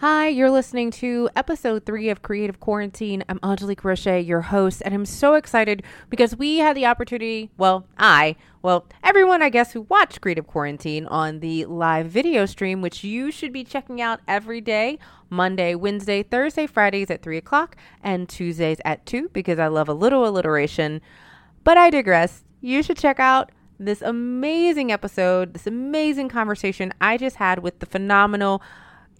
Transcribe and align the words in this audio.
Hi, 0.00 0.28
you're 0.28 0.50
listening 0.50 0.90
to 0.92 1.28
episode 1.36 1.84
three 1.84 2.08
of 2.08 2.22
Creative 2.22 2.58
Quarantine. 2.58 3.22
I'm 3.28 3.38
Angélique 3.40 3.82
Roché, 3.82 4.26
your 4.26 4.40
host, 4.40 4.80
and 4.82 4.94
I'm 4.94 5.04
so 5.04 5.34
excited 5.34 5.82
because 6.08 6.34
we 6.34 6.56
had 6.56 6.74
the 6.74 6.86
opportunity, 6.86 7.50
well, 7.58 7.86
I, 7.98 8.36
well, 8.62 8.86
everyone, 9.04 9.42
I 9.42 9.50
guess, 9.50 9.74
who 9.74 9.82
watched 9.82 10.22
Creative 10.22 10.46
Quarantine 10.46 11.04
on 11.08 11.40
the 11.40 11.66
live 11.66 12.06
video 12.06 12.46
stream, 12.46 12.80
which 12.80 13.04
you 13.04 13.30
should 13.30 13.52
be 13.52 13.62
checking 13.62 14.00
out 14.00 14.20
every 14.26 14.62
day 14.62 14.98
Monday, 15.28 15.74
Wednesday, 15.74 16.22
Thursday, 16.22 16.66
Fridays 16.66 17.10
at 17.10 17.20
3 17.20 17.36
o'clock, 17.36 17.76
and 18.02 18.26
Tuesdays 18.26 18.80
at 18.86 19.04
2 19.04 19.28
because 19.34 19.58
I 19.58 19.66
love 19.66 19.90
a 19.90 19.92
little 19.92 20.26
alliteration. 20.26 21.02
But 21.62 21.76
I 21.76 21.90
digress. 21.90 22.42
You 22.62 22.82
should 22.82 22.96
check 22.96 23.20
out 23.20 23.52
this 23.78 24.00
amazing 24.00 24.92
episode, 24.92 25.52
this 25.52 25.66
amazing 25.66 26.30
conversation 26.30 26.94
I 27.02 27.18
just 27.18 27.36
had 27.36 27.58
with 27.58 27.80
the 27.80 27.86
phenomenal 27.86 28.62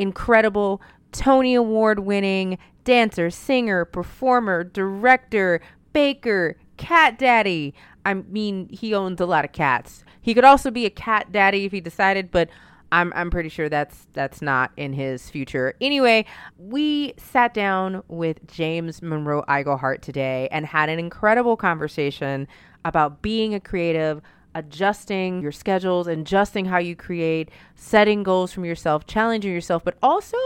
incredible 0.01 0.81
Tony 1.13 1.55
Award 1.55 2.01
winning 2.01 2.59
dancer, 2.85 3.31
singer, 3.31 3.85
performer, 3.85 4.65
director, 4.65 5.61
baker, 5.93 6.57
cat 6.77 7.19
daddy. 7.19 7.75
I 8.05 8.15
mean, 8.15 8.69
he 8.71 8.95
owns 8.95 9.21
a 9.21 9.27
lot 9.27 9.45
of 9.45 9.53
cats. 9.53 10.05
He 10.23 10.35
could 10.35 10.45
also 10.45 10.71
be 10.71 10.87
a 10.87 10.91
cat 10.91 11.31
daddy 11.33 11.65
if 11.67 11.73
he 11.73 11.81
decided, 11.81 12.31
but 12.31 12.49
I'm 12.93 13.13
I'm 13.15 13.31
pretty 13.31 13.49
sure 13.49 13.69
that's 13.69 14.09
that's 14.13 14.43
not 14.43 14.73
in 14.77 14.93
his 14.93 15.31
future. 15.31 15.75
Anyway, 15.81 16.25
we 16.59 17.15
sat 17.17 17.55
down 17.55 18.03
with 18.09 18.45
James 18.49 19.01
Monroe 19.03 19.45
Iglehart 19.49 20.01
today 20.01 20.49
and 20.51 20.67
had 20.67 20.89
an 20.89 20.99
incredible 20.99 21.57
conversation 21.57 22.49
about 22.85 23.23
being 23.23 23.55
a 23.55 23.61
creative, 23.61 24.21
adjusting 24.55 25.41
your 25.43 25.53
schedules, 25.53 26.07
adjusting 26.07 26.67
how 26.67 26.79
you 26.79 26.97
create, 26.97 27.51
setting 27.75 28.23
goals 28.23 28.53
from 28.53 28.65
yourself, 28.65 29.07
challenging 29.07 29.53
yourself, 29.53 29.85
but 29.85 29.97
also 30.03 30.37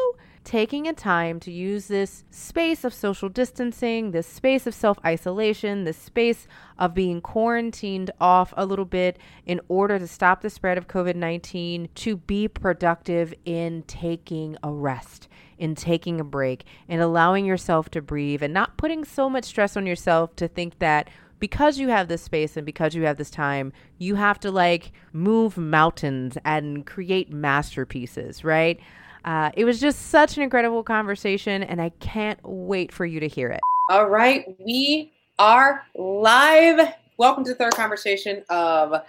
taking 0.44 0.86
a 0.86 0.92
time 0.92 1.40
to 1.40 1.50
use 1.50 1.88
this 1.88 2.22
space 2.30 2.84
of 2.84 2.92
social 2.92 3.28
distancing, 3.28 4.10
this 4.10 4.26
space 4.26 4.66
of 4.66 4.74
self 4.74 4.98
isolation, 5.04 5.84
this 5.84 5.96
space 5.96 6.46
of 6.78 6.94
being 6.94 7.20
quarantined 7.20 8.10
off 8.20 8.52
a 8.56 8.66
little 8.66 8.84
bit 8.84 9.18
in 9.46 9.60
order 9.68 9.98
to 9.98 10.06
stop 10.06 10.42
the 10.42 10.50
spread 10.50 10.78
of 10.78 10.86
COVID 10.86 11.16
19 11.16 11.88
to 11.94 12.16
be 12.16 12.46
productive 12.46 13.34
in 13.44 13.82
taking 13.86 14.56
a 14.62 14.70
rest, 14.70 15.28
in 15.58 15.74
taking 15.74 16.20
a 16.20 16.24
break, 16.24 16.64
and 16.88 17.00
allowing 17.00 17.46
yourself 17.46 17.90
to 17.90 18.02
breathe 18.02 18.42
and 18.42 18.54
not 18.54 18.76
putting 18.76 19.04
so 19.04 19.30
much 19.30 19.44
stress 19.44 19.76
on 19.76 19.86
yourself 19.86 20.36
to 20.36 20.46
think 20.46 20.78
that 20.78 21.08
because 21.44 21.78
you 21.78 21.88
have 21.90 22.08
this 22.08 22.22
space 22.22 22.56
and 22.56 22.64
because 22.64 22.94
you 22.94 23.02
have 23.02 23.18
this 23.18 23.28
time, 23.28 23.70
you 23.98 24.14
have 24.14 24.40
to 24.40 24.50
like 24.50 24.92
move 25.12 25.58
mountains 25.58 26.38
and 26.42 26.86
create 26.86 27.30
masterpieces, 27.30 28.42
right? 28.44 28.80
Uh, 29.26 29.50
it 29.52 29.66
was 29.66 29.78
just 29.78 30.06
such 30.08 30.38
an 30.38 30.42
incredible 30.42 30.82
conversation, 30.82 31.62
and 31.62 31.82
I 31.82 31.90
can't 32.00 32.40
wait 32.44 32.92
for 32.92 33.04
you 33.04 33.20
to 33.20 33.28
hear 33.28 33.50
it. 33.50 33.60
All 33.90 34.08
right, 34.08 34.56
we 34.58 35.12
are 35.38 35.82
live. 35.94 36.94
Welcome 37.18 37.44
to 37.44 37.50
the 37.50 37.56
third 37.56 37.74
conversation 37.74 38.42
of 38.48 39.02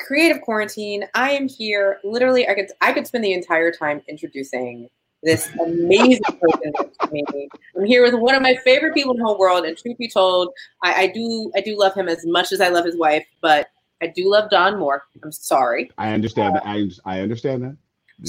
Creative 0.00 0.40
Quarantine. 0.40 1.04
I 1.12 1.32
am 1.32 1.48
here. 1.48 1.98
Literally, 2.02 2.48
I 2.48 2.54
could 2.54 2.68
I 2.80 2.94
could 2.94 3.06
spend 3.06 3.24
the 3.24 3.34
entire 3.34 3.70
time 3.70 4.00
introducing 4.08 4.88
this 5.24 5.48
amazing 5.60 6.20
person 6.22 6.72
to 6.72 7.08
me. 7.10 7.48
I'm 7.76 7.84
here 7.84 8.02
with 8.02 8.14
one 8.14 8.34
of 8.34 8.42
my 8.42 8.54
favorite 8.56 8.94
people 8.94 9.12
in 9.12 9.18
the 9.18 9.24
whole 9.24 9.38
world, 9.38 9.64
and 9.64 9.76
truth 9.76 9.98
be 9.98 10.08
told, 10.08 10.50
I, 10.82 11.02
I 11.02 11.06
do 11.08 11.50
I 11.56 11.60
do 11.60 11.78
love 11.78 11.94
him 11.94 12.08
as 12.08 12.24
much 12.26 12.52
as 12.52 12.60
I 12.60 12.68
love 12.68 12.84
his 12.84 12.96
wife, 12.96 13.26
but 13.40 13.68
I 14.02 14.08
do 14.08 14.30
love 14.30 14.50
Don 14.50 14.78
more. 14.78 15.04
I'm 15.22 15.32
sorry. 15.32 15.90
I 15.98 16.12
understand 16.12 16.56
that. 16.56 16.66
I 16.66 16.88
I 17.04 17.20
understand 17.20 17.62
that. 17.64 17.76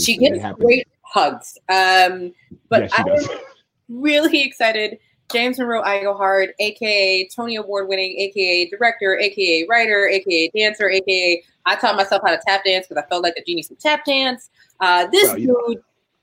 She 0.01 0.17
gives 0.17 0.39
great 0.59 0.87
hugs. 1.01 1.57
Um, 1.69 2.33
but 2.69 2.89
I'm 2.93 3.07
really 3.89 4.41
excited. 4.41 4.97
James 5.31 5.57
Monroe 5.57 5.81
Iglehart, 5.83 6.49
aka 6.59 7.27
Tony 7.35 7.55
Award 7.55 7.87
winning, 7.87 8.17
aka 8.19 8.69
director, 8.69 9.17
aka 9.17 9.65
writer, 9.67 10.07
aka 10.07 10.51
dancer, 10.55 10.89
aka 10.89 11.43
I 11.65 11.75
taught 11.75 11.95
myself 11.95 12.21
how 12.23 12.31
to 12.31 12.39
tap 12.45 12.63
dance 12.63 12.87
because 12.87 13.03
I 13.03 13.07
felt 13.09 13.23
like 13.23 13.33
a 13.37 13.43
genius 13.43 13.69
with 13.69 13.79
tap 13.79 14.05
dance. 14.05 14.49
Uh, 14.79 15.07
this 15.07 15.27
Well, 15.27 15.39
know. 15.39 15.75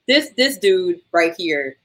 This 0.08 0.30
this 0.36 0.58
dude 0.58 1.00
right 1.12 1.34
here. 1.36 1.76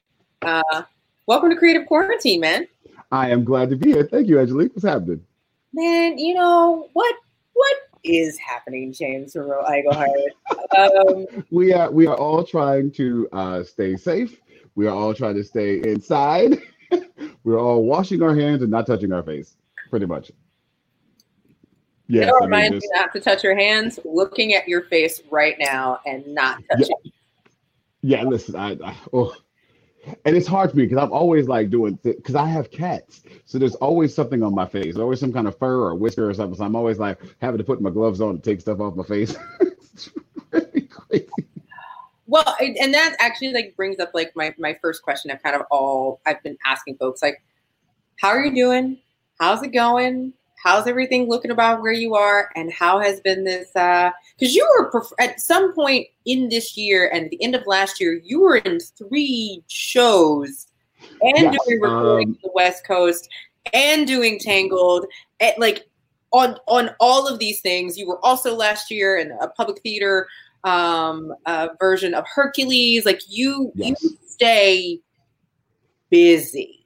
Uh, 0.42 0.82
welcome 1.26 1.50
to 1.50 1.56
Creative 1.56 1.86
Quarantine, 1.86 2.40
man. 2.40 2.66
I 3.12 3.30
am 3.30 3.44
glad 3.44 3.70
to 3.70 3.76
be 3.76 3.92
here. 3.92 4.04
Thank 4.04 4.28
you, 4.28 4.36
Angélique. 4.36 4.70
What's 4.74 4.84
happening? 4.84 5.24
Man, 5.72 6.18
you 6.18 6.34
know 6.34 6.88
what? 6.94 7.14
What 7.54 7.76
is 8.04 8.38
happening, 8.38 8.92
James 8.92 9.34
Monroe 9.34 9.64
Iglehart? 9.64 10.08
um, 10.76 11.26
We 11.50 11.72
are 11.72 11.90
we 11.90 12.06
are 12.06 12.16
all 12.16 12.44
trying 12.44 12.90
to 12.92 13.28
uh, 13.32 13.62
stay 13.64 13.96
safe. 13.96 14.40
We 14.74 14.86
are 14.86 14.94
all 14.94 15.14
trying 15.14 15.34
to 15.36 15.44
stay 15.44 15.78
inside. 15.82 16.58
We're 17.44 17.58
all 17.60 17.84
washing 17.84 18.22
our 18.22 18.34
hands 18.34 18.62
and 18.62 18.70
not 18.70 18.86
touching 18.86 19.12
our 19.12 19.22
face, 19.22 19.56
pretty 19.90 20.06
much. 20.06 20.30
Yeah, 22.08 22.22
It'll 22.28 22.44
I 22.44 22.46
mean, 22.46 22.72
just- 22.72 22.84
you 22.84 22.90
not 22.94 23.12
to 23.12 23.20
touch 23.20 23.44
your 23.44 23.56
hands, 23.56 23.98
looking 24.04 24.54
at 24.54 24.66
your 24.66 24.82
face 24.84 25.22
right 25.30 25.56
now 25.58 26.00
and 26.06 26.26
not 26.26 26.62
touching. 26.70 26.96
yeah. 27.04 27.10
Yeah, 28.08 28.22
listen, 28.22 28.56
I, 28.56 28.70
I 28.82 28.96
oh, 29.12 29.34
and 30.24 30.34
it's 30.34 30.46
hard 30.46 30.70
for 30.70 30.78
me 30.78 30.84
because 30.84 30.96
I'm 30.96 31.12
always 31.12 31.46
like 31.46 31.68
doing 31.68 31.98
because 32.02 32.34
I 32.34 32.46
have 32.46 32.70
cats, 32.70 33.20
so 33.44 33.58
there's 33.58 33.74
always 33.74 34.14
something 34.14 34.42
on 34.42 34.54
my 34.54 34.64
face. 34.64 34.84
There's 34.84 34.96
always 34.96 35.20
some 35.20 35.30
kind 35.30 35.46
of 35.46 35.58
fur 35.58 35.82
or 35.82 35.94
whisker 35.94 36.26
or 36.26 36.32
something. 36.32 36.56
So 36.56 36.64
I'm 36.64 36.74
always 36.74 36.98
like 36.98 37.20
having 37.42 37.58
to 37.58 37.64
put 37.64 37.82
my 37.82 37.90
gloves 37.90 38.22
on 38.22 38.36
to 38.36 38.40
take 38.40 38.62
stuff 38.62 38.80
off 38.80 38.96
my 38.96 39.04
face. 39.04 39.36
Well, 42.30 42.56
and 42.60 42.92
that 42.92 43.16
actually 43.20 43.54
like 43.54 43.74
brings 43.74 43.98
up 43.98 44.10
like 44.12 44.36
my 44.36 44.54
my 44.58 44.76
first 44.82 45.02
question 45.02 45.30
of 45.30 45.42
kind 45.42 45.56
of 45.56 45.62
all 45.70 46.20
I've 46.26 46.42
been 46.42 46.58
asking 46.66 46.98
folks 46.98 47.22
like, 47.22 47.42
how 48.20 48.28
are 48.28 48.44
you 48.44 48.54
doing? 48.54 48.98
How's 49.40 49.62
it 49.62 49.68
going? 49.68 50.34
How's 50.62 50.86
everything 50.86 51.28
looking 51.28 51.50
about 51.50 51.82
where 51.82 51.92
you 51.92 52.14
are? 52.14 52.50
And 52.56 52.72
how 52.72 52.98
has 52.98 53.20
been 53.20 53.44
this? 53.44 53.70
Because 53.72 54.54
you 54.54 54.68
were 54.78 54.90
perf- 54.90 55.12
at 55.18 55.40
some 55.40 55.74
point 55.74 56.06
in 56.24 56.48
this 56.48 56.76
year 56.76 57.10
and 57.12 57.30
the 57.30 57.42
end 57.42 57.54
of 57.54 57.66
last 57.66 58.00
year, 58.00 58.20
you 58.24 58.40
were 58.40 58.56
in 58.56 58.78
three 58.80 59.62
shows 59.68 60.66
and 61.20 61.52
Yes, 61.52 61.56
doing 61.66 61.80
recording 61.80 62.28
um, 62.28 62.38
the 62.42 62.50
West 62.54 62.86
Coast 62.86 63.28
and 63.72 64.06
doing 64.06 64.38
Tangled. 64.38 65.06
At, 65.40 65.58
like 65.58 65.88
on 66.32 66.56
on 66.66 66.90
all 67.00 67.26
of 67.26 67.38
these 67.38 67.60
things, 67.60 67.96
you 67.96 68.06
were 68.06 68.24
also 68.24 68.54
last 68.54 68.90
year 68.90 69.18
in 69.18 69.32
a 69.40 69.48
public 69.48 69.80
theater 69.82 70.28
um 70.64 71.32
uh, 71.46 71.68
version 71.78 72.14
of 72.14 72.24
Hercules. 72.26 73.06
Like 73.06 73.20
you 73.28 73.72
Yes. 73.74 74.02
you 74.02 74.18
stay 74.26 75.00
busy. 76.10 76.77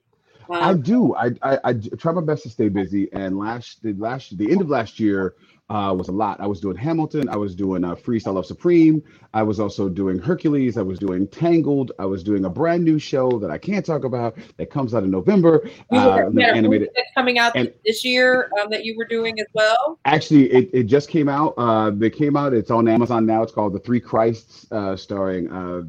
I 0.50 0.70
Um, 0.70 0.80
do. 0.82 1.14
I, 1.14 1.30
I 1.42 1.58
I 1.64 1.72
try 1.74 2.12
my 2.12 2.20
best 2.22 2.42
to 2.44 2.50
stay 2.50 2.68
busy. 2.68 3.08
And 3.12 3.38
last 3.38 3.82
the 3.82 3.92
last 3.94 4.36
the 4.38 4.50
end 4.50 4.60
of 4.60 4.68
last 4.68 4.98
year, 5.00 5.34
uh, 5.70 5.94
was 5.96 6.08
a 6.08 6.12
lot. 6.12 6.38
I 6.40 6.46
was 6.46 6.60
doing 6.60 6.76
Hamilton. 6.76 7.28
I 7.30 7.36
was 7.36 7.54
doing 7.54 7.82
uh, 7.82 7.94
Freestyle 7.94 8.34
Love 8.34 8.44
Supreme. 8.44 9.02
I 9.32 9.42
was 9.42 9.58
also 9.58 9.88
doing 9.88 10.18
Hercules. 10.18 10.76
I 10.76 10.82
was 10.82 10.98
doing 10.98 11.26
Tangled. 11.28 11.92
I 11.98 12.04
was 12.04 12.22
doing 12.22 12.44
a 12.44 12.50
brand 12.50 12.84
new 12.84 12.98
show 12.98 13.38
that 13.38 13.50
I 13.50 13.56
can't 13.56 13.86
talk 13.86 14.04
about 14.04 14.36
that 14.58 14.70
comes 14.70 14.94
out 14.94 15.02
in 15.02 15.10
November. 15.10 15.66
Uh, 15.90 16.16
had 16.16 16.38
animated. 16.38 16.90
coming 17.14 17.38
out 17.38 17.52
and- 17.56 17.72
this 17.86 18.04
year 18.04 18.50
um, 18.60 18.68
that 18.70 18.84
you 18.84 18.96
were 18.98 19.06
doing 19.06 19.38
as 19.40 19.46
well. 19.54 19.98
Actually, 20.04 20.52
it, 20.52 20.70
it 20.74 20.82
just 20.84 21.08
came 21.08 21.28
out. 21.28 21.54
Uh, 21.56 21.90
it 22.02 22.14
came 22.14 22.36
out. 22.36 22.52
It's 22.52 22.70
on 22.70 22.86
Amazon 22.86 23.24
now. 23.24 23.42
It's 23.42 23.52
called 23.52 23.72
The 23.72 23.78
Three 23.78 24.00
Christs, 24.00 24.66
uh, 24.72 24.94
starring 24.96 25.50
uh, 25.50 25.82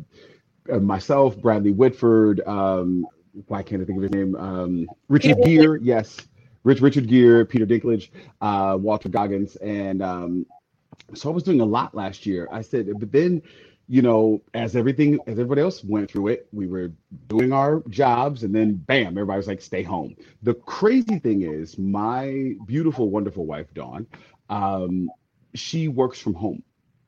uh, 0.71 0.79
myself, 0.79 1.37
Bradley 1.41 1.71
Whitford. 1.71 2.39
Um, 2.47 3.05
why 3.47 3.63
can't 3.63 3.81
I 3.81 3.85
think 3.85 3.97
of 3.97 4.03
his 4.03 4.11
name? 4.11 4.35
Um, 4.35 4.87
Richard 5.09 5.37
Gere. 5.43 5.79
Yes, 5.81 6.17
Rich 6.63 6.81
Richard 6.81 7.07
Gere, 7.07 7.45
Peter 7.45 7.65
Dinklage, 7.65 8.09
uh, 8.41 8.77
Walton 8.79 9.11
Goggins, 9.11 9.55
and 9.57 10.01
um, 10.01 10.45
so 11.13 11.29
I 11.29 11.33
was 11.33 11.43
doing 11.43 11.61
a 11.61 11.65
lot 11.65 11.95
last 11.95 12.25
year. 12.25 12.47
I 12.51 12.61
said, 12.61 12.87
but 12.99 13.11
then, 13.11 13.41
you 13.87 14.01
know, 14.01 14.41
as 14.53 14.75
everything, 14.75 15.19
as 15.27 15.33
everybody 15.33 15.61
else 15.61 15.83
went 15.83 16.09
through 16.09 16.29
it, 16.29 16.47
we 16.53 16.67
were 16.67 16.91
doing 17.27 17.51
our 17.51 17.83
jobs, 17.89 18.43
and 18.43 18.55
then 18.55 18.75
bam, 18.75 19.17
everybody 19.17 19.37
was 19.37 19.47
like, 19.47 19.61
stay 19.61 19.83
home. 19.83 20.15
The 20.41 20.53
crazy 20.53 21.19
thing 21.19 21.41
is, 21.41 21.77
my 21.77 22.53
beautiful, 22.65 23.09
wonderful 23.09 23.45
wife, 23.45 23.73
Dawn, 23.73 24.07
um, 24.49 25.09
she 25.53 25.87
works 25.87 26.19
from 26.19 26.33
home. 26.33 26.63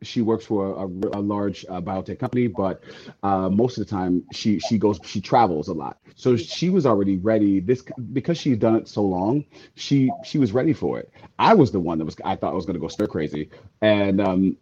She 0.05 0.21
works 0.21 0.45
for 0.45 0.67
a, 0.71 0.87
a, 0.87 1.19
a 1.19 1.21
large 1.21 1.65
uh, 1.69 1.81
biotech 1.81 2.19
company, 2.19 2.47
but 2.47 2.83
uh, 3.23 3.49
most 3.49 3.77
of 3.77 3.87
the 3.87 3.89
time 3.89 4.23
she 4.31 4.59
she 4.59 4.77
goes 4.77 4.99
she 5.03 5.21
travels 5.21 5.67
a 5.67 5.73
lot. 5.73 5.97
So 6.15 6.37
she 6.37 6.69
was 6.69 6.85
already 6.85 7.17
ready. 7.17 7.59
This 7.59 7.83
because 8.13 8.37
she's 8.37 8.57
done 8.57 8.75
it 8.75 8.87
so 8.87 9.03
long, 9.03 9.45
she 9.75 10.11
she 10.23 10.37
was 10.37 10.51
ready 10.51 10.73
for 10.73 10.99
it. 10.99 11.11
I 11.39 11.53
was 11.53 11.71
the 11.71 11.79
one 11.79 11.97
that 11.99 12.05
was 12.05 12.15
I 12.23 12.35
thought 12.35 12.51
I 12.51 12.55
was 12.55 12.65
going 12.65 12.75
to 12.75 12.79
go 12.79 12.87
stir 12.87 13.07
crazy, 13.07 13.49
and 13.81 14.21
um, 14.21 14.57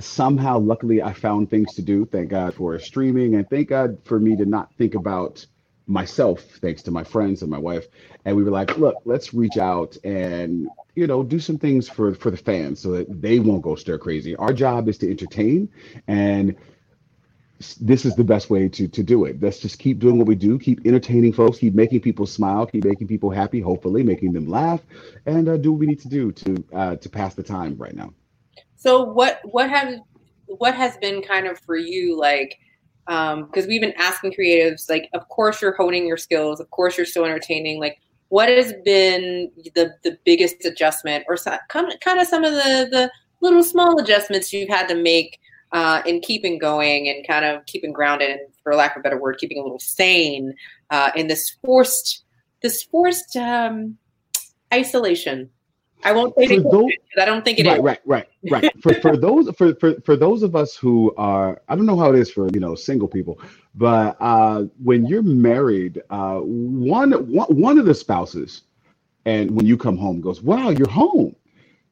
somehow 0.00 0.58
luckily 0.58 1.02
I 1.02 1.12
found 1.12 1.50
things 1.50 1.74
to 1.74 1.82
do. 1.82 2.04
Thank 2.06 2.30
God 2.30 2.54
for 2.54 2.78
streaming, 2.78 3.34
and 3.34 3.48
thank 3.48 3.68
God 3.68 3.98
for 4.04 4.18
me 4.18 4.36
to 4.36 4.44
not 4.44 4.74
think 4.74 4.94
about 4.94 5.46
myself 5.86 6.40
thanks 6.60 6.82
to 6.82 6.90
my 6.90 7.04
friends 7.04 7.42
and 7.42 7.50
my 7.50 7.58
wife 7.58 7.86
and 8.24 8.36
we 8.36 8.42
were 8.42 8.50
like 8.50 8.76
look 8.76 8.96
let's 9.04 9.32
reach 9.32 9.56
out 9.56 9.96
and 10.02 10.68
you 10.96 11.06
know 11.06 11.22
do 11.22 11.38
some 11.38 11.58
things 11.58 11.88
for 11.88 12.14
for 12.14 12.30
the 12.30 12.36
fans 12.36 12.80
so 12.80 12.90
that 12.90 13.22
they 13.22 13.38
won't 13.38 13.62
go 13.62 13.76
stir 13.76 13.98
crazy. 13.98 14.34
Our 14.36 14.52
job 14.52 14.88
is 14.88 14.98
to 14.98 15.10
entertain 15.10 15.68
and 16.08 16.56
this 17.80 18.04
is 18.04 18.14
the 18.16 18.24
best 18.24 18.50
way 18.50 18.68
to 18.68 18.88
to 18.88 19.02
do 19.02 19.26
it. 19.26 19.40
Let's 19.40 19.60
just 19.60 19.78
keep 19.78 20.00
doing 20.00 20.18
what 20.18 20.26
we 20.26 20.34
do 20.34 20.58
keep 20.58 20.84
entertaining 20.84 21.32
folks 21.32 21.58
keep 21.58 21.74
making 21.74 22.00
people 22.00 22.26
smile 22.26 22.66
keep 22.66 22.84
making 22.84 23.06
people 23.06 23.30
happy 23.30 23.60
hopefully 23.60 24.02
making 24.02 24.32
them 24.32 24.48
laugh 24.48 24.80
and 25.26 25.48
uh, 25.48 25.56
do 25.56 25.70
what 25.72 25.78
we 25.78 25.86
need 25.86 26.00
to 26.00 26.08
do 26.08 26.32
to 26.32 26.64
uh, 26.72 26.96
to 26.96 27.08
pass 27.08 27.34
the 27.34 27.42
time 27.42 27.76
right 27.76 27.94
now. 27.94 28.12
So 28.76 29.04
what 29.04 29.40
what 29.44 29.70
have 29.70 30.00
what 30.46 30.74
has 30.74 30.96
been 30.96 31.22
kind 31.22 31.46
of 31.46 31.60
for 31.60 31.76
you 31.76 32.18
like 32.18 32.58
because 33.06 33.66
we've 33.66 33.80
been 33.80 33.94
asking 33.96 34.32
creatives 34.32 34.90
like 34.90 35.08
of 35.14 35.28
course 35.28 35.62
you're 35.62 35.76
honing 35.76 36.06
your 36.06 36.16
skills 36.16 36.60
of 36.60 36.70
course 36.70 36.96
you're 36.96 37.06
still 37.06 37.24
entertaining 37.24 37.78
like 37.78 38.00
what 38.28 38.48
has 38.48 38.72
been 38.84 39.50
the 39.74 39.94
the 40.02 40.18
biggest 40.24 40.64
adjustment 40.64 41.24
or 41.28 41.36
some, 41.36 41.58
kind 41.68 41.92
of 41.92 42.00
kind 42.00 42.20
of 42.20 42.26
some 42.26 42.44
of 42.44 42.52
the 42.52 42.88
the 42.90 43.10
little 43.40 43.62
small 43.62 44.00
adjustments 44.00 44.52
you've 44.52 44.68
had 44.68 44.88
to 44.88 44.94
make 44.94 45.38
uh, 45.72 46.00
in 46.06 46.20
keeping 46.20 46.58
going 46.58 47.08
and 47.08 47.26
kind 47.26 47.44
of 47.44 47.64
keeping 47.66 47.92
grounded 47.92 48.30
and 48.30 48.40
for 48.62 48.74
lack 48.74 48.96
of 48.96 49.00
a 49.00 49.02
better 49.02 49.20
word 49.20 49.36
keeping 49.38 49.58
a 49.58 49.62
little 49.62 49.78
sane 49.78 50.54
uh, 50.90 51.10
in 51.14 51.28
this 51.28 51.56
forced 51.64 52.24
this 52.62 52.82
forced 52.82 53.36
um, 53.36 53.96
isolation 54.72 55.48
i 56.04 56.12
won't 56.12 56.34
say 56.36 56.58
those- 56.58 56.92
i 57.18 57.24
don't 57.24 57.44
think 57.44 57.58
it 57.58 57.66
is. 57.66 57.72
right, 57.72 57.82
right, 57.82 58.00
right, 58.06 58.28
right. 58.50 58.82
For 58.82 58.94
for 58.94 59.16
those 59.16 59.50
for, 59.56 59.74
for 59.76 59.94
for 60.02 60.16
those 60.16 60.42
of 60.42 60.54
us 60.56 60.76
who 60.76 61.14
are, 61.16 61.60
I 61.68 61.76
don't 61.76 61.86
know 61.86 61.98
how 61.98 62.12
it 62.12 62.18
is 62.18 62.30
for 62.30 62.48
you 62.52 62.60
know 62.60 62.74
single 62.74 63.08
people, 63.08 63.40
but 63.74 64.16
uh, 64.20 64.64
when 64.82 65.06
you're 65.06 65.22
married, 65.22 66.02
uh, 66.10 66.38
one 66.40 67.12
one 67.12 67.48
one 67.56 67.78
of 67.78 67.86
the 67.86 67.94
spouses, 67.94 68.62
and 69.24 69.50
when 69.50 69.66
you 69.66 69.76
come 69.76 69.96
home, 69.96 70.20
goes, 70.20 70.42
"Wow, 70.42 70.70
you're 70.70 70.88
home." 70.88 71.34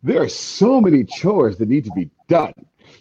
There 0.02 0.22
are 0.22 0.28
so 0.28 0.80
many 0.80 1.04
chores 1.04 1.56
that 1.58 1.68
need 1.68 1.84
to 1.86 1.92
be 1.92 2.10
done. 2.28 2.52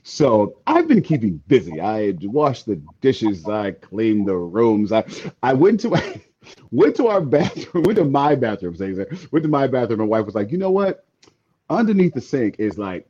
So 0.04 0.58
I've 0.68 0.88
been 0.88 1.02
keeping 1.02 1.38
busy. 1.48 1.82
I 1.82 2.16
washed 2.22 2.66
the 2.66 2.78
dishes. 3.02 3.48
I 3.48 3.72
cleaned 3.72 4.28
the 4.28 4.36
rooms. 4.38 4.92
I 4.92 5.04
I 5.44 5.54
went 5.54 5.82
to 5.82 5.90
went 6.72 6.96
to 6.98 7.08
our 7.08 7.22
bathroom. 7.22 7.84
Went 7.86 7.98
to 7.98 8.06
my 8.06 8.36
bathroom. 8.36 8.76
Say 8.76 8.94
went 9.32 9.44
to 9.44 9.50
my 9.50 9.68
bathroom. 9.68 10.00
My 10.00 10.06
wife 10.06 10.26
was 10.26 10.36
like, 10.36 10.52
"You 10.52 10.58
know 10.58 10.72
what? 10.72 11.06
underneath 11.70 12.14
the 12.14 12.22
sink 12.22 12.58
is 12.60 12.78
like 12.78 13.08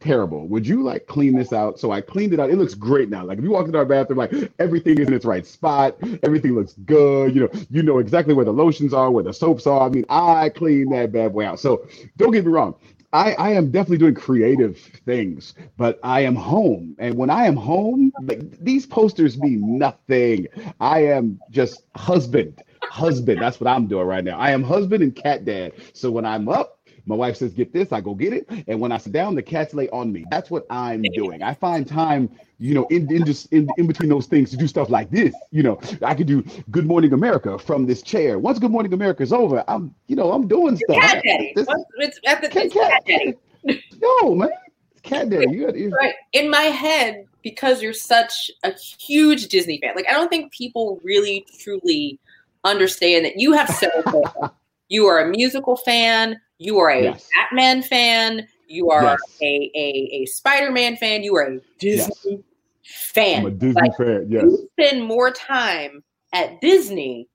terrible. 0.00 0.48
Would 0.48 0.66
you 0.66 0.82
like 0.82 1.06
clean 1.06 1.36
this 1.36 1.52
out? 1.52 1.78
So 1.80 1.92
I 1.92 2.00
cleaned 2.02 2.34
it 2.34 2.40
out. 2.40 2.50
It 2.50 2.56
looks 2.58 2.74
great 2.74 3.10
now. 3.10 3.24
Like 3.24 3.38
if 3.38 3.44
you 3.44 3.50
walk 3.52 3.66
into 3.66 3.78
our 3.78 3.86
bathroom, 3.86 4.18
like 4.18 4.32
everything 4.58 4.98
is 4.98 5.08
in 5.08 5.14
its 5.14 5.24
right 5.26 5.46
spot. 5.46 5.96
Everything 6.22 6.54
looks 6.54 6.74
good. 6.86 7.34
You 7.34 7.42
know, 7.42 7.50
you 7.70 7.82
know 7.82 7.98
exactly 7.98 8.34
where 8.34 8.44
the 8.46 8.52
lotions 8.52 8.94
are, 8.94 9.10
where 9.10 9.24
the 9.24 9.34
soaps 9.34 9.66
are. 9.66 9.82
I 9.82 9.90
mean, 9.90 10.06
I 10.10 10.50
clean 10.50 10.90
that 10.90 11.12
bad 11.12 11.32
boy 11.34 11.46
out. 11.46 11.60
So 11.60 11.88
don't 12.18 12.32
get 12.32 12.44
me 12.46 12.52
wrong. 12.52 12.76
I, 13.12 13.32
I 13.34 13.50
am 13.52 13.70
definitely 13.72 13.98
doing 13.98 14.14
creative 14.14 14.78
things, 15.06 15.54
but 15.78 15.98
I 16.02 16.20
am 16.22 16.36
home. 16.36 16.96
And 16.98 17.16
when 17.16 17.30
I 17.30 17.46
am 17.46 17.56
home, 17.56 18.12
like, 18.22 18.58
these 18.60 18.86
posters 18.86 19.38
mean 19.38 19.78
nothing. 19.78 20.48
I 20.80 21.06
am 21.06 21.40
just 21.50 21.84
husband, 21.96 22.62
husband. 23.00 23.40
That's 23.40 23.60
what 23.60 23.68
I'm 23.68 23.86
doing 23.86 24.06
right 24.06 24.22
now. 24.24 24.38
I 24.38 24.50
am 24.50 24.62
husband 24.62 25.02
and 25.02 25.14
cat 25.14 25.44
dad. 25.44 25.72
So 25.94 26.10
when 26.10 26.24
I'm 26.26 26.48
up, 26.48 26.76
my 27.06 27.14
wife 27.16 27.36
says, 27.36 27.54
get 27.54 27.72
this, 27.72 27.92
I 27.92 28.00
go 28.02 28.14
get 28.14 28.32
it. 28.34 28.46
And 28.68 28.78
when 28.78 28.92
I 28.92 28.98
sit 28.98 29.12
down, 29.12 29.34
the 29.34 29.42
cats 29.42 29.72
lay 29.72 29.88
on 29.88 30.12
me. 30.12 30.24
That's 30.30 30.50
what 30.50 30.66
I'm 30.70 31.02
doing. 31.14 31.42
I 31.42 31.54
find 31.54 31.86
time, 31.88 32.28
you 32.58 32.74
know, 32.74 32.86
in, 32.90 33.10
in 33.12 33.24
just 33.24 33.50
in, 33.52 33.68
in 33.78 33.86
between 33.86 34.10
those 34.10 34.26
things 34.26 34.50
to 34.50 34.56
do 34.58 34.68
stuff 34.68 34.90
like 34.90 35.10
this. 35.10 35.34
You 35.50 35.62
know, 35.62 35.80
I 36.02 36.14
could 36.14 36.26
do 36.26 36.44
Good 36.70 36.86
Morning 36.86 37.12
America 37.14 37.58
from 37.58 37.86
this 37.86 38.02
chair. 38.02 38.38
Once 38.38 38.58
Good 38.58 38.70
Morning 38.70 38.92
America 38.92 39.22
is 39.22 39.32
over, 39.32 39.64
I'm, 39.66 39.94
you 40.08 40.14
know, 40.14 40.30
I'm 40.30 40.46
doing 40.46 40.76
stuff. 40.76 41.00
cat 41.00 41.22
daddy. 41.24 41.52
This- 41.56 41.66
Once 41.66 41.84
It's, 41.96 42.20
at 42.26 42.42
Cat- 42.50 42.70
cat 42.70 43.02
daddy. 43.06 43.34
no, 44.00 44.34
man. 44.34 44.50
It's 44.92 45.00
cat 45.00 45.30
daddy. 45.30 45.50
You 45.50 45.66
got 45.66 45.76
you, 45.76 45.90
Right. 45.90 46.14
In 46.34 46.50
my 46.50 46.64
head, 46.64 47.26
because 47.42 47.82
you're 47.82 47.94
such 47.94 48.50
a 48.62 48.72
huge 48.72 49.48
Disney 49.48 49.78
fan, 49.80 49.94
like 49.96 50.06
I 50.06 50.12
don't 50.12 50.28
think 50.28 50.52
people 50.52 51.00
really 51.02 51.46
truly 51.58 52.18
understand 52.64 53.24
that 53.24 53.38
you 53.38 53.52
have 53.52 53.68
several. 53.68 54.54
you 54.88 55.06
are 55.06 55.20
a 55.20 55.28
musical 55.30 55.76
fan. 55.76 56.40
You 56.58 56.78
are 56.78 56.90
a 56.90 57.02
Yes. 57.04 57.28
Batman 57.36 57.82
fan. 57.82 58.46
You 58.68 58.90
are 58.90 59.02
Yes. 59.02 59.18
a, 59.42 59.70
a 59.74 60.10
a 60.22 60.26
Spider-Man 60.26 60.96
fan. 60.96 61.22
You 61.22 61.36
are 61.36 61.42
a 61.54 61.60
Disney 61.78 62.42
fan. 62.84 63.40
I'm 63.40 63.46
a 63.46 63.50
Disney 63.50 63.80
Like, 63.82 63.96
fan. 63.96 64.26
Yes. 64.28 64.42
You 64.44 64.68
spend 64.78 65.04
more 65.04 65.30
time 65.30 66.04
at 66.32 66.60
Disney. 66.60 67.28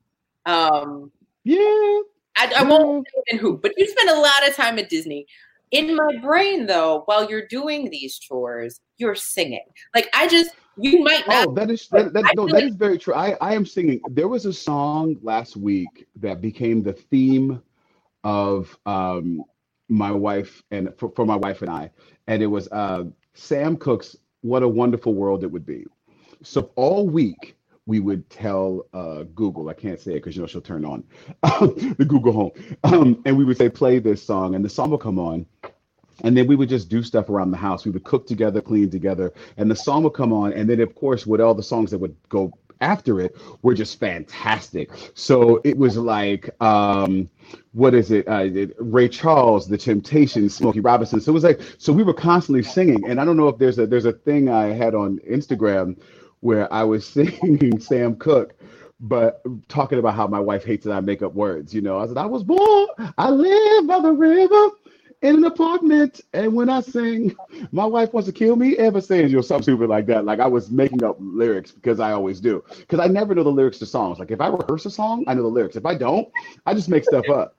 Um, 0.46 1.12
Yeah. 1.44 1.58
I, 2.38 2.52
I 2.58 2.64
won't 2.64 3.08
say 3.30 3.38
who, 3.38 3.58
but 3.58 3.72
you 3.78 3.88
spend 3.88 4.10
a 4.10 4.20
lot 4.20 4.48
of 4.48 4.56
time 4.56 4.78
at 4.78 4.90
Disney. 4.90 5.26
In 5.72 5.96
my 5.96 6.18
brain, 6.22 6.66
though, 6.68 7.04
while 7.06 7.30
you're 7.30 7.48
doing 7.48 7.90
these 7.90 8.20
chores, 8.20 8.82
you're 8.98 9.16
singing. 9.16 9.64
Like 9.96 10.10
I 10.14 10.28
just, 10.28 10.52
you 10.78 11.04
might 11.04 11.28
not. 11.28 11.48
Oh, 11.48 11.54
that 11.56 11.70
is 11.72 11.88
that, 11.90 12.14
that, 12.14 12.26
no, 12.36 12.46
that 12.48 12.54
like- 12.54 12.64
is 12.66 12.76
very 12.76 12.98
true. 12.98 13.14
I, 13.14 13.38
I 13.42 13.54
am 13.54 13.66
singing. 13.66 14.02
There 14.10 14.28
was 14.28 14.46
a 14.46 14.54
song 14.54 15.18
last 15.22 15.56
week 15.58 16.08
that 16.18 16.42
became 16.42 16.84
the 16.84 16.94
theme 16.94 17.62
of 18.24 18.78
um 18.86 19.44
my 19.88 20.12
wife 20.12 20.64
and 20.72 20.90
for, 20.98 21.12
for 21.16 21.26
my 21.26 21.36
wife 21.36 21.62
and 21.62 21.70
I, 21.70 21.92
and 22.28 22.42
it 22.42 22.48
was 22.48 22.68
uh 22.72 23.06
Sam 23.34 23.78
Cooke's 23.78 24.16
"What 24.42 24.64
a 24.64 24.68
Wonderful 24.68 25.14
World 25.14 25.44
It 25.44 25.48
Would 25.52 25.66
Be." 25.66 25.86
So 26.44 26.72
all 26.76 27.08
week 27.08 27.56
we 27.88 28.00
would 28.00 28.28
tell 28.30 28.88
uh, 28.94 29.24
Google, 29.36 29.70
I 29.70 29.74
can't 29.74 30.00
say 30.00 30.14
it 30.14 30.16
because 30.16 30.36
you 30.36 30.42
know 30.42 30.48
she'll 30.48 30.62
turn 30.62 30.86
on 30.86 31.04
the 31.44 32.06
Google 32.08 32.34
Home, 32.34 32.52
um, 32.84 33.22
and 33.26 33.38
we 33.38 33.46
would 33.46 33.58
say 33.58 33.70
play 33.70 34.00
this 34.00 34.24
song, 34.24 34.56
and 34.56 34.66
the 34.66 34.70
song 34.70 34.90
will 34.90 34.98
come 34.98 35.20
on, 35.20 35.46
and 36.24 36.36
then 36.36 36.48
we 36.48 36.56
would 36.56 36.70
just 36.70 36.90
do 36.90 37.04
stuff 37.04 37.30
around 37.30 37.52
the 37.52 37.58
house. 37.58 37.86
We 37.86 37.92
would 37.92 38.04
cook 38.04 38.28
together, 38.28 38.62
clean 38.62 38.90
together, 38.90 39.34
and 39.58 39.70
the 39.70 39.76
song 39.76 40.04
would 40.04 40.14
come 40.14 40.34
on. 40.34 40.54
And 40.54 40.70
then, 40.70 40.80
of 40.80 40.96
course, 40.96 41.26
with 41.26 41.42
all 41.42 41.54
the 41.54 41.64
songs 41.64 41.92
that 41.92 42.00
would 42.00 42.16
go 42.30 42.54
after 42.82 43.20
it 43.22 43.36
were 43.62 43.74
just 43.74 44.00
fantastic. 44.00 44.90
So 45.14 45.62
it 45.64 45.78
was 45.78 45.98
like, 45.98 46.50
um, 46.62 47.30
what 47.74 47.94
is 47.94 48.12
it? 48.12 48.28
Uh, 48.28 48.68
Ray 48.80 49.10
Charles, 49.10 49.68
The 49.68 49.78
Temptations, 49.78 50.56
Smokey 50.56 50.80
Robinson. 50.80 51.22
So 51.22 51.32
it 51.32 51.34
was 51.34 51.44
like, 51.44 51.62
so 51.78 51.94
we 51.94 52.04
were 52.04 52.14
constantly 52.14 52.64
singing. 52.64 53.04
And 53.08 53.20
I 53.20 53.26
don't 53.26 53.38
know 53.38 53.48
if 53.48 53.58
there's 53.58 53.80
a 53.80 53.88
there's 53.88 54.06
a 54.06 54.14
thing 54.14 54.50
I 54.50 54.68
had 54.68 54.96
on 54.96 55.20
Instagram 55.20 56.00
where 56.42 56.72
I 56.72 56.84
was 56.84 57.06
singing 57.08 57.80
Sam 57.80 58.16
Cooke. 58.16 58.54
But 59.02 59.42
talking 59.68 60.00
about 60.00 60.16
how 60.16 60.26
my 60.26 60.40
wife 60.40 60.64
hates 60.64 60.86
that 60.86 60.94
I 60.94 61.02
make 61.02 61.22
up 61.22 61.34
words, 61.34 61.74
you 61.74 61.82
know, 61.82 62.00
I 62.00 62.08
said 62.08 62.18
I 62.18 62.26
was 62.26 62.44
born, 62.44 62.88
I 63.18 63.30
live 63.30 63.88
by 63.88 64.00
the 64.00 64.12
river, 64.14 64.70
in 65.26 65.38
an 65.38 65.46
apartment. 65.46 66.22
And 66.34 66.54
when 66.54 66.70
I 66.70 66.82
sing, 66.82 67.36
my 67.72 67.86
wife 67.86 68.14
wants 68.14 68.28
to 68.28 68.34
kill 68.34 68.56
me, 68.56 68.78
ever 68.78 69.02
saying 69.02 69.30
you 69.30 69.36
know 69.38 69.42
something 69.42 69.64
stupid 69.64 69.90
like 69.90 70.06
that. 70.06 70.24
Like 70.24 70.40
I 70.40 70.48
was 70.48 70.70
making 70.70 71.04
up 71.04 71.18
lyrics 71.20 71.72
because 71.72 72.00
I 72.00 72.12
always 72.12 72.40
do. 72.40 72.64
Because 72.78 73.00
I 73.00 73.08
never 73.08 73.34
know 73.34 73.44
the 73.44 73.52
lyrics 73.52 73.80
to 73.80 73.88
songs. 73.88 74.20
Like 74.20 74.30
if 74.30 74.40
I 74.40 74.48
rehearse 74.48 74.86
a 74.86 74.92
song, 74.92 75.26
I 75.28 75.34
know 75.34 75.42
the 75.42 75.48
lyrics. 75.48 75.76
If 75.76 75.86
I 75.86 75.96
don't, 75.96 76.30
I 76.66 76.76
just 76.76 76.90
make 76.90 77.04
stuff 77.04 77.28
up. 77.30 77.56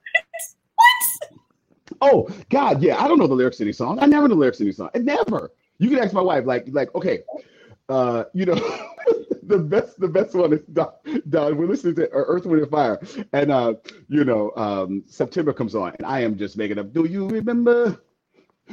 What? 0.77 1.41
Oh 2.01 2.29
God, 2.51 2.83
yeah. 2.83 3.03
I 3.03 3.09
don't 3.09 3.19
know 3.19 3.27
the 3.27 3.35
lyrics 3.35 3.57
to 3.59 3.65
any 3.65 3.73
song. 3.73 3.99
I 3.99 4.07
never 4.07 4.29
know 4.29 4.35
the 4.35 4.41
lyrics 4.41 4.59
to 4.59 4.65
any 4.65 4.73
song. 4.73 4.91
I 4.95 4.99
never. 4.99 5.51
You 5.79 5.91
can 5.91 5.99
ask 5.99 6.15
my 6.15 6.23
wife, 6.23 6.47
like, 6.47 6.67
like, 6.71 6.95
okay, 6.95 7.23
uh, 7.89 8.25
you 8.33 8.47
know, 8.47 8.55
the 9.47 9.59
best, 9.59 9.99
the 10.01 10.09
best 10.09 10.35
one 10.35 10.53
is 10.53 10.61
Don. 10.73 10.93
Don 11.29 11.57
we're 11.57 11.67
listening 11.67 11.95
to 11.97 12.09
Earth, 12.11 12.47
Wind, 12.47 12.63
and 12.63 12.71
Fire, 12.71 13.01
and 13.33 13.51
uh, 13.51 13.75
you 14.09 14.25
know, 14.25 14.53
um, 14.57 15.05
September 15.07 15.53
comes 15.53 15.75
on, 15.75 15.95
and 15.99 16.07
I 16.07 16.21
am 16.21 16.37
just 16.37 16.57
making 16.57 16.79
up. 16.79 16.93
Do 16.93 17.05
you 17.05 17.29
remember 17.29 18.01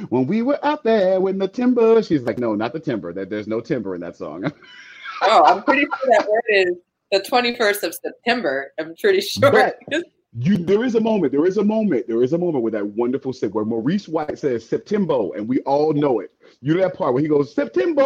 when 0.08 0.26
we 0.26 0.42
were 0.42 0.58
out 0.64 0.84
there 0.84 1.20
with 1.20 1.38
the 1.38 1.48
timber? 1.48 2.02
She's 2.02 2.22
like, 2.22 2.38
no, 2.38 2.54
not 2.54 2.72
the 2.72 2.80
timber. 2.80 3.12
That 3.12 3.30
there's 3.30 3.46
no 3.46 3.60
timber 3.60 3.94
in 3.94 4.00
that 4.00 4.16
song. 4.16 4.44
oh, 5.22 5.44
I'm 5.44 5.62
pretty 5.62 5.82
sure 5.82 6.10
that 6.18 6.28
word 6.28 6.42
is 6.48 6.76
the 7.12 7.20
21st 7.20 7.82
of 7.84 7.94
September. 7.94 8.72
I'm 8.78 8.94
pretty 9.00 9.20
sure. 9.20 9.50
But 9.50 9.78
you, 10.38 10.56
there 10.56 10.84
is 10.84 10.94
a 10.96 11.00
moment. 11.00 11.32
There 11.32 11.46
is 11.46 11.58
a 11.58 11.64
moment. 11.64 12.08
There 12.08 12.22
is 12.22 12.32
a 12.32 12.38
moment 12.38 12.62
where 12.62 12.72
that 12.72 12.86
wonderful 12.86 13.32
thing 13.32 13.50
where 13.50 13.64
Maurice 13.64 14.08
White 14.08 14.38
says 14.38 14.68
September, 14.68 15.30
and 15.36 15.48
we 15.48 15.60
all 15.60 15.92
know 15.92 16.20
it. 16.20 16.32
You 16.60 16.74
know 16.74 16.82
that 16.82 16.96
part 16.96 17.14
where 17.14 17.22
he 17.22 17.28
goes 17.28 17.54
September, 17.54 18.02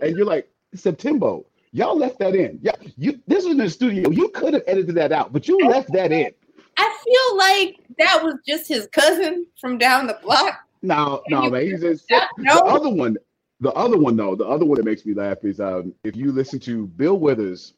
and 0.00 0.16
you're 0.16 0.26
like 0.26 0.48
September. 0.74 1.38
Y'all 1.72 1.96
left 1.96 2.18
that 2.18 2.34
in. 2.34 2.58
Yeah, 2.62 2.72
you. 2.96 3.20
This 3.26 3.44
was 3.44 3.52
in 3.52 3.58
the 3.58 3.70
studio. 3.70 4.10
You 4.10 4.28
could 4.28 4.54
have 4.54 4.62
edited 4.66 4.94
that 4.96 5.10
out, 5.10 5.32
but 5.32 5.48
you 5.48 5.58
left 5.58 5.90
that 5.92 6.12
in. 6.12 6.30
I 6.76 6.98
feel 7.04 7.38
like 7.38 7.80
that 7.98 8.22
was 8.22 8.34
just 8.46 8.68
his 8.68 8.88
cousin 8.88 9.46
from 9.60 9.78
down 9.78 10.06
the 10.06 10.18
block. 10.22 10.60
No, 10.82 11.22
no, 11.28 11.48
man. 11.48 11.62
He's 11.62 11.80
just, 11.80 12.10
no. 12.10 12.56
the 12.56 12.64
other 12.64 12.90
one. 12.90 13.16
The 13.60 13.72
other 13.72 13.96
one 13.96 14.16
though, 14.16 14.34
the 14.34 14.46
other 14.46 14.64
one 14.64 14.76
that 14.76 14.84
makes 14.84 15.06
me 15.06 15.14
laugh 15.14 15.38
is 15.44 15.60
um, 15.60 15.94
if 16.02 16.16
you 16.16 16.32
listen 16.32 16.58
to 16.60 16.86
Bill 16.88 17.16
Withers, 17.16 17.74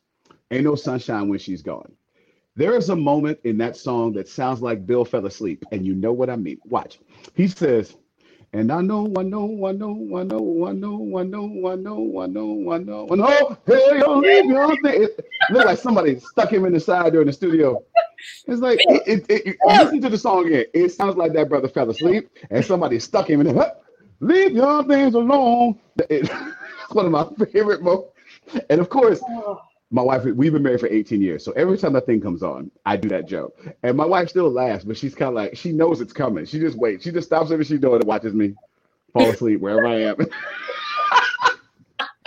"Ain't 0.50 0.64
No 0.64 0.74
Sunshine 0.74 1.28
When 1.28 1.38
She's 1.38 1.62
Gone." 1.62 1.92
There 2.56 2.74
is 2.76 2.88
a 2.88 2.96
moment 2.96 3.38
in 3.44 3.58
that 3.58 3.76
song 3.76 4.12
that 4.14 4.28
sounds 4.28 4.62
like 4.62 4.86
Bill 4.86 5.04
fell 5.04 5.26
asleep, 5.26 5.64
and 5.72 5.84
you 5.84 5.94
know 5.94 6.12
what 6.12 6.30
I 6.30 6.36
mean. 6.36 6.58
Watch. 6.64 7.00
He 7.34 7.48
says, 7.48 7.96
and 8.54 8.70
I 8.70 8.80
know, 8.82 9.12
I 9.18 9.22
know, 9.22 9.66
I 9.66 9.72
know, 9.72 10.16
I 10.16 10.22
know, 10.22 10.66
I 10.68 10.72
know, 10.72 11.18
I 11.18 11.22
know, 11.24 11.68
I 11.68 11.74
know, 11.74 12.20
I 12.20 12.26
know, 12.26 12.72
I 12.72 12.78
know, 12.78 13.08
oh, 13.10 13.12
I 13.12 13.16
know. 13.16 13.58
Hey, 13.66 13.98
yo, 13.98 14.18
leave 14.18 14.44
your 14.44 14.68
thing. 14.80 15.02
It 15.02 15.26
looked 15.50 15.66
like 15.66 15.78
somebody 15.78 16.20
stuck 16.20 16.52
him 16.52 16.64
in 16.64 16.72
the 16.72 16.78
side 16.78 17.12
during 17.12 17.26
the 17.26 17.32
studio. 17.32 17.82
It's 18.46 18.60
like 18.60 18.78
it, 18.88 19.26
it, 19.28 19.46
it, 19.46 19.56
listen 19.66 20.00
to 20.02 20.08
the 20.08 20.16
song 20.16 20.46
again. 20.46 20.66
It 20.72 20.90
sounds 20.90 21.16
like 21.16 21.32
that 21.32 21.48
brother 21.48 21.66
fell 21.68 21.90
asleep 21.90 22.30
and 22.48 22.64
somebody 22.64 23.00
stuck 23.00 23.28
him 23.28 23.40
in 23.40 23.56
there. 23.56 23.72
Leave 24.20 24.52
your 24.52 24.84
things 24.84 25.14
alone. 25.14 25.80
It's 26.08 26.30
one 26.94 27.06
of 27.06 27.12
my 27.12 27.46
favorite 27.46 27.82
moments. 27.82 28.10
And 28.70 28.80
of 28.80 28.88
course, 28.88 29.20
my 29.94 30.02
wife, 30.02 30.24
we've 30.24 30.52
been 30.52 30.64
married 30.64 30.80
for 30.80 30.88
18 30.88 31.22
years. 31.22 31.44
So 31.44 31.52
every 31.52 31.78
time 31.78 31.92
that 31.92 32.04
thing 32.04 32.20
comes 32.20 32.42
on, 32.42 32.68
I 32.84 32.96
do 32.96 33.08
that 33.10 33.28
joke. 33.28 33.56
And 33.84 33.96
my 33.96 34.04
wife 34.04 34.28
still 34.28 34.50
laughs, 34.50 34.82
but 34.82 34.96
she's 34.96 35.14
kind 35.14 35.28
of 35.28 35.34
like, 35.34 35.56
she 35.56 35.70
knows 35.70 36.00
it's 36.00 36.12
coming. 36.12 36.44
She 36.46 36.58
just 36.58 36.76
waits. 36.76 37.04
She 37.04 37.12
just 37.12 37.28
stops 37.28 37.52
everything 37.52 37.76
she's 37.76 37.80
doing 37.80 38.00
and 38.00 38.04
watches 38.04 38.34
me 38.34 38.54
fall 39.12 39.30
asleep 39.30 39.60
wherever 39.60 39.86
I 39.86 40.00
am. 40.00 40.16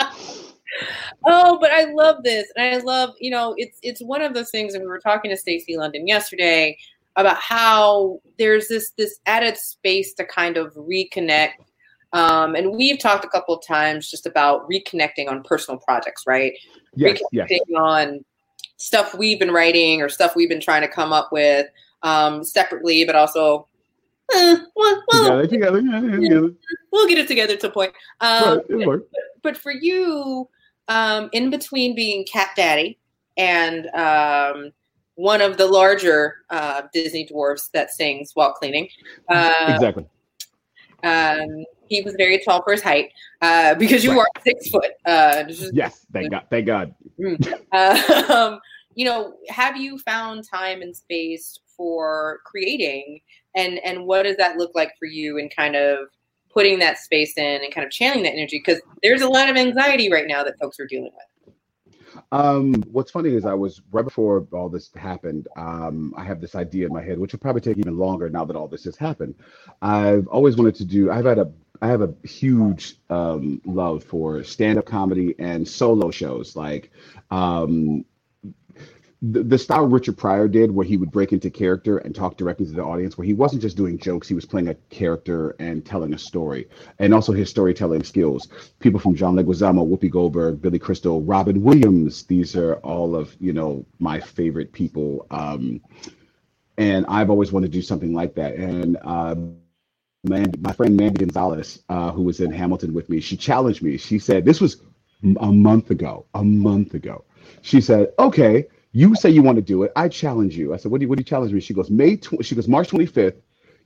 oh, 1.26 1.58
but 1.60 1.70
I 1.70 1.92
love 1.92 2.24
this. 2.24 2.50
And 2.56 2.74
I 2.74 2.78
love, 2.78 3.14
you 3.20 3.30
know, 3.30 3.54
it's 3.58 3.78
it's 3.82 4.00
one 4.00 4.22
of 4.22 4.32
those 4.32 4.50
things, 4.50 4.72
and 4.72 4.82
we 4.82 4.88
were 4.88 4.98
talking 4.98 5.30
to 5.30 5.36
Stacy 5.36 5.76
London 5.76 6.06
yesterday 6.06 6.78
about 7.16 7.36
how 7.36 8.22
there's 8.38 8.68
this 8.68 8.92
this 8.96 9.20
added 9.26 9.58
space 9.58 10.14
to 10.14 10.24
kind 10.24 10.56
of 10.56 10.72
reconnect 10.72 11.52
um, 12.12 12.54
and 12.54 12.74
we've 12.74 12.98
talked 12.98 13.24
a 13.24 13.28
couple 13.28 13.54
of 13.54 13.64
times 13.66 14.10
just 14.10 14.26
about 14.26 14.68
reconnecting 14.68 15.28
on 15.28 15.42
personal 15.42 15.78
projects, 15.78 16.24
right? 16.26 16.52
Yes, 16.94 17.20
yes. 17.32 17.50
on 17.76 18.24
stuff 18.76 19.14
we've 19.14 19.38
been 19.38 19.50
writing 19.50 20.00
or 20.00 20.08
stuff 20.08 20.34
we've 20.34 20.48
been 20.48 20.60
trying 20.60 20.82
to 20.82 20.88
come 20.88 21.12
up 21.12 21.30
with 21.32 21.66
um, 22.02 22.44
separately, 22.44 23.04
but 23.04 23.14
also 23.14 23.66
eh, 24.32 24.56
well, 24.74 25.04
well, 25.08 25.46
together, 25.46 25.80
together, 25.80 26.10
together. 26.10 26.50
we'll 26.92 27.08
get 27.08 27.18
it 27.18 27.28
together 27.28 27.56
to 27.56 27.68
a 27.68 27.70
point. 27.70 27.92
Um, 28.20 28.62
right, 28.68 28.86
but, 28.86 29.00
but, 29.42 29.56
for 29.56 29.72
you, 29.72 30.48
um, 30.88 31.28
in 31.32 31.50
between 31.50 31.94
being 31.94 32.24
cat 32.24 32.50
daddy 32.56 32.98
and 33.36 33.86
um, 33.88 34.72
one 35.16 35.40
of 35.40 35.56
the 35.56 35.66
larger 35.66 36.36
uh, 36.50 36.82
Disney 36.92 37.26
dwarfs 37.26 37.68
that 37.74 37.90
sings 37.90 38.32
while 38.34 38.52
cleaning, 38.52 38.88
uh, 39.28 39.52
exactly. 39.68 40.06
He 41.88 42.02
was 42.02 42.14
very 42.16 42.38
tall 42.44 42.62
for 42.62 42.72
his 42.72 42.82
height 42.82 43.12
uh, 43.42 43.74
because 43.74 44.04
you 44.04 44.10
right. 44.10 44.20
are 44.20 44.42
six 44.44 44.68
foot. 44.70 44.90
Uh, 45.04 45.44
just, 45.44 45.74
yes, 45.74 46.06
thank 46.12 46.30
God. 46.30 46.46
Thank 46.50 46.66
God. 46.66 46.94
Uh, 47.72 48.24
um, 48.28 48.60
you 48.94 49.04
know, 49.04 49.34
have 49.48 49.76
you 49.76 49.98
found 49.98 50.44
time 50.48 50.82
and 50.82 50.94
space 50.94 51.58
for 51.76 52.40
creating, 52.44 53.20
and 53.54 53.78
and 53.84 54.04
what 54.04 54.24
does 54.24 54.36
that 54.36 54.56
look 54.56 54.72
like 54.74 54.92
for 54.98 55.06
you, 55.06 55.38
and 55.38 55.54
kind 55.54 55.76
of 55.76 56.08
putting 56.50 56.78
that 56.80 56.98
space 56.98 57.36
in 57.36 57.62
and 57.62 57.72
kind 57.72 57.86
of 57.86 57.92
channeling 57.92 58.24
that 58.24 58.32
energy? 58.32 58.62
Because 58.64 58.82
there's 59.02 59.22
a 59.22 59.28
lot 59.28 59.48
of 59.48 59.56
anxiety 59.56 60.10
right 60.10 60.26
now 60.26 60.42
that 60.42 60.58
folks 60.60 60.80
are 60.80 60.86
dealing 60.86 61.12
with. 61.12 61.28
Um, 62.32 62.74
what's 62.90 63.10
funny 63.10 63.34
is 63.34 63.44
I 63.44 63.54
was 63.54 63.80
right 63.90 64.04
before 64.04 64.46
all 64.52 64.68
this 64.68 64.90
happened. 64.94 65.48
Um, 65.56 66.14
I 66.16 66.24
have 66.24 66.40
this 66.40 66.54
idea 66.54 66.86
in 66.86 66.92
my 66.92 67.02
head, 67.02 67.18
which 67.18 67.32
will 67.32 67.38
probably 67.38 67.60
take 67.60 67.78
even 67.78 67.96
longer 67.96 68.28
now 68.28 68.44
that 68.44 68.56
all 68.56 68.68
this 68.68 68.84
has 68.84 68.96
happened. 68.96 69.34
I've 69.82 70.26
always 70.28 70.56
wanted 70.56 70.74
to 70.76 70.84
do. 70.84 71.10
I've 71.10 71.24
had 71.24 71.38
a 71.38 71.50
I 71.80 71.88
have 71.88 72.02
a 72.02 72.14
huge 72.26 72.96
um, 73.08 73.60
love 73.64 74.04
for 74.04 74.42
stand-up 74.42 74.86
comedy 74.86 75.34
and 75.38 75.66
solo 75.66 76.10
shows. 76.10 76.56
Like 76.56 76.90
um, 77.30 78.04
the, 79.20 79.42
the 79.42 79.58
style 79.58 79.86
Richard 79.86 80.16
Pryor 80.16 80.48
did, 80.48 80.70
where 80.70 80.86
he 80.86 80.96
would 80.96 81.10
break 81.10 81.32
into 81.32 81.50
character 81.50 81.98
and 81.98 82.14
talk 82.14 82.36
directly 82.36 82.66
to 82.66 82.72
the 82.72 82.82
audience, 82.82 83.18
where 83.18 83.26
he 83.26 83.34
wasn't 83.34 83.62
just 83.62 83.76
doing 83.76 83.98
jokes, 83.98 84.28
he 84.28 84.34
was 84.34 84.44
playing 84.44 84.68
a 84.68 84.74
character 84.90 85.56
and 85.58 85.84
telling 85.84 86.14
a 86.14 86.18
story, 86.18 86.68
and 86.98 87.12
also 87.12 87.32
his 87.32 87.50
storytelling 87.50 88.04
skills. 88.04 88.48
People 88.78 89.00
from 89.00 89.14
John 89.14 89.34
Leguizamo, 89.34 89.86
Whoopi 89.86 90.10
Goldberg, 90.10 90.62
Billy 90.62 90.78
Crystal, 90.78 91.22
Robin 91.22 91.62
Williams. 91.62 92.24
These 92.24 92.54
are 92.54 92.74
all 92.76 93.16
of 93.16 93.36
you 93.40 93.52
know 93.52 93.84
my 93.98 94.20
favorite 94.20 94.72
people, 94.72 95.26
um, 95.30 95.80
and 96.76 97.04
I've 97.06 97.30
always 97.30 97.50
wanted 97.50 97.72
to 97.72 97.78
do 97.78 97.82
something 97.82 98.14
like 98.14 98.34
that. 98.36 98.54
And 98.54 98.98
uh, 99.02 99.34
man, 100.24 100.52
my 100.60 100.72
friend 100.72 100.96
Mandy 100.96 101.24
Gonzalez, 101.24 101.82
uh, 101.88 102.12
who 102.12 102.22
was 102.22 102.40
in 102.40 102.52
Hamilton 102.52 102.94
with 102.94 103.08
me, 103.08 103.20
she 103.20 103.36
challenged 103.36 103.82
me. 103.82 103.96
She 103.96 104.18
said, 104.18 104.44
"This 104.44 104.60
was 104.60 104.82
a 105.40 105.52
month 105.52 105.90
ago. 105.90 106.26
A 106.34 106.44
month 106.44 106.94
ago." 106.94 107.24
She 107.62 107.80
said, 107.80 108.12
"Okay." 108.18 108.66
You 108.92 109.14
say 109.14 109.30
you 109.30 109.42
want 109.42 109.56
to 109.56 109.62
do 109.62 109.82
it. 109.84 109.92
I 109.96 110.08
challenge 110.08 110.56
you. 110.56 110.74
I 110.74 110.78
said, 110.78 110.90
what 110.90 111.00
do 111.00 111.04
you, 111.04 111.08
what 111.08 111.18
do 111.18 111.20
you 111.20 111.26
challenge 111.26 111.52
me? 111.52 111.60
She 111.60 111.74
goes, 111.74 111.90
May, 111.90 112.16
tw-, 112.16 112.44
she 112.44 112.54
goes, 112.54 112.68
March 112.68 112.88
25th, 112.90 113.36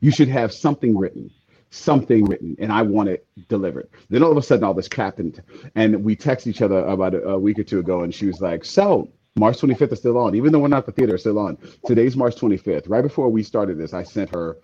you 0.01 0.11
should 0.13 0.29
have 0.29 0.53
something 0.53 0.97
written, 0.97 1.31
something 1.71 2.25
written, 2.27 2.57
and 2.59 2.73
I 2.73 2.83
want 2.83 3.09
it 3.09 3.27
delivered. 3.49 3.89
Then 4.11 4.23
all 4.23 4.31
of 4.33 4.37
a 4.37 4.43
sudden, 4.43 4.65
all 4.65 4.75
this 4.75 4.89
happened, 4.93 5.43
and 5.75 6.05
we 6.05 6.17
text 6.17 6.47
each 6.47 6.63
other 6.63 6.79
about 6.87 7.15
a, 7.15 7.23
a 7.31 7.39
week 7.39 7.59
or 7.59 7.65
two 7.65 7.81
ago, 7.81 8.03
and 8.03 8.15
she 8.15 8.27
was 8.27 8.41
like, 8.41 8.65
so 8.65 9.11
March 9.37 9.59
25th 9.61 9.93
is 9.93 9.99
still 10.01 10.19
on, 10.19 10.35
even 10.35 10.53
though 10.53 10.61
we're 10.61 10.69
not 10.69 10.87
the 10.87 10.93
theater, 10.93 11.19
still 11.19 11.39
on. 11.39 11.59
Today's 11.87 12.17
March 12.17 12.37
25th. 12.37 12.89
Right 12.89 13.03
before 13.03 13.29
we 13.29 13.43
started 13.43 13.79
this, 13.79 13.95
I 13.95 14.05
sent 14.05 14.31
her 14.35 14.59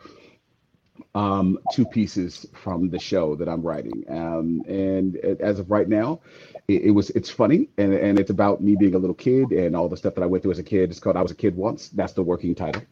um, 1.14 1.58
two 1.72 1.84
pieces 1.84 2.46
from 2.54 2.90
the 2.90 2.98
show 2.98 3.34
that 3.36 3.48
I'm 3.48 3.62
writing. 3.62 4.04
Um, 4.08 4.62
and 4.68 5.16
as 5.16 5.58
of 5.58 5.70
right 5.70 5.88
now, 5.88 6.20
it, 6.68 6.82
it, 6.82 6.90
was 6.90 7.10
it's 7.10 7.30
funny 7.30 7.68
and, 7.78 7.92
and 7.94 8.18
it's 8.18 8.30
about 8.30 8.62
me 8.62 8.76
being 8.76 8.94
a 8.94 8.98
little 8.98 9.14
kid 9.14 9.52
and 9.52 9.74
all 9.74 9.88
the 9.88 9.96
stuff 9.96 10.14
that 10.14 10.22
I 10.22 10.26
went 10.26 10.42
through 10.42 10.52
as 10.52 10.58
a 10.58 10.64
kid. 10.64 10.90
It's 10.90 11.00
called 11.00 11.16
I 11.16 11.22
Was 11.22 11.32
a 11.32 11.36
Kid 11.36 11.56
Once. 11.56 11.88
That's 11.90 12.12
the 12.12 12.22
working 12.22 12.54
title. 12.54 12.82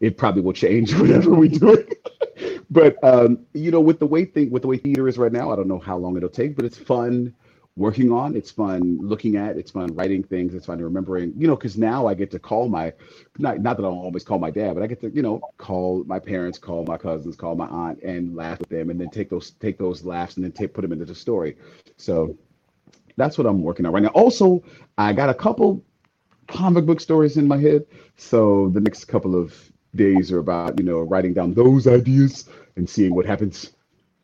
It 0.00 0.16
probably 0.16 0.42
will 0.42 0.52
change 0.52 0.94
whenever 0.98 1.30
we 1.30 1.48
do 1.48 1.74
it. 1.74 2.64
but 2.70 3.02
um, 3.02 3.46
you 3.54 3.70
know, 3.70 3.80
with 3.80 3.98
the 3.98 4.06
way 4.06 4.24
thing 4.24 4.50
with 4.50 4.62
the 4.62 4.68
way 4.68 4.76
theater 4.76 5.08
is 5.08 5.18
right 5.18 5.32
now, 5.32 5.50
I 5.50 5.56
don't 5.56 5.68
know 5.68 5.78
how 5.78 5.96
long 5.96 6.16
it'll 6.16 6.28
take, 6.28 6.56
but 6.56 6.64
it's 6.64 6.78
fun 6.78 7.34
working 7.76 8.12
on. 8.12 8.36
It's 8.36 8.50
fun 8.50 8.98
looking 9.00 9.36
at. 9.36 9.56
It's 9.56 9.70
fun 9.70 9.94
writing 9.94 10.22
things. 10.22 10.54
It's 10.54 10.66
fun 10.66 10.80
remembering. 10.80 11.32
You 11.36 11.46
know, 11.46 11.56
because 11.56 11.76
now 11.78 12.06
I 12.06 12.14
get 12.14 12.30
to 12.32 12.38
call 12.38 12.68
my 12.68 12.92
not 13.38 13.60
not 13.60 13.76
that 13.76 13.84
I 13.84 13.88
always 13.88 14.24
call 14.24 14.38
my 14.38 14.50
dad, 14.50 14.74
but 14.74 14.82
I 14.82 14.86
get 14.86 15.00
to 15.00 15.10
you 15.10 15.22
know 15.22 15.40
call 15.58 16.04
my 16.04 16.18
parents, 16.18 16.58
call 16.58 16.84
my 16.84 16.96
cousins, 16.98 17.36
call 17.36 17.54
my 17.54 17.66
aunt, 17.66 18.02
and 18.02 18.34
laugh 18.36 18.58
with 18.58 18.68
them, 18.68 18.90
and 18.90 19.00
then 19.00 19.08
take 19.10 19.30
those 19.30 19.52
take 19.52 19.78
those 19.78 20.04
laughs 20.04 20.36
and 20.36 20.44
then 20.44 20.52
take 20.52 20.74
put 20.74 20.82
them 20.82 20.92
into 20.92 21.04
the 21.04 21.14
story. 21.14 21.56
So 21.96 22.36
that's 23.16 23.38
what 23.38 23.46
I'm 23.46 23.62
working 23.62 23.86
on 23.86 23.92
right 23.92 24.02
now. 24.02 24.10
Also, 24.10 24.62
I 24.98 25.12
got 25.12 25.28
a 25.30 25.34
couple 25.34 25.82
comic 26.48 26.84
book 26.84 27.00
stories 27.00 27.36
in 27.36 27.46
my 27.46 27.58
head. 27.58 27.86
So 28.16 28.68
the 28.70 28.80
next 28.80 29.06
couple 29.06 29.34
of 29.34 29.54
days 29.94 30.32
are 30.32 30.38
about 30.38 30.78
you 30.78 30.84
know 30.84 31.00
writing 31.00 31.32
down 31.32 31.54
those 31.54 31.86
ideas 31.86 32.48
and 32.76 32.88
seeing 32.88 33.14
what 33.14 33.26
happens 33.26 33.72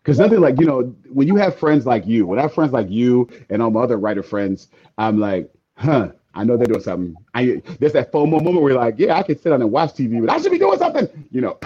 because 0.09 0.21
nothing 0.21 0.41
like, 0.41 0.59
you 0.59 0.65
know, 0.65 0.85
when 1.13 1.29
you 1.29 1.37
have 1.37 1.59
friends 1.59 1.85
like 1.85 2.07
you, 2.07 2.27
when 2.27 2.39
I 2.39 2.43
have 2.43 2.55
friends 2.55 2.73
like 2.73 2.89
you 2.89 3.29
and 3.51 3.61
all 3.61 3.71
my 3.71 3.83
other 3.83 3.99
writer 3.99 4.23
friends, 4.23 4.69
I'm 4.97 5.21
like, 5.21 5.53
huh, 5.77 6.13
I 6.33 6.45
know 6.45 6.57
they're 6.57 6.67
doing 6.67 6.81
something. 6.81 7.15
I 7.35 7.61
there's 7.79 7.93
that 7.93 8.11
FOMO 8.11 8.43
moment 8.43 8.63
where 8.63 8.73
you're 8.73 8.81
like, 8.81 8.95
yeah, 8.97 9.19
I 9.19 9.23
can 9.23 9.37
sit 9.37 9.51
down 9.51 9.61
and 9.61 9.71
watch 9.71 9.91
TV, 9.91 10.19
but 10.25 10.35
I 10.35 10.41
should 10.41 10.51
be 10.51 10.59
doing 10.59 10.79
something, 10.79 11.27
you 11.31 11.43
know. 11.43 11.59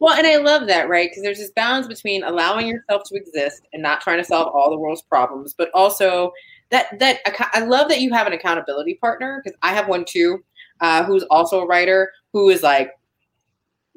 Well, 0.00 0.18
and 0.18 0.26
I 0.26 0.36
love 0.36 0.66
that, 0.66 0.90
right? 0.90 1.08
Because 1.10 1.22
there's 1.22 1.38
this 1.38 1.50
balance 1.52 1.88
between 1.88 2.24
allowing 2.24 2.66
yourself 2.66 3.04
to 3.06 3.14
exist 3.14 3.62
and 3.72 3.82
not 3.82 4.02
trying 4.02 4.18
to 4.18 4.24
solve 4.24 4.54
all 4.54 4.68
the 4.68 4.76
world's 4.76 5.00
problems, 5.00 5.54
but 5.56 5.70
also 5.72 6.34
that 6.68 6.98
that 6.98 7.20
I 7.54 7.60
love 7.60 7.88
that 7.88 8.02
you 8.02 8.12
have 8.12 8.26
an 8.26 8.34
accountability 8.34 8.96
partner 8.96 9.40
because 9.42 9.56
I 9.62 9.72
have 9.72 9.88
one 9.88 10.04
too, 10.04 10.44
uh, 10.82 11.04
who's 11.04 11.22
also 11.30 11.60
a 11.62 11.66
writer 11.66 12.12
who 12.34 12.50
is 12.50 12.62
like, 12.62 12.92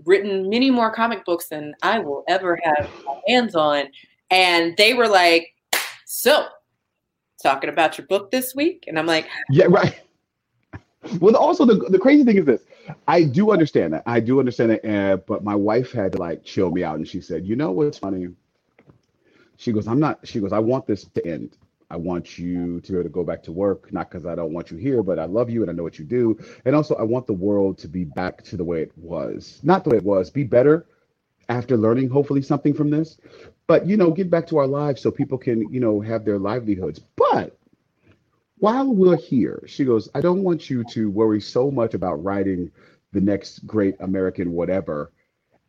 written 0.05 0.49
many 0.49 0.71
more 0.71 0.91
comic 0.91 1.25
books 1.25 1.47
than 1.49 1.73
I 1.81 1.99
will 1.99 2.23
ever 2.27 2.59
have 2.63 2.89
my 3.05 3.19
hands 3.27 3.55
on. 3.55 3.85
And 4.31 4.75
they 4.77 4.93
were 4.93 5.07
like, 5.07 5.47
So, 6.05 6.47
talking 7.41 7.69
about 7.69 7.97
your 7.97 8.07
book 8.07 8.31
this 8.31 8.55
week? 8.55 8.85
And 8.87 8.97
I'm 8.99 9.05
like, 9.05 9.27
Yeah, 9.49 9.65
right. 9.69 9.99
Well, 11.19 11.35
also 11.35 11.65
the 11.65 11.75
the 11.89 11.99
crazy 11.99 12.23
thing 12.23 12.37
is 12.37 12.45
this: 12.45 12.63
I 13.07 13.23
do 13.23 13.51
understand 13.51 13.93
that. 13.93 14.03
I 14.05 14.19
do 14.19 14.39
understand 14.39 14.73
it, 14.73 14.85
uh, 14.85 15.17
but 15.17 15.43
my 15.43 15.55
wife 15.55 15.91
had 15.91 16.11
to 16.13 16.17
like 16.17 16.43
chill 16.43 16.71
me 16.71 16.83
out, 16.83 16.97
and 16.97 17.07
she 17.07 17.21
said, 17.21 17.45
"You 17.45 17.55
know 17.55 17.71
what's 17.71 17.97
funny?" 17.97 18.27
She 19.57 19.71
goes, 19.71 19.87
"I'm 19.87 19.99
not." 19.99 20.19
She 20.27 20.39
goes, 20.39 20.51
"I 20.51 20.59
want 20.59 20.87
this 20.87 21.05
to 21.05 21.25
end. 21.25 21.57
I 21.89 21.97
want 21.97 22.37
you 22.37 22.81
to 22.81 22.91
be 22.91 22.97
able 22.97 23.03
to 23.03 23.09
go 23.09 23.23
back 23.23 23.41
to 23.43 23.51
work, 23.51 23.91
not 23.91 24.09
because 24.09 24.25
I 24.25 24.35
don't 24.35 24.53
want 24.53 24.69
you 24.69 24.77
here, 24.77 25.01
but 25.01 25.17
I 25.17 25.25
love 25.25 25.49
you 25.49 25.61
and 25.61 25.71
I 25.71 25.73
know 25.73 25.83
what 25.83 25.97
you 25.97 26.05
do, 26.05 26.37
and 26.65 26.75
also 26.75 26.95
I 26.95 27.03
want 27.03 27.25
the 27.25 27.33
world 27.33 27.77
to 27.79 27.87
be 27.87 28.03
back 28.03 28.43
to 28.43 28.57
the 28.57 28.63
way 28.63 28.81
it 28.81 28.91
was, 28.95 29.59
not 29.63 29.83
the 29.83 29.89
way 29.91 29.97
it 29.97 30.03
was, 30.03 30.29
be 30.29 30.43
better." 30.43 30.85
After 31.49 31.77
learning, 31.77 32.09
hopefully, 32.09 32.43
something 32.43 32.75
from 32.75 32.91
this, 32.91 33.17
but 33.65 33.87
you 33.87 33.97
know, 33.97 34.11
get 34.11 34.29
back 34.29 34.45
to 34.47 34.57
our 34.57 34.67
lives 34.67 35.01
so 35.01 35.09
people 35.09 35.39
can, 35.39 35.67
you 35.73 35.79
know, 35.79 35.99
have 35.99 36.23
their 36.23 36.37
livelihoods. 36.37 36.99
But 37.15 37.57
while 38.59 38.93
we're 38.93 39.17
here, 39.17 39.63
she 39.65 39.83
goes, 39.83 40.09
I 40.13 40.21
don't 40.21 40.43
want 40.43 40.69
you 40.69 40.83
to 40.83 41.09
worry 41.09 41.41
so 41.41 41.71
much 41.71 41.95
about 41.95 42.23
writing 42.23 42.71
the 43.13 43.21
next 43.21 43.65
great 43.65 43.95
American 43.99 44.51
whatever. 44.51 45.11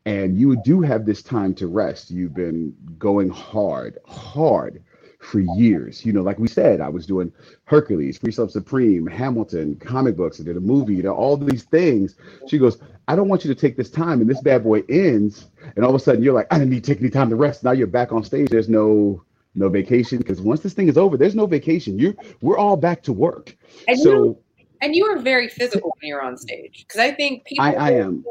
And 0.04 0.36
you 0.36 0.56
do 0.56 0.82
have 0.82 1.06
this 1.06 1.22
time 1.22 1.54
to 1.54 1.66
rest. 1.66 2.10
You've 2.10 2.34
been 2.34 2.76
going 2.98 3.30
hard, 3.30 3.98
hard 4.04 4.82
for 5.20 5.40
years. 5.56 6.04
You 6.04 6.12
know, 6.12 6.22
like 6.22 6.38
we 6.38 6.48
said, 6.48 6.80
I 6.80 6.88
was 6.88 7.06
doing 7.06 7.32
Hercules, 7.64 8.18
Free 8.18 8.32
Sub 8.32 8.50
Supreme, 8.50 9.06
Hamilton, 9.06 9.76
comic 9.76 10.16
books, 10.16 10.40
I 10.40 10.44
did 10.44 10.56
a 10.56 10.60
movie, 10.60 10.94
you 10.94 11.02
know, 11.02 11.14
all 11.14 11.36
these 11.36 11.64
things. 11.64 12.16
She 12.48 12.58
goes, 12.58 12.78
I 13.06 13.16
don't 13.16 13.28
want 13.28 13.44
you 13.44 13.54
to 13.54 13.60
take 13.60 13.76
this 13.76 13.90
time 13.90 14.20
and 14.20 14.28
this 14.28 14.40
bad 14.40 14.64
boy 14.64 14.82
ends. 14.88 15.46
And 15.76 15.84
all 15.84 15.90
of 15.90 15.96
a 15.96 15.98
sudden 15.98 16.22
you're 16.22 16.34
like, 16.34 16.46
I 16.50 16.58
didn't 16.58 16.70
need 16.70 16.84
to 16.84 16.94
take 16.94 17.00
any 17.00 17.10
time 17.10 17.30
to 17.30 17.36
rest. 17.36 17.62
Now 17.62 17.72
you're 17.72 17.86
back 17.86 18.12
on 18.12 18.24
stage. 18.24 18.48
There's 18.48 18.68
no 18.68 19.22
no 19.56 19.68
vacation 19.68 20.18
because 20.18 20.40
once 20.40 20.60
this 20.60 20.74
thing 20.74 20.88
is 20.88 20.96
over, 20.96 21.16
there's 21.16 21.34
no 21.34 21.46
vacation. 21.46 21.98
You 21.98 22.16
we're 22.40 22.58
all 22.58 22.76
back 22.76 23.02
to 23.04 23.12
work. 23.12 23.56
and 23.88 23.98
so 23.98 24.10
you 24.10 24.38
and 24.80 24.96
you 24.96 25.06
are 25.06 25.18
very 25.18 25.48
physical 25.48 25.92
when 26.00 26.08
you're 26.08 26.22
on 26.22 26.36
stage 26.36 26.84
because 26.86 27.00
I 27.00 27.12
think 27.12 27.44
people 27.44 27.64
I, 27.64 27.72
I 27.72 27.90
am. 27.92 28.24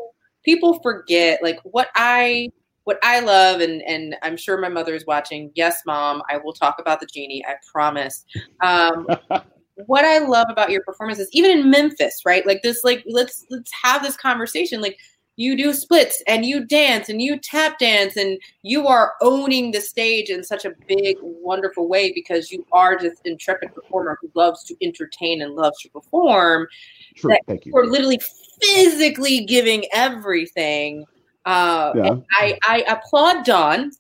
people 0.44 0.80
forget 0.80 1.44
like 1.44 1.60
what 1.64 1.90
I 1.96 2.50
what 2.84 2.98
I 3.04 3.20
love 3.20 3.62
and 3.62 3.82
and 3.84 4.16
I'm 4.24 4.38
sure 4.38 4.60
my 4.60 4.70
mother 4.70 4.96
is 4.96 5.06
watching. 5.06 5.52
Yes, 5.56 5.82
mom, 5.86 6.22
I 6.30 6.38
will 6.38 6.54
talk 6.54 6.78
about 6.80 7.00
the 7.00 7.08
genie. 7.08 7.44
I 7.46 7.56
promise. 7.72 8.26
Um, 8.62 9.08
what 9.86 10.06
I 10.06 10.20
love 10.20 10.48
about 10.50 10.72
your 10.72 10.84
performances, 10.84 11.30
even 11.32 11.52
in 11.52 11.70
Memphis, 11.70 12.22
right? 12.26 12.46
Like 12.46 12.62
this, 12.64 12.84
like 12.84 13.04
let's 13.08 13.46
let's 13.50 13.72
have 13.84 14.04
this 14.04 14.18
conversation. 14.18 14.82
Like 14.82 14.98
you 15.40 15.56
do 15.56 15.72
splits 15.72 16.22
and 16.28 16.46
you 16.46 16.66
dance 16.66 17.08
and 17.08 17.22
you 17.22 17.40
tap 17.40 17.80
dance 17.80 18.18
and 18.18 18.38
you 18.62 18.88
are 18.88 19.14
owning 19.22 19.72
the 19.72 19.80
stage 19.80 20.30
in 20.30 20.44
such 20.44 20.66
a 20.66 20.74
big, 20.86 21.16
wonderful 21.22 21.88
way 21.88 22.12
because 22.14 22.52
you 22.52 22.66
are 22.74 22.98
just 22.98 23.22
intrepid 23.24 23.74
performer 23.74 24.18
who 24.22 24.30
loves 24.36 24.66
to 24.66 24.76
entertain 24.82 25.42
and 25.42 25.56
loves 25.56 25.82
to 25.82 25.90
perform. 25.92 26.68
True, 27.16 27.38
thank 27.48 27.66
you. 27.66 27.72
You're 27.74 27.90
literally 27.90 28.20
physically 28.62 29.46
giving 29.46 29.86
everything. 29.94 31.06
Uh, 31.50 31.94
Yeah. 31.96 32.16
I, 32.38 32.60
I 32.68 32.84
applaud 32.88 33.44
Dawn 33.44 33.92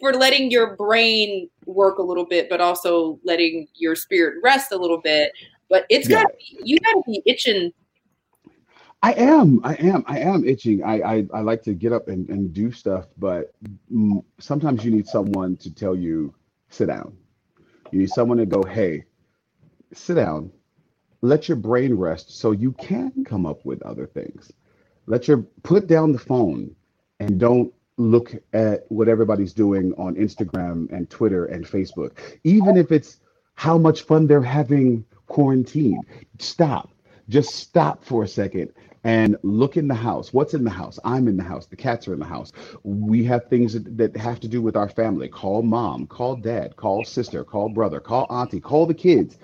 for 0.00 0.14
letting 0.14 0.50
your 0.50 0.76
brain 0.76 1.50
work 1.66 1.98
a 1.98 2.02
little 2.02 2.24
bit, 2.24 2.48
but 2.48 2.62
also 2.62 3.20
letting 3.22 3.68
your 3.74 3.94
spirit 3.94 4.36
rest 4.42 4.72
a 4.72 4.76
little 4.78 5.00
bit. 5.00 5.32
But 5.68 5.84
it's 5.90 6.08
Yeah. 6.08 6.16
gotta 6.16 6.32
be, 6.38 6.58
you 6.64 6.78
gotta 6.78 7.02
be 7.06 7.22
itching. 7.26 7.70
I 9.02 9.12
am. 9.12 9.60
I 9.62 9.74
am. 9.74 10.04
I 10.06 10.20
am 10.20 10.46
itching. 10.46 10.82
I 10.82 11.00
I, 11.02 11.26
I 11.34 11.40
like 11.42 11.62
to 11.64 11.74
get 11.74 11.92
up 11.92 12.08
and, 12.08 12.26
and 12.30 12.52
do 12.54 12.72
stuff, 12.72 13.08
but 13.18 13.54
sometimes 14.40 14.84
you 14.86 14.90
need 14.90 15.06
someone 15.06 15.56
to 15.58 15.72
tell 15.72 15.94
you, 15.94 16.34
sit 16.70 16.86
down. 16.86 17.14
You 17.92 17.98
need 17.98 18.10
someone 18.10 18.38
to 18.38 18.46
go, 18.46 18.62
hey, 18.62 19.04
sit 19.92 20.14
down. 20.14 20.50
Let 21.20 21.46
your 21.46 21.56
brain 21.56 21.94
rest 21.94 22.38
so 22.38 22.52
you 22.52 22.72
can 22.72 23.24
come 23.24 23.44
up 23.44 23.66
with 23.66 23.82
other 23.82 24.06
things. 24.06 24.50
Let 25.08 25.26
your 25.26 25.38
put 25.62 25.86
down 25.86 26.12
the 26.12 26.18
phone 26.18 26.76
and 27.18 27.40
don't 27.40 27.72
look 27.96 28.34
at 28.52 28.84
what 28.88 29.08
everybody's 29.08 29.54
doing 29.54 29.94
on 29.96 30.14
Instagram 30.16 30.90
and 30.92 31.08
Twitter 31.08 31.46
and 31.46 31.64
Facebook. 31.64 32.18
Even 32.44 32.76
if 32.76 32.92
it's 32.92 33.18
how 33.54 33.78
much 33.78 34.02
fun 34.02 34.26
they're 34.26 34.42
having 34.42 35.04
quarantine. 35.26 36.00
Stop. 36.38 36.90
Just 37.28 37.56
stop 37.56 38.04
for 38.04 38.22
a 38.22 38.28
second 38.28 38.70
and 39.04 39.36
look 39.42 39.78
in 39.78 39.88
the 39.88 39.94
house. 39.94 40.32
What's 40.32 40.54
in 40.54 40.62
the 40.62 40.70
house? 40.70 40.98
I'm 41.04 41.26
in 41.26 41.36
the 41.36 41.42
house. 41.42 41.66
The 41.66 41.76
cats 41.76 42.06
are 42.06 42.12
in 42.12 42.18
the 42.18 42.26
house. 42.26 42.52
We 42.82 43.24
have 43.24 43.46
things 43.46 43.72
that, 43.72 43.96
that 43.96 44.16
have 44.16 44.40
to 44.40 44.48
do 44.48 44.60
with 44.60 44.76
our 44.76 44.88
family. 44.88 45.28
Call 45.28 45.62
mom, 45.62 46.06
call 46.06 46.36
dad, 46.36 46.76
call 46.76 47.04
sister, 47.04 47.44
call 47.44 47.70
brother, 47.70 48.00
call 48.00 48.26
auntie, 48.30 48.60
call 48.60 48.86
the 48.86 48.94
kids. 48.94 49.38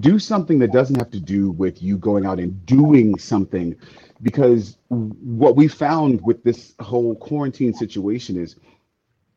Do 0.00 0.18
something 0.18 0.58
that 0.58 0.72
doesn't 0.72 0.96
have 0.98 1.10
to 1.10 1.20
do 1.20 1.50
with 1.52 1.82
you 1.82 1.96
going 1.96 2.26
out 2.26 2.38
and 2.38 2.64
doing 2.66 3.18
something 3.18 3.76
because 4.22 4.78
what 4.88 5.56
we 5.56 5.68
found 5.68 6.20
with 6.22 6.42
this 6.42 6.74
whole 6.80 7.14
quarantine 7.16 7.74
situation 7.74 8.40
is 8.40 8.56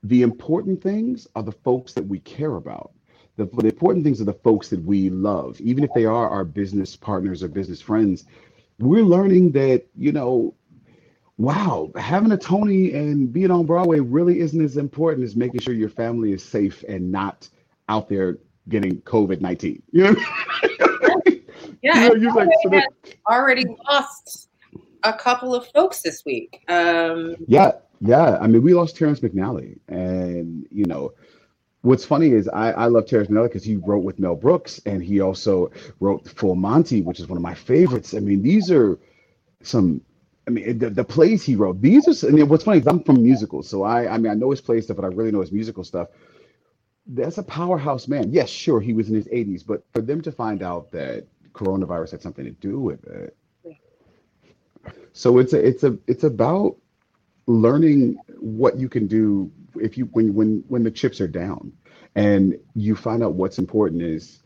the 0.03 0.21
important 0.21 0.81
things 0.81 1.27
are 1.35 1.43
the 1.43 1.51
folks 1.51 1.93
that 1.93 2.05
we 2.05 2.19
care 2.19 2.55
about. 2.55 2.91
The, 3.35 3.45
the 3.45 3.67
important 3.67 4.03
things 4.03 4.21
are 4.21 4.25
the 4.25 4.33
folks 4.33 4.69
that 4.69 4.83
we 4.83 5.09
love, 5.09 5.59
even 5.61 5.83
if 5.83 5.91
they 5.93 6.05
are 6.05 6.29
our 6.29 6.43
business 6.43 6.95
partners 6.95 7.43
or 7.43 7.47
business 7.47 7.81
friends. 7.81 8.25
We're 8.79 9.03
learning 9.03 9.51
that, 9.53 9.85
you 9.97 10.11
know, 10.11 10.53
wow, 11.37 11.91
having 11.97 12.31
a 12.31 12.37
Tony 12.37 12.93
and 12.93 13.31
being 13.31 13.51
on 13.51 13.65
Broadway 13.65 13.99
really 13.99 14.39
isn't 14.39 14.61
as 14.61 14.77
important 14.77 15.25
as 15.25 15.35
making 15.35 15.61
sure 15.61 15.73
your 15.73 15.89
family 15.89 16.33
is 16.33 16.43
safe 16.43 16.83
and 16.87 17.11
not 17.11 17.49
out 17.87 18.09
there 18.09 18.37
getting 18.67 19.01
COVID 19.01 19.41
19. 19.41 19.81
You 19.91 20.03
know? 20.03 20.15
Yeah, 21.81 22.03
you 22.03 22.09
know, 22.09 22.15
you're 22.15 22.33
like, 22.33 22.49
so 22.61 22.69
that- 22.69 22.89
already 23.29 23.65
lost 23.87 24.48
a 25.03 25.13
couple 25.13 25.55
of 25.55 25.67
folks 25.67 26.01
this 26.01 26.23
week. 26.25 26.63
Um, 26.67 27.35
Yeah, 27.47 27.73
yeah. 28.01 28.37
I 28.39 28.47
mean, 28.47 28.61
we 28.63 28.73
lost 28.73 28.97
Terrence 28.97 29.19
McNally, 29.21 29.79
and 29.87 30.65
you 30.71 30.85
know, 30.85 31.13
what's 31.81 32.05
funny 32.05 32.31
is 32.31 32.47
I, 32.49 32.71
I 32.71 32.85
love 32.87 33.07
Terrence 33.07 33.29
McNally 33.29 33.47
because 33.47 33.63
he 33.63 33.77
wrote 33.77 34.03
with 34.03 34.19
Mel 34.19 34.35
Brooks, 34.35 34.81
and 34.85 35.03
he 35.03 35.21
also 35.21 35.71
wrote 35.99 36.27
Full 36.29 36.55
Monty, 36.55 37.01
which 37.01 37.19
is 37.19 37.27
one 37.27 37.37
of 37.37 37.43
my 37.43 37.55
favorites. 37.55 38.13
I 38.13 38.19
mean, 38.19 38.41
these 38.41 38.71
are 38.71 38.99
some. 39.63 40.01
I 40.47 40.51
mean, 40.51 40.79
the, 40.79 40.89
the 40.89 41.03
plays 41.03 41.43
he 41.43 41.55
wrote. 41.55 41.81
These 41.81 42.23
are. 42.23 42.27
I 42.27 42.31
mean, 42.31 42.49
what's 42.49 42.63
funny 42.63 42.79
is 42.79 42.87
I'm 42.87 43.03
from 43.03 43.23
musicals, 43.23 43.69
so 43.69 43.83
I. 43.83 44.13
I 44.13 44.17
mean, 44.17 44.31
I 44.31 44.35
know 44.35 44.51
his 44.51 44.61
play 44.61 44.81
stuff, 44.81 44.97
but 44.97 45.05
I 45.05 45.09
really 45.09 45.31
know 45.31 45.41
his 45.41 45.51
musical 45.51 45.83
stuff. 45.83 46.09
That's 47.07 47.37
a 47.39 47.43
powerhouse 47.43 48.07
man. 48.07 48.31
Yes, 48.31 48.49
sure, 48.49 48.81
he 48.81 48.93
was 48.93 49.09
in 49.09 49.15
his 49.15 49.27
80s, 49.27 49.65
but 49.65 49.83
for 49.93 50.01
them 50.01 50.21
to 50.21 50.31
find 50.31 50.63
out 50.63 50.91
that 50.91 51.27
coronavirus 51.53 52.11
had 52.11 52.21
something 52.21 52.45
to 52.45 52.51
do 52.51 52.79
with 52.79 53.05
it. 53.07 53.35
So 55.19 55.37
it's 55.37 55.51
a, 55.51 55.67
it's 55.67 55.83
a, 55.83 55.97
it's 56.07 56.23
about 56.23 56.77
learning 57.45 58.17
what 58.39 58.79
you 58.79 58.87
can 58.87 59.05
do 59.05 59.51
if 59.75 59.97
you 59.97 60.05
when 60.13 60.33
when 60.33 60.63
when 60.69 60.81
the 60.81 60.91
chips 60.91 61.19
are 61.19 61.27
down 61.27 61.73
and 62.15 62.57
you 62.73 62.95
find 62.95 63.21
out 63.21 63.33
what's 63.33 63.59
important 63.59 64.01
is 64.01 64.41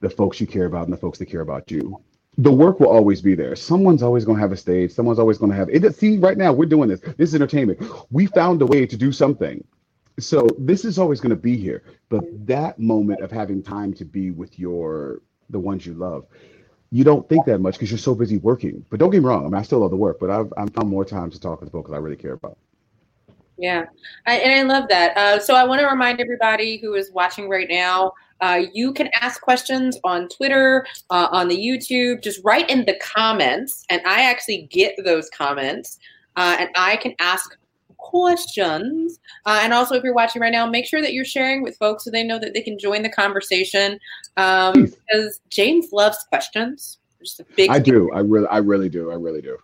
the 0.00 0.08
folks 0.08 0.40
you 0.40 0.46
care 0.46 0.64
about 0.64 0.84
and 0.84 0.92
the 0.94 0.96
folks 0.96 1.18
that 1.18 1.26
care 1.26 1.42
about 1.42 1.70
you. 1.70 2.02
The 2.38 2.50
work 2.50 2.80
will 2.80 2.88
always 2.88 3.20
be 3.20 3.34
there. 3.34 3.54
Someone's 3.54 4.02
always 4.02 4.24
going 4.24 4.36
to 4.36 4.40
have 4.40 4.52
a 4.52 4.56
stage. 4.56 4.90
Someone's 4.90 5.18
always 5.18 5.36
going 5.36 5.50
to 5.50 5.58
have 5.58 5.68
it 5.68 5.94
see 5.94 6.16
right 6.16 6.38
now 6.38 6.50
we're 6.50 6.64
doing 6.64 6.88
this. 6.88 7.00
This 7.00 7.28
is 7.28 7.34
entertainment. 7.34 7.82
We 8.10 8.24
found 8.24 8.62
a 8.62 8.66
way 8.66 8.86
to 8.86 8.96
do 8.96 9.12
something. 9.12 9.62
So 10.18 10.48
this 10.58 10.86
is 10.86 10.98
always 10.98 11.20
going 11.20 11.36
to 11.36 11.42
be 11.50 11.58
here. 11.58 11.82
But 12.08 12.24
that 12.46 12.78
moment 12.78 13.20
of 13.20 13.30
having 13.30 13.62
time 13.62 13.92
to 13.94 14.06
be 14.06 14.30
with 14.30 14.58
your 14.58 15.20
the 15.50 15.60
ones 15.60 15.84
you 15.84 15.92
love 15.92 16.24
you 16.90 17.04
don't 17.04 17.28
think 17.28 17.44
that 17.46 17.60
much 17.60 17.74
because 17.74 17.90
you're 17.90 17.98
so 17.98 18.14
busy 18.14 18.38
working 18.38 18.84
but 18.90 18.98
don't 18.98 19.10
get 19.10 19.22
me 19.22 19.28
wrong 19.28 19.42
i 19.42 19.44
mean 19.44 19.54
i 19.54 19.62
still 19.62 19.80
love 19.80 19.90
the 19.90 19.96
work 19.96 20.18
but 20.18 20.30
i've, 20.30 20.52
I've 20.56 20.72
found 20.72 20.88
more 20.88 21.04
time 21.04 21.30
to 21.30 21.40
talk 21.40 21.60
with 21.60 21.70
the 21.70 21.78
because 21.78 21.94
i 21.94 21.98
really 21.98 22.16
care 22.16 22.32
about 22.32 22.58
Yeah, 23.60 23.84
I, 24.26 24.36
and 24.36 24.52
I 24.52 24.74
love 24.74 24.88
that. 24.88 25.14
Uh, 25.18 25.38
so 25.38 25.54
I 25.54 25.64
want 25.64 25.82
to 25.82 25.86
remind 25.86 26.18
everybody 26.18 26.78
who 26.78 26.94
is 26.94 27.12
watching 27.12 27.46
right 27.46 27.68
now, 27.68 28.12
uh, 28.40 28.62
you 28.72 28.94
can 28.94 29.10
ask 29.20 29.42
questions 29.42 29.98
on 30.02 30.28
Twitter, 30.28 30.86
uh, 31.10 31.28
on 31.30 31.48
the 31.48 31.56
YouTube. 31.56 32.22
Just 32.22 32.40
write 32.42 32.70
in 32.70 32.86
the 32.86 32.98
comments, 33.02 33.84
and 33.90 34.00
I 34.06 34.22
actually 34.22 34.66
get 34.70 34.94
those 35.04 35.28
comments, 35.28 35.98
uh, 36.36 36.56
and 36.58 36.70
I 36.74 36.96
can 36.96 37.14
ask 37.18 37.54
questions. 38.00 39.20
Uh, 39.46 39.60
and 39.62 39.72
also, 39.72 39.94
if 39.94 40.02
you're 40.02 40.14
watching 40.14 40.42
right 40.42 40.52
now, 40.52 40.66
make 40.66 40.86
sure 40.86 41.00
that 41.00 41.12
you're 41.12 41.24
sharing 41.24 41.62
with 41.62 41.76
folks 41.78 42.04
so 42.04 42.10
they 42.10 42.24
know 42.24 42.38
that 42.38 42.54
they 42.54 42.62
can 42.62 42.78
join 42.78 43.02
the 43.02 43.08
conversation. 43.08 43.98
Um, 44.36 44.86
because 44.86 45.40
James 45.50 45.92
loves 45.92 46.18
questions. 46.28 46.98
Just 47.22 47.38
a 47.40 47.44
big 47.54 47.68
i 47.68 47.78
do 47.78 48.10
i 48.12 48.20
really 48.20 48.46
i 48.46 48.56
really 48.56 48.88
do 48.88 49.10
i 49.10 49.14
really 49.14 49.42
do 49.42 49.58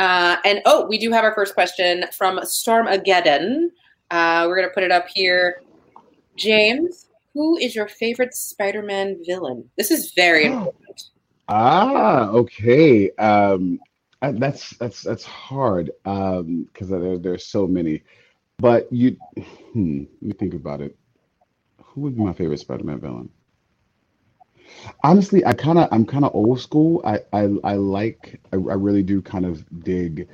uh, 0.00 0.36
and 0.46 0.62
oh, 0.64 0.86
we 0.86 0.96
do 0.98 1.10
have 1.12 1.24
our 1.24 1.34
first 1.34 1.52
question 1.52 2.04
from 2.10 2.38
Stormageddon. 2.38 3.66
Uh, 4.10 4.46
we're 4.48 4.56
going 4.56 4.66
to 4.66 4.72
put 4.72 4.82
it 4.82 4.90
up 4.90 5.04
here. 5.14 5.60
James, 6.36 7.06
who 7.34 7.58
is 7.58 7.74
your 7.76 7.86
favorite 7.86 8.32
Spider 8.32 8.82
Man 8.82 9.18
villain? 9.26 9.68
This 9.76 9.90
is 9.90 10.12
very 10.12 10.48
Oh. 10.48 10.52
important. 10.54 11.02
Ah, 11.50 12.28
okay. 12.30 13.10
Um, 13.18 13.78
That's 14.20 14.76
that's 14.76 15.02
that's 15.02 15.24
hard 15.24 15.90
um 16.04 16.68
because 16.72 16.88
there, 16.90 17.18
there's 17.18 17.46
so 17.46 17.66
many. 17.66 18.02
But 18.58 18.92
you, 18.92 19.16
hmm, 19.72 20.04
let 20.20 20.22
me 20.22 20.32
think 20.34 20.52
about 20.54 20.82
it. 20.82 20.96
Who 21.82 22.02
would 22.02 22.16
be 22.16 22.22
my 22.22 22.34
favorite 22.34 22.60
Spider-Man 22.60 23.00
villain? 23.00 23.30
Honestly, 25.02 25.44
I 25.46 25.54
kind 25.54 25.78
of 25.78 25.88
I'm 25.90 26.04
kind 26.04 26.24
of 26.26 26.34
old 26.34 26.60
school. 26.60 27.00
I 27.04 27.20
I, 27.32 27.48
I 27.64 27.74
like 27.74 28.40
I, 28.52 28.56
I 28.56 28.74
really 28.74 29.02
do 29.02 29.22
kind 29.22 29.46
of 29.46 29.64
dig 29.82 30.28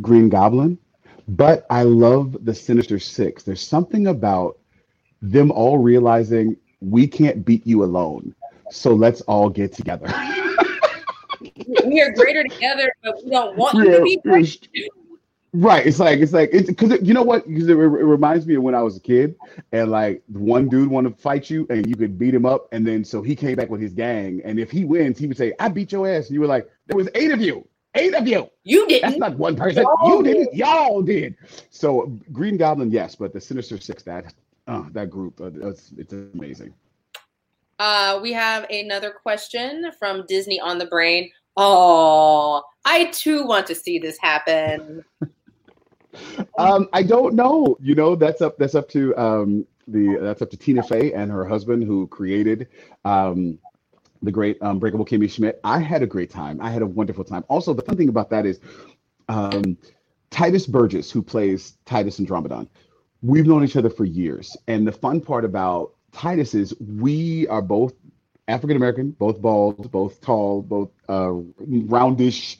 Green 0.00 0.28
Goblin, 0.28 0.76
but 1.28 1.66
I 1.70 1.84
love 1.84 2.36
the 2.44 2.54
Sinister 2.54 2.98
Six. 2.98 3.44
There's 3.44 3.60
something 3.60 4.08
about 4.08 4.58
them 5.22 5.52
all 5.52 5.78
realizing 5.78 6.56
we 6.80 7.06
can't 7.06 7.44
beat 7.44 7.64
you 7.64 7.84
alone, 7.84 8.34
so 8.70 8.92
let's 8.92 9.20
all 9.22 9.48
get 9.48 9.72
together. 9.72 10.08
we 11.86 12.00
are 12.00 12.12
greater 12.12 12.42
together, 12.44 12.92
but 13.02 13.24
we 13.24 13.30
don't 13.30 13.56
want 13.56 13.74
you 13.74 13.90
Yeah, 13.90 13.96
to 13.98 14.02
be 14.02 14.20
it's- 14.24 14.58
Right. 15.56 15.86
It's 15.86 16.00
like 16.00 16.18
it's 16.18 16.32
like 16.32 16.50
it's 16.52 16.66
because 16.68 17.00
you 17.00 17.14
know 17.14 17.22
what? 17.22 17.46
Because 17.46 17.68
it, 17.68 17.74
it 17.74 17.76
reminds 17.76 18.44
me 18.44 18.56
of 18.56 18.64
when 18.64 18.74
I 18.74 18.82
was 18.82 18.96
a 18.96 19.00
kid, 19.00 19.36
and 19.70 19.88
like 19.88 20.20
one 20.26 20.68
dude 20.68 20.88
wanted 20.88 21.16
to 21.16 21.22
fight 21.22 21.48
you, 21.48 21.64
and 21.70 21.86
you 21.86 21.94
could 21.94 22.18
beat 22.18 22.34
him 22.34 22.44
up, 22.44 22.66
and 22.72 22.84
then 22.84 23.04
so 23.04 23.22
he 23.22 23.36
came 23.36 23.54
back 23.54 23.70
with 23.70 23.80
his 23.80 23.92
gang, 23.92 24.42
and 24.44 24.58
if 24.58 24.68
he 24.68 24.84
wins, 24.84 25.16
he 25.16 25.28
would 25.28 25.36
say, 25.36 25.52
"I 25.60 25.68
beat 25.68 25.92
your 25.92 26.08
ass," 26.08 26.26
and 26.26 26.34
you 26.34 26.40
were 26.40 26.48
like, 26.48 26.68
"There 26.88 26.96
was 26.96 27.08
eight 27.14 27.30
of 27.30 27.40
you, 27.40 27.68
eight 27.94 28.14
of 28.16 28.26
you. 28.26 28.50
You 28.64 28.84
didn't. 28.88 29.02
That's 29.10 29.18
not 29.20 29.38
one 29.38 29.54
person. 29.54 29.84
Y'all 29.84 30.16
You 30.16 30.22
didn't. 30.24 30.44
did. 30.50 30.58
Y'all 30.58 31.02
did." 31.02 31.36
So 31.70 32.06
Green 32.32 32.56
Goblin, 32.56 32.90
yes, 32.90 33.14
but 33.14 33.32
the 33.32 33.40
Sinister 33.40 33.78
Six, 33.78 34.02
that 34.02 34.34
uh, 34.66 34.82
that 34.90 35.08
group, 35.08 35.40
uh, 35.40 35.52
it's, 35.68 35.92
it's 35.96 36.12
amazing. 36.14 36.74
Uh, 37.78 38.18
we 38.20 38.32
have 38.32 38.68
another 38.70 39.12
question 39.12 39.92
from 40.00 40.24
Disney 40.26 40.58
on 40.58 40.78
the 40.78 40.86
Brain. 40.86 41.30
Oh, 41.56 42.62
I 42.84 43.06
too 43.06 43.46
want 43.46 43.66
to 43.68 43.74
see 43.74 43.98
this 43.98 44.18
happen. 44.20 45.04
Um, 46.58 46.88
I 46.92 47.02
don't 47.02 47.34
know. 47.34 47.76
You 47.80 47.94
know, 47.94 48.14
that's 48.14 48.40
up. 48.40 48.56
That's 48.56 48.74
up 48.74 48.88
to 48.90 49.16
um, 49.16 49.66
the. 49.88 50.16
That's 50.20 50.42
up 50.42 50.50
to 50.50 50.56
Tina 50.56 50.82
Fey 50.82 51.12
and 51.12 51.30
her 51.30 51.44
husband 51.44 51.82
who 51.82 52.06
created 52.06 52.68
um, 53.04 53.58
the 54.22 54.30
great 54.30 54.58
Unbreakable 54.60 55.04
Kimmy 55.04 55.30
Schmidt. 55.30 55.60
I 55.64 55.80
had 55.80 56.02
a 56.02 56.06
great 56.06 56.30
time. 56.30 56.60
I 56.60 56.70
had 56.70 56.82
a 56.82 56.86
wonderful 56.86 57.24
time. 57.24 57.44
Also, 57.48 57.74
the 57.74 57.82
fun 57.82 57.96
thing 57.96 58.08
about 58.08 58.30
that 58.30 58.46
is 58.46 58.60
um, 59.28 59.76
Tituss 60.30 60.68
Burgess, 60.68 61.10
who 61.10 61.22
plays 61.22 61.76
Titus 61.84 62.20
Andromedon. 62.20 62.68
We've 63.22 63.46
known 63.46 63.64
each 63.64 63.76
other 63.76 63.90
for 63.90 64.04
years, 64.04 64.56
and 64.68 64.86
the 64.86 64.92
fun 64.92 65.20
part 65.20 65.44
about 65.44 65.94
Titus 66.12 66.54
is 66.54 66.74
we 66.80 67.48
are 67.48 67.62
both 67.62 67.94
African 68.48 68.76
American, 68.76 69.10
both 69.12 69.40
bald, 69.40 69.90
both 69.90 70.20
tall, 70.20 70.62
both 70.62 70.90
uh, 71.08 71.32
roundish, 71.60 72.58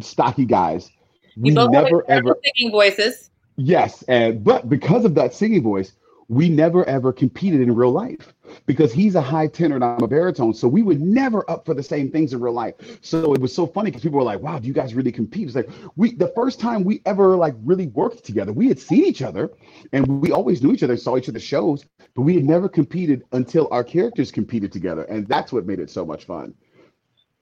stocky 0.00 0.44
guys. 0.44 0.90
We 1.36 1.50
You 1.50 1.56
both 1.56 1.74
have 1.74 1.84
never 1.84 2.10
ever 2.10 2.36
singing 2.56 2.72
voices. 2.72 3.30
Yes, 3.56 4.02
and 4.08 4.42
but 4.42 4.68
because 4.68 5.04
of 5.04 5.14
that 5.16 5.34
singing 5.34 5.62
voice, 5.62 5.92
we 6.28 6.48
never 6.50 6.84
ever 6.84 7.10
competed 7.12 7.62
in 7.62 7.74
real 7.74 7.90
life 7.90 8.34
because 8.66 8.92
he's 8.92 9.14
a 9.14 9.20
high 9.20 9.46
tenor 9.46 9.76
and 9.76 9.84
I'm 9.84 10.02
a 10.02 10.08
baritone, 10.08 10.52
so 10.52 10.68
we 10.68 10.82
were 10.82 10.94
never 10.94 11.48
up 11.50 11.64
for 11.64 11.72
the 11.72 11.82
same 11.82 12.10
things 12.10 12.34
in 12.34 12.40
real 12.40 12.52
life. 12.52 12.74
So 13.00 13.32
it 13.32 13.40
was 13.40 13.54
so 13.54 13.66
funny 13.66 13.90
because 13.90 14.02
people 14.02 14.18
were 14.18 14.24
like, 14.24 14.40
"Wow, 14.40 14.58
do 14.58 14.68
you 14.68 14.74
guys 14.74 14.94
really 14.94 15.12
compete?" 15.12 15.46
It's 15.46 15.56
like 15.56 15.70
we 15.96 16.14
the 16.14 16.32
first 16.36 16.60
time 16.60 16.84
we 16.84 17.00
ever 17.06 17.34
like 17.36 17.54
really 17.64 17.86
worked 17.88 18.24
together, 18.24 18.52
we 18.52 18.68
had 18.68 18.78
seen 18.78 19.04
each 19.04 19.22
other 19.22 19.50
and 19.92 20.20
we 20.20 20.30
always 20.30 20.62
knew 20.62 20.72
each 20.72 20.82
other, 20.82 20.96
saw 20.96 21.16
each 21.16 21.28
other's 21.28 21.42
shows, 21.42 21.84
but 22.14 22.22
we 22.22 22.34
had 22.34 22.44
never 22.44 22.68
competed 22.68 23.24
until 23.32 23.68
our 23.70 23.84
characters 23.84 24.30
competed 24.30 24.70
together, 24.70 25.04
and 25.04 25.26
that's 25.28 25.52
what 25.52 25.66
made 25.66 25.78
it 25.78 25.90
so 25.90 26.04
much 26.04 26.24
fun. 26.24 26.54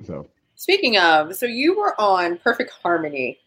So 0.05 0.29
Speaking 0.55 0.97
of, 0.97 1.35
so 1.37 1.45
you 1.45 1.77
were 1.77 2.01
on 2.01 2.39
Perfect 2.39 2.73
Harmony. 2.83 3.39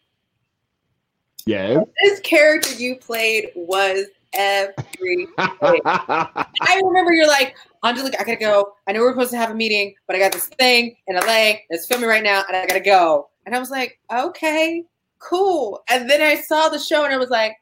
yeah. 1.46 1.82
This 2.04 2.20
character 2.20 2.74
you 2.76 2.98
played 2.98 3.52
was 3.56 4.06
everything. 4.34 5.28
I 5.38 6.82
remember 6.84 7.14
you're 7.14 7.28
like, 7.28 7.56
Angélique, 7.84 8.16
I 8.20 8.24
gotta 8.24 8.36
go. 8.36 8.74
I 8.88 8.92
know 8.92 9.02
we're 9.02 9.14
supposed 9.14 9.32
to 9.32 9.38
have 9.38 9.52
a 9.52 9.56
meeting, 9.56 9.96
but 10.08 10.16
I 10.16 10.20
got 10.20 10.32
this 10.32 10.48
thing 10.48 10.96
in 11.08 11.16
LA 11.16 11.54
that's 11.70 11.86
filming 11.88 12.10
right 12.10 12.24
now, 12.24 12.44
and 12.48 12.56
I 12.58 12.66
gotta 12.66 12.80
go. 12.80 13.30
And 13.46 13.56
I 13.56 13.60
was 13.60 13.70
like, 13.70 14.00
okay, 14.14 14.84
cool. 15.20 15.82
And 15.90 16.10
then 16.10 16.22
I 16.22 16.42
saw 16.42 16.70
the 16.70 16.80
show, 16.80 17.06
and 17.06 17.14
I 17.14 17.18
was 17.18 17.30
like, 17.30 17.56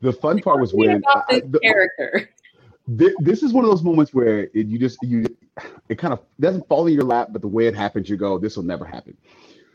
the 0.00 0.12
fun 0.12 0.40
part 0.40 0.60
was 0.60 0.72
when 0.72 1.02
I- 1.08 1.40
the- 1.46 1.60
character. 1.60 2.30
Thi- 2.96 3.14
this 3.18 3.42
is 3.42 3.52
one 3.52 3.64
of 3.64 3.70
those 3.70 3.82
moments 3.82 4.14
where 4.14 4.44
it, 4.54 4.66
you 4.66 4.78
just 4.78 4.98
you 5.02 5.26
it 5.90 5.98
kind 5.98 6.14
of 6.14 6.20
doesn't 6.40 6.66
fall 6.68 6.86
in 6.86 6.94
your 6.94 7.02
lap 7.02 7.28
but 7.32 7.42
the 7.42 7.48
way 7.48 7.66
it 7.66 7.74
happens 7.74 8.08
you 8.08 8.16
go 8.16 8.38
this 8.38 8.56
will 8.56 8.62
never 8.62 8.84
happen 8.84 9.14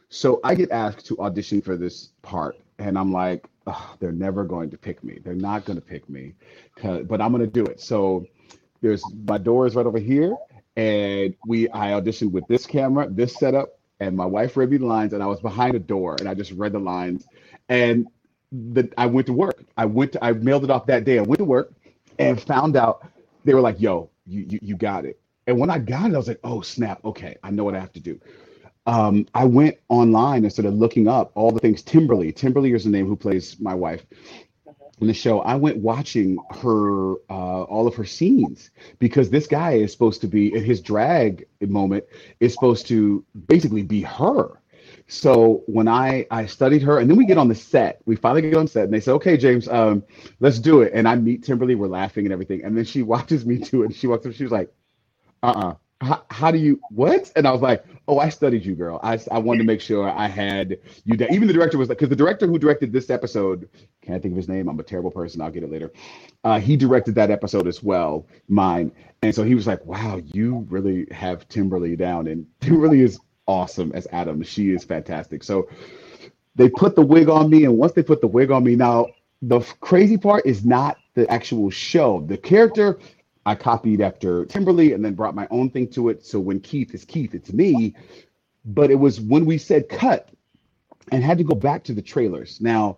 so 0.09 0.39
i 0.43 0.55
get 0.55 0.71
asked 0.71 1.05
to 1.05 1.19
audition 1.19 1.61
for 1.61 1.77
this 1.77 2.09
part 2.23 2.55
and 2.79 2.97
i'm 2.97 3.11
like 3.11 3.47
"Ugh, 3.67 3.97
they're 3.99 4.11
never 4.11 4.43
going 4.43 4.69
to 4.71 4.77
pick 4.77 5.03
me 5.03 5.19
they're 5.23 5.35
not 5.35 5.65
going 5.65 5.77
to 5.77 5.85
pick 5.85 6.09
me, 6.09 6.33
but 6.81 7.21
i'm 7.21 7.31
going 7.31 7.39
to 7.45 7.47
do 7.47 7.65
it 7.65 7.81
so 7.81 8.25
there's 8.81 9.03
my 9.27 9.37
door 9.37 9.67
is 9.67 9.75
right 9.75 9.85
over 9.85 9.99
here 9.99 10.35
and 10.77 11.35
we 11.47 11.69
i 11.71 11.89
auditioned 11.91 12.31
with 12.31 12.47
this 12.47 12.65
camera 12.65 13.07
this 13.09 13.35
setup 13.35 13.79
and 13.99 14.15
my 14.17 14.25
wife 14.25 14.57
read 14.57 14.71
me 14.71 14.77
the 14.77 14.85
lines 14.85 15.13
and 15.13 15.23
i 15.23 15.27
was 15.27 15.39
behind 15.41 15.75
a 15.75 15.79
door 15.79 16.15
and 16.19 16.29
i 16.29 16.33
just 16.33 16.51
read 16.53 16.73
the 16.73 16.79
lines 16.79 17.27
and 17.69 18.07
i 18.97 19.05
went 19.05 19.27
to 19.27 19.33
work 19.33 19.63
i 19.77 19.85
went 19.85 20.11
to, 20.13 20.23
i 20.25 20.31
mailed 20.33 20.63
it 20.63 20.71
off 20.71 20.85
that 20.87 21.05
day 21.05 21.19
i 21.19 21.21
went 21.21 21.39
to 21.39 21.45
work 21.45 21.73
and 22.19 22.41
found 22.41 22.75
out 22.75 23.07
they 23.45 23.53
were 23.53 23.61
like, 23.61 23.79
"Yo, 23.81 24.09
you, 24.25 24.45
you 24.49 24.59
you 24.61 24.77
got 24.77 25.05
it." 25.05 25.19
And 25.47 25.59
when 25.59 25.69
I 25.69 25.79
got 25.79 26.09
it, 26.09 26.15
I 26.15 26.17
was 26.17 26.27
like, 26.27 26.39
"Oh 26.43 26.61
snap! 26.61 27.03
Okay, 27.05 27.37
I 27.43 27.51
know 27.51 27.63
what 27.63 27.75
I 27.75 27.79
have 27.79 27.93
to 27.93 27.99
do." 27.99 28.19
Um, 28.85 29.27
I 29.33 29.45
went 29.45 29.77
online 29.89 30.43
and 30.43 30.51
started 30.51 30.73
looking 30.73 31.07
up 31.07 31.31
all 31.35 31.51
the 31.51 31.59
things. 31.59 31.83
Tymberlee, 31.83 32.33
Tymberlee 32.33 32.75
is 32.75 32.83
the 32.83 32.89
name 32.89 33.07
who 33.07 33.15
plays 33.15 33.59
my 33.59 33.73
wife 33.73 34.05
in 34.99 35.07
the 35.07 35.13
show. 35.13 35.39
I 35.41 35.55
went 35.55 35.77
watching 35.77 36.37
her 36.51 37.13
uh, 37.29 37.63
all 37.63 37.87
of 37.87 37.95
her 37.95 38.05
scenes 38.05 38.71
because 38.99 39.29
this 39.29 39.47
guy 39.47 39.73
is 39.73 39.91
supposed 39.91 40.21
to 40.21 40.27
be 40.27 40.49
his 40.51 40.81
drag 40.81 41.45
moment 41.61 42.03
is 42.39 42.53
supposed 42.53 42.87
to 42.87 43.23
basically 43.47 43.83
be 43.83 44.01
her. 44.01 44.59
So 45.07 45.63
when 45.67 45.87
I 45.87 46.25
I 46.31 46.45
studied 46.45 46.81
her, 46.83 46.99
and 46.99 47.09
then 47.09 47.17
we 47.17 47.25
get 47.25 47.37
on 47.37 47.47
the 47.47 47.55
set, 47.55 48.01
we 48.05 48.15
finally 48.15 48.41
get 48.41 48.55
on 48.55 48.67
set, 48.67 48.85
and 48.85 48.93
they 48.93 48.99
say, 48.99 49.11
"Okay, 49.11 49.37
James, 49.37 49.67
um, 49.67 50.03
let's 50.39 50.59
do 50.59 50.81
it." 50.81 50.91
And 50.93 51.07
I 51.07 51.15
meet 51.15 51.43
Tymberlee, 51.43 51.77
we're 51.77 51.87
laughing 51.87 52.25
and 52.25 52.33
everything, 52.33 52.63
and 52.63 52.77
then 52.77 52.85
she 52.85 53.01
watches 53.13 53.45
me 53.45 53.57
do 53.57 53.83
it, 53.83 53.87
and 53.87 53.95
she 53.95 54.07
walks 54.07 54.25
up, 54.25 54.33
she 54.33 54.43
was 54.43 54.51
like, 54.51 54.73
"Uh-uh, 55.43 55.75
how 56.29 56.51
do 56.51 56.57
you 56.57 56.79
what?" 56.89 57.31
And 57.35 57.47
I 57.47 57.51
was 57.51 57.61
like, 57.61 57.85
"Oh, 58.07 58.19
I 58.19 58.29
studied 58.29 58.65
you, 58.65 58.75
girl. 58.75 58.99
I 59.03 59.19
I 59.31 59.39
wanted 59.39 59.59
to 59.59 59.65
make 59.65 59.81
sure 59.81 60.09
I 60.09 60.27
had 60.27 60.77
you." 61.05 61.17
Da-. 61.17 61.27
Even 61.31 61.47
the 61.47 61.53
director 61.53 61.77
was 61.77 61.89
like, 61.89 61.97
because 61.97 62.09
the 62.09 62.15
director 62.15 62.47
who 62.47 62.59
directed 62.59 62.91
this 62.91 63.09
episode, 63.09 63.69
can't 64.01 64.21
think 64.21 64.33
of 64.33 64.37
his 64.37 64.47
name. 64.47 64.67
I'm 64.69 64.79
a 64.79 64.83
terrible 64.83 65.11
person. 65.11 65.41
I'll 65.41 65.51
get 65.51 65.63
it 65.63 65.71
later. 65.71 65.91
Uh, 66.43 66.59
he 66.59 66.75
directed 66.77 67.15
that 67.15 67.31
episode 67.31 67.67
as 67.67 67.81
well, 67.81 68.27
mine, 68.47 68.91
and 69.21 69.33
so 69.33 69.43
he 69.43 69.55
was 69.55 69.67
like, 69.67 69.85
"Wow, 69.85 70.21
you 70.33 70.65
really 70.69 71.07
have 71.11 71.47
Tymberlee 71.49 71.97
down," 71.97 72.27
and 72.27 72.45
Tymberlee 72.61 73.01
is 73.01 73.19
awesome 73.47 73.91
as 73.93 74.07
Adam. 74.11 74.41
She 74.43 74.71
is 74.71 74.83
fantastic. 74.83 75.43
So 75.43 75.69
they 76.55 76.69
put 76.69 76.95
the 76.95 77.01
wig 77.01 77.29
on 77.29 77.49
me, 77.49 77.65
and 77.65 77.77
once 77.77 77.93
they 77.93 78.03
put 78.03 78.21
the 78.21 78.27
wig 78.27 78.51
on 78.51 78.63
me, 78.63 78.75
now 78.75 79.07
the 79.41 79.59
crazy 79.81 80.17
part 80.17 80.45
is 80.45 80.65
not 80.65 80.97
the 81.15 81.29
actual 81.29 81.69
show. 81.69 82.21
The 82.27 82.37
character 82.37 82.99
I 83.45 83.55
copied 83.55 84.01
after 84.01 84.45
Tymberlee, 84.45 84.93
and 84.93 85.03
then 85.03 85.13
brought 85.13 85.35
my 85.35 85.47
own 85.51 85.69
thing 85.69 85.87
to 85.89 86.09
it. 86.09 86.25
So 86.25 86.39
when 86.39 86.59
Keith 86.59 86.93
is 86.93 87.05
Keith, 87.05 87.33
it's 87.33 87.51
me. 87.53 87.95
But 88.65 88.91
it 88.91 88.95
was 88.95 89.19
when 89.19 89.45
we 89.45 89.57
said 89.57 89.89
cut, 89.89 90.29
and 91.11 91.23
had 91.23 91.37
to 91.37 91.43
go 91.43 91.55
back 91.55 91.83
to 91.85 91.93
the 91.93 92.01
trailers. 92.01 92.61
Now. 92.61 92.97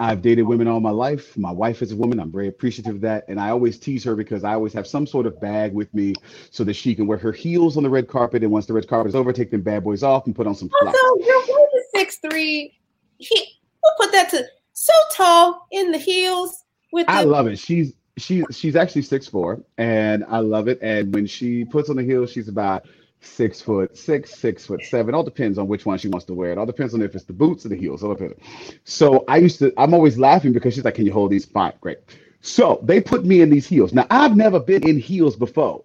I've 0.00 0.22
dated 0.22 0.44
women 0.48 0.66
all 0.66 0.80
my 0.80 0.90
life. 0.90 1.38
My 1.38 1.52
wife 1.52 1.80
is 1.80 1.92
a 1.92 1.96
woman. 1.96 2.18
I'm 2.18 2.32
very 2.32 2.48
appreciative 2.48 2.96
of 2.96 3.00
that. 3.02 3.26
And 3.28 3.38
I 3.38 3.50
always 3.50 3.78
tease 3.78 4.02
her 4.02 4.16
because 4.16 4.42
I 4.42 4.52
always 4.52 4.72
have 4.72 4.88
some 4.88 5.06
sort 5.06 5.24
of 5.24 5.40
bag 5.40 5.72
with 5.72 5.94
me 5.94 6.14
so 6.50 6.64
that 6.64 6.74
she 6.74 6.96
can 6.96 7.06
wear 7.06 7.16
her 7.16 7.30
heels 7.30 7.76
on 7.76 7.84
the 7.84 7.88
red 7.88 8.08
carpet. 8.08 8.42
And 8.42 8.50
once 8.50 8.66
the 8.66 8.72
red 8.72 8.88
carpet 8.88 9.10
is 9.10 9.14
over, 9.14 9.32
take 9.32 9.52
them 9.52 9.62
bad 9.62 9.84
boys 9.84 10.02
off 10.02 10.26
and 10.26 10.34
put 10.34 10.48
on 10.48 10.56
some 10.56 10.68
flats. 10.80 10.98
Also, 10.98 11.24
your 11.24 11.38
wife 11.38 11.68
is 11.76 11.84
six 11.94 12.18
three. 12.18 12.76
He 13.18 13.46
we'll 13.84 13.92
put 13.96 14.10
that 14.10 14.30
to 14.30 14.44
so 14.72 14.92
tall 15.12 15.68
in 15.70 15.92
the 15.92 15.98
heels 15.98 16.64
with 16.92 17.06
the 17.06 17.12
I 17.12 17.22
love 17.22 17.46
it. 17.46 17.56
She's 17.56 17.92
she's 18.16 18.44
she's 18.50 18.76
actually 18.76 19.02
six 19.02 19.26
four, 19.26 19.62
and 19.78 20.24
I 20.28 20.38
love 20.38 20.68
it. 20.68 20.78
And 20.82 21.14
when 21.14 21.26
she 21.26 21.64
puts 21.64 21.90
on 21.90 21.96
the 21.96 22.02
heels, 22.04 22.30
she's 22.32 22.48
about 22.48 22.86
six 23.20 23.60
foot 23.60 23.96
six, 23.96 24.34
six 24.34 24.66
foot 24.66 24.82
seven. 24.84 25.14
All 25.14 25.22
depends 25.22 25.58
on 25.58 25.68
which 25.68 25.86
one 25.86 25.98
she 25.98 26.08
wants 26.08 26.26
to 26.26 26.34
wear. 26.34 26.52
It 26.52 26.58
all 26.58 26.66
depends 26.66 26.94
on 26.94 27.02
if 27.02 27.14
it's 27.14 27.24
the 27.24 27.32
boots 27.32 27.64
or 27.66 27.70
the 27.70 27.76
heels. 27.76 28.02
All 28.02 28.14
depends. 28.14 28.40
So 28.84 29.24
I 29.28 29.38
used 29.38 29.58
to. 29.60 29.72
I'm 29.78 29.94
always 29.94 30.18
laughing 30.18 30.52
because 30.52 30.74
she's 30.74 30.84
like, 30.84 30.94
"Can 30.94 31.06
you 31.06 31.12
hold 31.12 31.30
these?" 31.30 31.44
Fine, 31.44 31.74
great. 31.80 31.98
So 32.40 32.80
they 32.82 33.00
put 33.00 33.24
me 33.24 33.40
in 33.40 33.50
these 33.50 33.66
heels. 33.66 33.94
Now 33.94 34.06
I've 34.10 34.36
never 34.36 34.60
been 34.60 34.86
in 34.88 34.98
heels 34.98 35.36
before, 35.36 35.84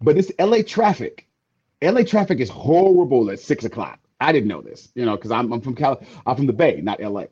but 0.00 0.18
it's 0.18 0.32
LA 0.38 0.62
traffic. 0.62 1.26
LA 1.80 2.02
traffic 2.02 2.40
is 2.40 2.50
horrible 2.50 3.30
at 3.30 3.38
six 3.38 3.64
o'clock. 3.64 4.00
I 4.20 4.32
didn't 4.32 4.48
know 4.48 4.60
this, 4.60 4.88
you 4.96 5.04
know, 5.04 5.14
because 5.14 5.30
I'm, 5.30 5.52
I'm 5.52 5.60
from 5.60 5.76
Cal, 5.76 6.02
I'm 6.26 6.34
from 6.34 6.46
the 6.46 6.52
Bay, 6.52 6.80
not 6.82 7.00
LA. 7.00 7.26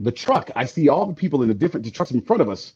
The 0.00 0.10
truck, 0.10 0.50
I 0.56 0.64
see 0.64 0.88
all 0.88 1.06
the 1.06 1.14
people 1.14 1.42
in 1.42 1.48
the 1.48 1.54
different 1.54 1.84
the 1.84 1.92
trucks 1.92 2.10
in 2.10 2.20
front 2.20 2.42
of 2.42 2.48
us 2.48 2.72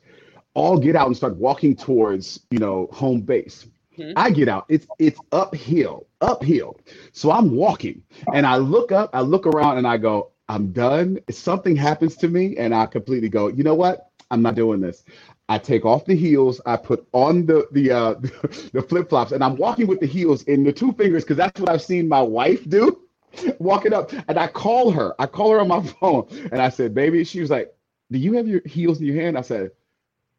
all 0.54 0.78
get 0.78 0.96
out 0.96 1.08
and 1.08 1.16
start 1.16 1.36
walking 1.36 1.76
towards, 1.76 2.40
you 2.50 2.58
know, 2.58 2.88
home 2.92 3.20
base. 3.20 3.66
Mhm. 3.98 4.12
I 4.16 4.30
get 4.30 4.48
out. 4.48 4.66
It's 4.68 4.86
it's 4.98 5.20
uphill, 5.32 6.06
uphill. 6.20 6.78
So 7.12 7.30
I'm 7.30 7.54
walking 7.54 8.02
and 8.32 8.46
I 8.46 8.56
look 8.56 8.92
up, 8.92 9.10
I 9.12 9.20
look 9.20 9.46
around 9.46 9.78
and 9.78 9.86
I 9.86 9.96
go, 9.98 10.30
I'm 10.48 10.72
done. 10.72 11.18
If 11.28 11.36
Something 11.36 11.76
happens 11.76 12.16
to 12.16 12.28
me 12.28 12.56
and 12.56 12.74
I 12.74 12.86
completely 12.86 13.28
go, 13.28 13.48
you 13.48 13.62
know 13.62 13.74
what? 13.74 14.10
I'm 14.30 14.42
not 14.42 14.54
doing 14.56 14.80
this. 14.80 15.04
I 15.48 15.58
take 15.58 15.84
off 15.84 16.06
the 16.06 16.16
heels, 16.16 16.60
I 16.66 16.76
put 16.76 17.06
on 17.12 17.46
the 17.46 17.68
the 17.72 17.90
uh 17.92 18.14
the 18.72 18.82
flip-flops, 18.88 19.32
and 19.32 19.44
I'm 19.44 19.56
walking 19.56 19.86
with 19.86 20.00
the 20.00 20.06
heels 20.06 20.42
in 20.44 20.64
the 20.64 20.72
two 20.72 20.92
fingers 20.92 21.22
because 21.24 21.36
that's 21.36 21.60
what 21.60 21.68
I've 21.70 21.82
seen 21.82 22.08
my 22.08 22.22
wife 22.22 22.68
do. 22.68 23.00
Walking 23.58 23.92
up 23.92 24.12
and 24.28 24.38
I 24.38 24.46
call 24.46 24.90
her. 24.92 25.14
I 25.18 25.26
call 25.26 25.50
her 25.52 25.60
on 25.60 25.68
my 25.68 25.82
phone 26.00 26.26
and 26.52 26.62
I 26.62 26.68
said, 26.68 26.94
baby, 26.94 27.24
she 27.24 27.40
was 27.40 27.50
like, 27.50 27.74
Do 28.10 28.18
you 28.18 28.34
have 28.34 28.46
your 28.48 28.62
heels 28.66 29.00
in 29.00 29.06
your 29.06 29.16
hand? 29.20 29.36
I 29.36 29.42
said, 29.42 29.72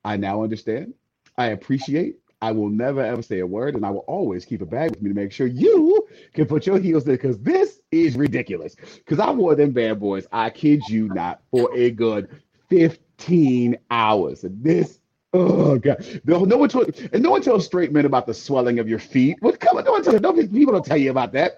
I 0.05 0.15
now 0.17 0.43
understand. 0.43 0.93
I 1.37 1.47
appreciate. 1.47 2.19
I 2.41 2.51
will 2.51 2.69
never 2.69 3.01
ever 3.01 3.23
say 3.23 3.39
a 3.39 3.47
word, 3.47 3.75
and 3.75 3.83
I 3.83 3.89
will 3.89 4.05
always 4.07 4.45
keep 4.45 4.61
a 4.61 4.65
bag 4.65 4.91
with 4.91 5.01
me 5.01 5.09
to 5.09 5.15
make 5.15 5.31
sure 5.31 5.47
you 5.47 6.07
can 6.33 6.45
put 6.45 6.67
your 6.67 6.79
heels 6.79 7.03
there 7.03 7.15
because 7.17 7.39
this 7.39 7.81
is 7.91 8.15
ridiculous. 8.15 8.75
Because 8.75 9.19
I 9.19 9.31
wore 9.31 9.55
them 9.55 9.71
bad 9.71 9.99
boys, 9.99 10.27
I 10.31 10.51
kid 10.51 10.87
you 10.87 11.07
not, 11.07 11.41
for 11.49 11.75
a 11.75 11.89
good 11.89 12.29
15 12.69 13.77
hours. 13.89 14.43
And 14.43 14.63
this, 14.63 14.99
oh 15.33 15.79
god, 15.79 16.05
no, 16.25 16.45
no 16.45 16.57
one 16.57 16.69
told, 16.69 16.95
and 17.11 17.23
no 17.23 17.31
one 17.31 17.41
tells 17.41 17.65
straight 17.65 17.91
men 17.91 18.05
about 18.05 18.27
the 18.27 18.33
swelling 18.33 18.77
of 18.77 18.87
your 18.87 18.99
feet. 18.99 19.37
What 19.39 19.59
come 19.59 19.77
on, 19.77 19.85
no 19.85 19.93
one 19.93 20.03
tells, 20.03 20.21
no 20.21 20.31
people 20.31 20.73
don't 20.73 20.85
tell 20.85 20.97
you 20.97 21.09
about 21.09 21.31
that. 21.33 21.57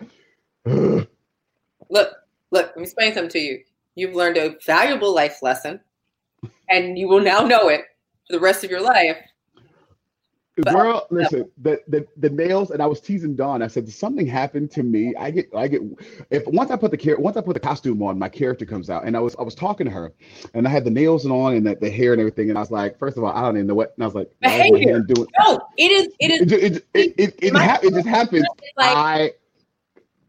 Look, 0.66 1.10
look, 1.90 2.16
let 2.52 2.78
me 2.78 2.84
explain 2.84 3.14
something 3.14 3.30
to 3.30 3.40
you. 3.40 3.64
You've 3.96 4.14
learned 4.14 4.38
a 4.38 4.58
valuable 4.66 5.14
life 5.14 5.42
lesson, 5.42 5.80
and 6.70 6.98
you 7.00 7.08
will 7.08 7.22
now 7.22 7.40
know 7.42 7.70
it 7.70 7.86
for 8.28 8.34
the 8.34 8.40
rest 8.40 8.64
of 8.64 8.70
your 8.72 8.82
life. 8.82 9.18
But- 10.60 10.74
Girl, 10.74 11.06
listen, 11.12 11.52
the, 11.62 11.80
the 11.88 12.08
the 12.18 12.32
nails, 12.32 12.72
and 12.72 12.82
I 12.82 12.88
was 12.88 13.00
teasing 13.00 13.36
Dawn. 13.36 13.62
I 13.62 13.68
said, 13.68 13.88
something 13.88 14.26
happened 14.26 14.72
to 14.72 14.82
me? 14.82 15.14
I 15.16 15.30
get, 15.30 15.54
I 15.56 15.68
get. 15.68 15.82
If 16.32 16.48
once 16.48 16.72
I 16.72 16.76
put 16.78 16.90
the 16.90 16.98
char- 16.98 17.20
once 17.20 17.38
I 17.38 17.42
put 17.42 17.54
the 17.54 17.60
costume 17.60 18.02
on, 18.02 18.18
my 18.18 18.28
character 18.28 18.66
comes 18.66 18.90
out." 18.90 19.06
And 19.06 19.16
I 19.16 19.20
was, 19.20 19.36
I 19.38 19.44
was 19.44 19.54
talking 19.54 19.86
to 19.86 19.92
her, 19.92 20.14
and 20.56 20.68
I 20.68 20.72
had 20.72 20.84
the 20.84 20.90
nails 20.90 21.28
on, 21.28 21.54
and 21.54 21.68
the, 21.68 21.76
the 21.76 21.92
hair 21.92 22.12
and 22.12 22.20
everything. 22.20 22.50
And 22.50 22.58
I 22.58 22.62
was 22.62 22.72
like, 22.72 22.98
first 22.98 23.18
of 23.18 23.24
all, 23.24 23.32
I 23.34 23.42
don't 23.44 23.56
even 23.58 23.68
know 23.68 23.76
what. 23.76 23.94
And 23.98 24.04
I 24.04 24.08
was 24.08 24.16
like, 24.16 24.32
why 24.40 24.50
is 24.54 24.58
my 24.72 24.80
Behavior. 24.80 25.02
doing? 25.02 25.28
No, 25.46 25.60
it 25.78 25.92
is. 25.92 26.08
It 26.20 26.32
is 26.32 26.52
It, 26.52 26.52
it, 26.64 26.86
it, 26.96 27.14
it, 27.20 27.36
it, 27.44 27.56
ha- 27.56 27.80
it 27.84 27.94
just 27.94 28.08
happens. 28.08 28.48
like 28.78 28.98
I 28.98 29.32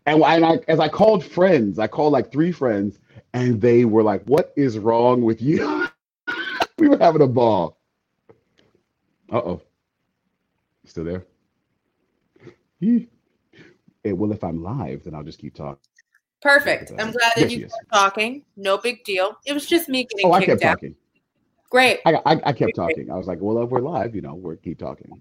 and, 0.04 0.22
and 0.22 0.44
I, 0.44 0.58
as 0.68 0.78
I 0.78 0.88
called 0.90 1.24
friends, 1.24 1.78
I 1.78 1.86
called 1.86 2.12
like 2.12 2.30
three 2.30 2.52
friends, 2.52 2.98
and 3.32 3.62
they 3.62 3.86
were 3.86 4.02
like, 4.02 4.22
"What 4.24 4.52
is 4.58 4.78
wrong 4.78 5.22
with 5.22 5.40
you?" 5.40 5.88
we 6.78 6.88
were 6.88 6.98
having 6.98 7.22
a 7.22 7.26
ball. 7.26 7.77
Uh 9.30 9.36
oh, 9.38 9.62
still 10.86 11.04
there? 11.04 11.26
Eh, 12.82 14.12
well, 14.12 14.32
if 14.32 14.42
I'm 14.44 14.62
live, 14.62 15.04
then 15.04 15.14
I'll 15.14 15.22
just 15.24 15.38
keep 15.38 15.54
talking. 15.54 15.78
perfect. 16.40 16.92
I'm 16.98 17.10
glad 17.10 17.32
that 17.36 17.50
she 17.50 17.58
you 17.58 17.66
is. 17.66 17.72
kept 17.72 17.92
talking. 17.92 18.44
No 18.56 18.78
big 18.78 19.04
deal. 19.04 19.36
It 19.44 19.52
was 19.52 19.66
just 19.66 19.88
me 19.88 20.04
getting 20.04 20.26
Oh, 20.26 20.32
I 20.32 20.38
kicked 20.40 20.60
kept 20.60 20.62
out. 20.64 20.70
talking. 20.74 20.94
Great. 21.70 21.98
I, 22.06 22.14
I, 22.24 22.40
I 22.46 22.52
kept 22.52 22.74
talking. 22.76 23.10
I 23.10 23.16
was 23.16 23.26
like, 23.26 23.38
"Well, 23.40 23.62
if 23.62 23.68
we're 23.70 23.80
live, 23.80 24.14
you 24.14 24.22
know, 24.22 24.34
we're 24.34 24.56
keep 24.56 24.78
talking." 24.78 25.20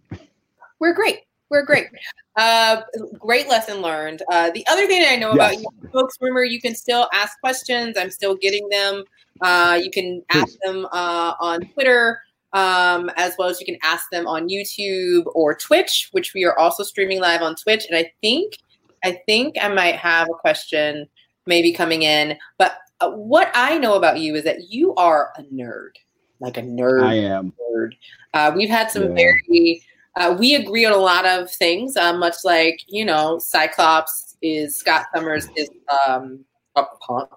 We're 0.80 0.94
great. 0.94 1.22
We're 1.50 1.64
great. 1.66 1.88
Uh, 2.36 2.82
great 3.20 3.48
lesson 3.50 3.82
learned. 3.82 4.22
Uh, 4.32 4.52
the 4.52 4.66
other 4.68 4.86
thing 4.86 5.02
that 5.02 5.12
I 5.12 5.16
know 5.16 5.32
about 5.32 5.58
you 5.58 5.66
folks, 5.92 6.16
remember, 6.22 6.46
you 6.46 6.62
can 6.62 6.76
still 6.76 7.10
ask 7.14 7.40
questions. 7.40 7.98
I'm 7.98 8.12
still 8.12 8.36
getting 8.36 8.68
them. 8.70 9.04
Uh, 9.42 9.80
you 9.82 9.90
can 9.90 10.22
ask 10.30 10.46
Please. 10.48 10.58
them 10.64 10.86
uh, 10.92 11.34
on 11.40 11.62
Twitter, 11.74 12.22
um, 12.54 13.10
as 13.18 13.34
well 13.38 13.50
as 13.50 13.60
you 13.60 13.66
can 13.66 13.78
ask 13.84 14.06
them 14.12 14.28
on 14.28 14.50
YouTube 14.50 15.24
or 15.36 15.56
Twitch, 15.56 16.10
which 16.12 16.34
we 16.34 16.46
are 16.46 16.58
also 16.58 16.84
streaming 16.84 17.20
live 17.20 17.42
on 17.42 17.56
Twitch. 17.56 17.86
And 17.90 17.98
I 17.98 18.12
think, 18.22 18.54
I 19.04 19.20
think 19.26 19.56
I 19.62 19.68
might 19.68 19.96
have 19.96 20.28
a 20.30 20.34
question 20.34 21.08
maybe 21.46 21.74
coming 21.74 22.04
in. 22.04 22.38
But 22.58 22.78
uh, 23.00 23.12
what 23.12 23.52
I 23.54 23.78
know 23.78 23.96
about 23.96 24.20
you 24.20 24.36
is 24.36 24.44
that 24.44 24.70
you 24.70 24.96
are 24.96 25.32
a 25.38 25.44
nerd, 25.44 25.92
like 26.40 26.58
a 26.58 26.62
nerd 26.62 27.04
I 27.04 27.16
am. 27.16 27.54
nerd. 27.72 27.92
Uh, 28.34 28.52
we've 28.56 28.70
had 28.70 28.90
some 28.92 29.04
Yeah. 29.04 29.32
very, 29.50 29.84
uh, 30.16 30.36
we 30.40 30.56
agree 30.56 30.86
on 30.86 30.94
a 30.94 30.98
lot 30.98 31.26
of 31.26 31.52
things, 31.52 31.96
uh, 31.96 32.14
much 32.14 32.36
like, 32.44 32.80
you 32.88 33.06
know, 33.06 33.38
Cyclops 33.40 34.36
is 34.42 34.78
Scott 34.78 35.06
Summers 35.14 35.48
is 35.56 35.70
um, 36.08 36.44
a 36.76 36.84
punk. 37.02 37.30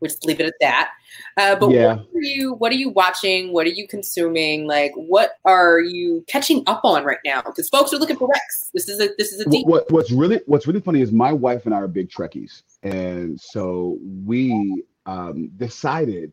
We'll 0.00 0.08
just 0.10 0.24
leave 0.26 0.40
it 0.40 0.46
at 0.46 0.54
that. 0.60 0.90
Uh, 1.36 1.56
but 1.56 1.70
Yeah. 1.70 1.96
what 1.96 2.06
are 2.14 2.20
you 2.22 2.54
what 2.54 2.72
are 2.72 2.76
you 2.76 2.90
watching? 2.90 3.52
What 3.52 3.66
are 3.66 3.70
you 3.70 3.86
consuming? 3.88 4.66
Like 4.66 4.92
what 4.96 5.38
are 5.44 5.80
you 5.80 6.24
catching 6.26 6.62
up 6.66 6.80
on 6.84 7.04
right 7.04 7.18
now? 7.24 7.42
Because 7.42 7.68
folks 7.68 7.92
are 7.92 7.98
looking 7.98 8.16
for 8.16 8.28
Rex. 8.28 8.70
This 8.74 8.88
is 8.88 9.00
a 9.00 9.10
this 9.18 9.32
is 9.32 9.40
a 9.40 9.48
deep 9.48 9.66
what 9.66 9.90
what's 9.90 10.10
really 10.10 10.40
what's 10.46 10.66
really 10.66 10.80
funny 10.80 11.00
is 11.00 11.12
my 11.12 11.32
wife 11.32 11.64
and 11.66 11.74
I 11.74 11.78
are 11.78 11.88
big 11.88 12.10
Trekkies, 12.10 12.62
and 12.82 13.40
so 13.40 13.98
we 14.24 14.84
um, 15.06 15.48
decided 15.56 16.32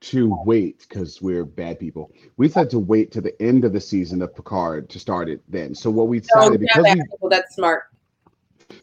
to 0.00 0.36
wait 0.44 0.86
because 0.88 1.20
we're 1.20 1.44
bad 1.44 1.78
people. 1.80 2.12
We 2.36 2.46
decided 2.46 2.70
to 2.70 2.78
wait 2.78 3.10
to 3.12 3.20
the 3.20 3.40
end 3.42 3.64
of 3.64 3.72
the 3.72 3.80
season 3.80 4.22
of 4.22 4.34
Picard 4.34 4.88
to 4.90 4.98
start 5.00 5.28
it 5.28 5.40
then. 5.48 5.74
So 5.74 5.90
what 5.90 6.06
we 6.08 6.18
Oh, 6.18 6.20
decided 6.20 6.60
because 6.60 6.84
that- 6.84 7.06
we 7.20 7.28
that's 7.30 7.54
smart. 7.56 7.84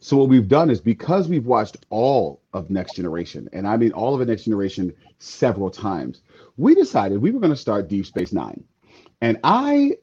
so 0.00 0.16
what 0.16 0.28
we've 0.28 0.48
done 0.48 0.68
is 0.68 0.80
because 0.80 1.28
we've 1.28 1.46
watched 1.46 1.78
all 1.90 2.40
of 2.56 2.70
Next 2.70 2.94
Generation, 2.94 3.48
and 3.52 3.66
I 3.68 3.76
mean 3.76 3.92
all 3.92 4.14
of 4.14 4.20
the 4.20 4.26
Next 4.26 4.44
Generation 4.44 4.92
several 5.18 5.70
times, 5.70 6.22
we 6.56 6.74
decided 6.74 7.20
we 7.20 7.30
were 7.32 7.40
going 7.40 7.52
to 7.52 7.56
start 7.66 7.88
Deep 7.88 8.06
Space 8.06 8.32
Nine. 8.32 8.64
And 9.20 9.38
I 9.44 9.96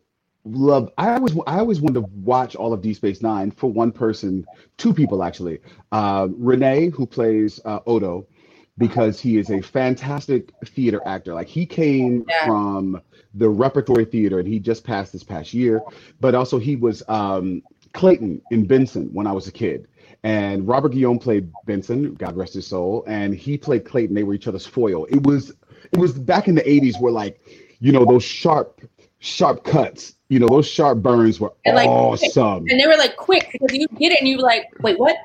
love 0.46 0.92
I 0.98 1.16
always 1.16 1.36
I 1.48 1.60
always 1.60 1.82
wanted 1.82 2.02
to 2.02 2.08
watch 2.24 2.56
all 2.56 2.74
of 2.74 2.82
Deep 2.82 2.98
Space 2.98 3.22
Nine 3.22 3.52
for 3.52 3.72
one 3.72 3.92
person, 3.92 4.46
two 4.78 4.94
people 4.94 5.24
actually. 5.24 5.60
Uh, 5.92 6.28
Renee, 6.38 6.90
who 6.90 7.06
plays 7.06 7.60
uh, 7.66 7.80
Odo, 7.86 8.28
because 8.78 9.20
he 9.20 9.38
is 9.38 9.50
a 9.52 9.62
fantastic 9.62 10.54
theater 10.66 11.02
actor. 11.06 11.34
Like 11.34 11.48
he 11.48 11.66
came 11.66 12.26
Yeah. 12.30 12.46
from 12.46 13.02
the 13.36 13.50
repertory 13.50 14.06
theater, 14.06 14.40
and 14.40 14.48
he 14.48 14.60
just 14.60 14.84
passed 14.84 15.14
this 15.14 15.24
past 15.24 15.54
year. 15.54 15.86
But 16.20 16.36
also 16.36 16.60
he 16.60 16.76
was 16.76 17.04
um, 17.08 17.64
Clayton 17.94 18.42
in 18.52 18.66
Benson 18.66 19.10
when 19.14 19.28
I 19.28 19.32
was 19.32 19.48
a 19.48 19.52
kid. 19.52 19.88
And 20.24 20.66
Robert 20.68 20.90
Guillaume 20.90 21.20
played 21.20 21.52
Benson, 21.66 22.14
God 22.16 22.38
rest 22.38 22.54
his 22.54 22.66
soul, 22.66 23.04
and 23.08 23.36
he 23.36 23.58
played 23.58 23.84
Clayton. 23.84 24.16
They 24.16 24.24
were 24.24 24.34
each 24.34 24.48
other's 24.48 24.66
foil. 24.66 25.06
It 25.06 25.24
was 25.24 25.52
it 25.92 26.00
was 26.00 26.14
back 26.14 26.48
in 26.48 26.56
the 26.56 26.62
80s 26.62 27.00
where 27.00 27.12
like, 27.12 27.40
you 27.80 27.92
know, 27.92 28.06
those 28.06 28.24
sharp, 28.24 28.82
sharp 29.20 29.64
cuts, 29.64 30.16
you 30.30 30.40
know, 30.40 30.48
those 30.48 30.68
sharp 30.68 31.00
burns 31.00 31.40
were 31.40 31.54
And, 31.66 31.76
like, 31.76 31.90
awesome. 31.90 32.66
And 32.70 32.80
they 32.80 32.88
were 32.88 32.98
like 32.98 33.18
quick 33.18 33.50
because 33.52 33.76
you 33.78 33.88
get 33.88 34.14
it 34.14 34.20
and 34.20 34.28
you 34.28 34.38
were 34.38 34.44
like, 34.44 34.72
wait, 34.80 34.98
what? 34.98 35.18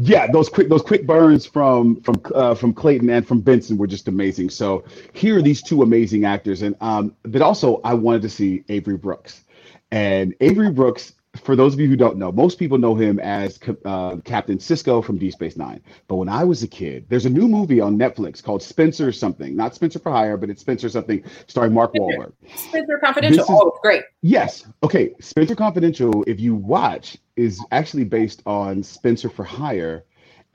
Yeah, 0.00 0.26
those 0.30 0.48
quick 0.48 0.68
those 0.68 0.82
quick 0.82 1.06
burns 1.06 1.46
from 1.46 2.00
from 2.02 2.20
uh, 2.34 2.54
from 2.54 2.72
Clayton 2.72 3.10
and 3.10 3.26
from 3.26 3.40
Benson 3.40 3.78
were 3.78 3.86
just 3.86 4.08
amazing. 4.08 4.50
So 4.50 4.84
here 5.12 5.38
are 5.38 5.42
these 5.42 5.62
two 5.62 5.82
amazing 5.82 6.24
actors, 6.24 6.62
and 6.62 6.76
um, 6.80 7.14
but 7.22 7.42
also 7.42 7.80
I 7.84 7.94
wanted 7.94 8.22
to 8.22 8.28
see 8.28 8.64
Avery 8.68 8.96
Brooks, 8.96 9.42
and 9.90 10.34
Avery 10.40 10.70
Brooks. 10.70 11.14
For 11.42 11.56
those 11.56 11.74
of 11.74 11.80
you 11.80 11.88
who 11.88 11.96
don't 11.96 12.16
know, 12.16 12.30
most 12.32 12.58
people 12.58 12.78
know 12.78 12.94
him 12.94 13.18
as 13.20 13.58
uh, 13.84 14.16
Captain 14.24 14.58
Sisko 14.58 15.04
from 15.04 15.18
D 15.18 15.30
Space 15.30 15.56
Nine. 15.56 15.82
But 16.06 16.16
when 16.16 16.28
I 16.28 16.44
was 16.44 16.62
a 16.62 16.68
kid, 16.68 17.06
there's 17.08 17.26
a 17.26 17.30
new 17.30 17.48
movie 17.48 17.80
on 17.80 17.98
Netflix 17.98 18.42
called 18.42 18.62
Spencer 18.62 19.12
something, 19.12 19.56
not 19.56 19.74
Spencer 19.74 19.98
for 19.98 20.10
Hire, 20.12 20.36
but 20.36 20.50
it's 20.50 20.60
Spencer 20.60 20.88
something, 20.88 21.22
starring 21.46 21.72
Mark 21.72 21.94
Wahlberg. 21.94 22.32
Spencer 22.54 22.98
Confidential. 22.98 23.44
Is- 23.44 23.50
oh, 23.50 23.78
great. 23.82 24.04
Yes. 24.22 24.66
Okay. 24.82 25.14
Spencer 25.20 25.54
Confidential, 25.54 26.24
if 26.26 26.40
you 26.40 26.54
watch, 26.54 27.16
is 27.36 27.64
actually 27.72 28.04
based 28.04 28.42
on 28.46 28.82
Spencer 28.82 29.28
for 29.28 29.44
Hire. 29.44 30.04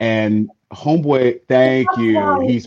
And 0.00 0.50
Homeboy, 0.72 1.40
thank 1.48 1.88
you. 1.96 2.40
He's 2.46 2.66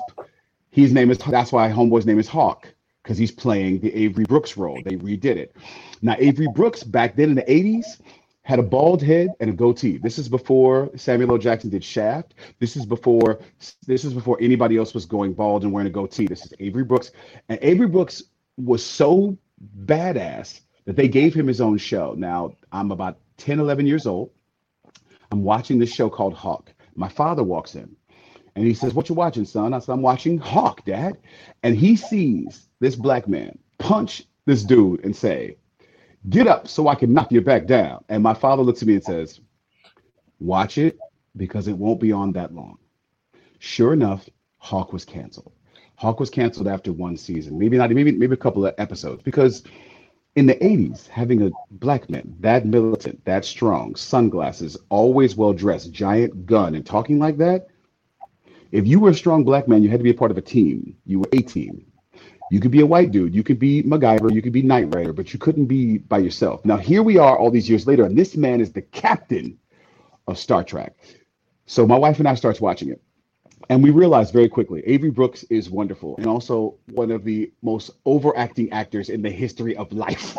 his 0.71 0.93
name 0.93 1.10
is 1.12 1.17
that's 1.17 1.51
why 1.51 1.69
Homeboy's 1.69 2.06
name 2.06 2.19
is 2.19 2.27
Hawk, 2.27 2.67
because 3.08 3.17
he's 3.17 3.32
playing 3.32 3.80
the 3.80 3.96
Avery 3.96 4.26
Brooks 4.26 4.58
role. 4.58 4.82
They 4.84 4.98
redid 4.98 5.38
it. 5.38 5.56
Now, 6.02 6.17
Avery 6.20 6.50
Brooks 6.54 6.84
back 6.84 7.15
then 7.15 7.30
in 7.30 7.36
the 7.36 7.43
80s 7.43 8.02
had 8.41 8.60
a 8.60 8.63
bald 8.63 9.02
head 9.02 9.30
and 9.39 9.50
a 9.50 9.54
goatee. 9.54 9.98
This 9.98 10.20
is 10.20 10.28
before 10.28 10.89
Samuel 10.98 11.32
L. 11.32 11.38
Jackson 11.38 11.70
did 11.70 11.86
Shaft. 11.86 12.34
This 12.60 12.76
is 12.76 12.86
before 12.86 13.39
this 13.86 14.04
is 14.04 14.13
before 14.13 14.38
anybody 14.41 14.76
else 14.76 14.93
was 14.93 15.06
going 15.06 15.32
bald 15.32 15.63
and 15.63 15.72
wearing 15.72 15.88
a 15.88 15.89
goatee. 15.89 16.28
This 16.28 16.46
is 16.46 16.54
Avery 16.60 16.84
Brooks. 16.84 17.12
And 17.48 17.58
Avery 17.62 17.88
Brooks 17.88 18.24
was 18.58 18.86
so 18.86 19.38
badass 19.86 20.60
that 20.84 20.98
they 20.98 21.08
gave 21.08 21.34
him 21.34 21.48
his 21.48 21.62
own 21.62 21.78
show. 21.78 22.13
Now, 22.17 22.56
I'm 22.74 22.91
about 22.91 23.20
10, 23.38 23.62
11 23.62 23.88
years 23.88 24.06
old. 24.06 24.32
I'm 25.32 25.43
watching 25.43 25.80
this 25.80 25.93
show 25.93 26.10
called 26.10 26.34
Hawk. 26.34 26.74
My 26.96 27.08
father 27.08 27.43
walks 27.43 27.76
in 27.76 27.96
and 28.58 28.65
he 28.65 28.74
says, 28.74 28.96
What 28.96 29.08
you 29.08 29.13
watching, 29.13 29.46
son? 29.46 29.72
I 29.72 29.80
said, 29.80 29.93
I'm 29.93 30.02
watching 30.02 30.39
Hawk, 30.39 30.84
Dad. 30.84 31.20
And 31.62 31.76
he 31.76 31.96
sees 31.96 32.67
this 32.80 32.96
black 32.96 33.28
man 33.28 33.56
punch 33.78 34.24
this 34.46 34.63
dude 34.63 35.06
and 35.06 35.15
say, 35.15 35.58
Get 36.28 36.48
up 36.48 36.67
so 36.67 36.88
I 36.88 36.96
can 36.96 37.13
knock 37.13 37.32
you 37.32 37.39
back 37.41 37.67
down. 37.67 38.04
And 38.10 38.24
my 38.24 38.34
father 38.34 38.63
looks 38.63 38.82
at 38.82 38.88
me 38.88 38.96
and 38.96 39.04
says, 39.04 39.39
Watch 40.39 40.80
it 40.80 40.98
because 41.36 41.67
it 41.67 41.78
won't 41.78 42.00
be 42.00 42.12
on 42.12 42.32
that 42.32 42.52
long. 42.52 42.80
Sure 43.60 43.93
enough, 43.93 44.28
Hawk 44.58 44.91
was 44.91 45.06
canceled. 45.06 45.52
Hawk 45.96 46.20
was 46.20 46.32
canceled 46.32 46.67
after 46.67 46.91
one 46.91 47.15
season, 47.15 47.60
maybe 47.60 47.78
not, 47.78 47.91
maybe 47.91 48.12
maybe 48.12 48.34
a 48.34 48.38
couple 48.38 48.65
of 48.65 48.74
episodes 48.80 49.22
because 49.22 49.63
in 50.36 50.48
the 50.48 50.56
80s, 50.56 51.08
having 51.08 51.43
a 51.43 51.52
black 51.72 52.10
man 52.10 52.36
that 52.39 52.65
militant, 52.65 53.24
that 53.26 53.46
strong, 53.46 53.96
sunglasses, 53.96 54.78
always 54.89 55.36
well 55.36 55.54
dressed, 55.54 55.91
giant 55.91 56.48
gun, 56.48 56.74
and 56.74 56.86
talking 56.86 57.20
like 57.20 57.38
that, 57.38 57.67
if 58.71 58.88
you 58.88 58.99
were 58.99 59.10
a 59.10 59.15
strong 59.15 59.43
black 59.43 59.67
man, 59.67 59.84
you 59.84 59.89
had 59.89 59.99
to 59.99 60.03
be 60.03 60.10
a 60.10 60.15
part 60.15 60.32
of 60.32 60.38
a 60.38 60.41
team. 60.41 60.95
You 61.06 61.19
were 61.19 61.30
a 61.34 61.41
team. 61.41 61.86
You 62.49 62.60
could 62.60 62.71
be 62.71 62.82
a 62.82 62.86
white 62.86 63.12
dude, 63.12 63.36
you 63.36 63.43
could 63.43 63.60
be 63.60 63.84
MacGyver, 63.84 64.34
you 64.34 64.41
could 64.41 64.53
be 64.53 64.62
Knight 64.62 64.95
Rider, 64.95 65.12
but 65.12 65.34
you 65.34 65.39
couldn't 65.39 65.65
be 65.65 65.97
by 65.97 66.19
yourself. 66.19 66.63
Now, 66.63 66.77
here 66.77 67.03
we 67.03 67.17
are 67.17 67.38
all 67.38 67.51
these 67.51 67.69
years 67.69 67.86
later, 67.86 68.06
and 68.06 68.17
this 68.17 68.38
man 68.38 68.62
is 68.62 68.71
the 68.71 68.82
captain 68.82 69.58
of 70.27 70.38
Star 70.38 70.63
Trek. 70.63 70.95
So 71.65 71.86
my 71.86 71.97
wife 71.97 72.19
and 72.19 72.27
I 72.27 72.36
starts 72.36 72.62
watching 72.62 72.89
it. 72.89 73.01
And 73.69 73.84
we 73.84 73.89
realized 73.89 74.32
very 74.32 74.47
quickly 74.47 74.82
Avery 74.86 75.10
Brooks 75.10 75.43
is 75.49 75.69
wonderful 75.69 76.15
and 76.17 76.25
also 76.25 76.75
one 76.93 77.12
of 77.12 77.25
the 77.25 77.51
most 77.62 77.91
overacting 78.06 78.71
actors 78.71 79.10
in 79.10 79.21
the 79.21 79.30
history 79.30 79.75
of 79.75 79.91
life. 79.91 80.38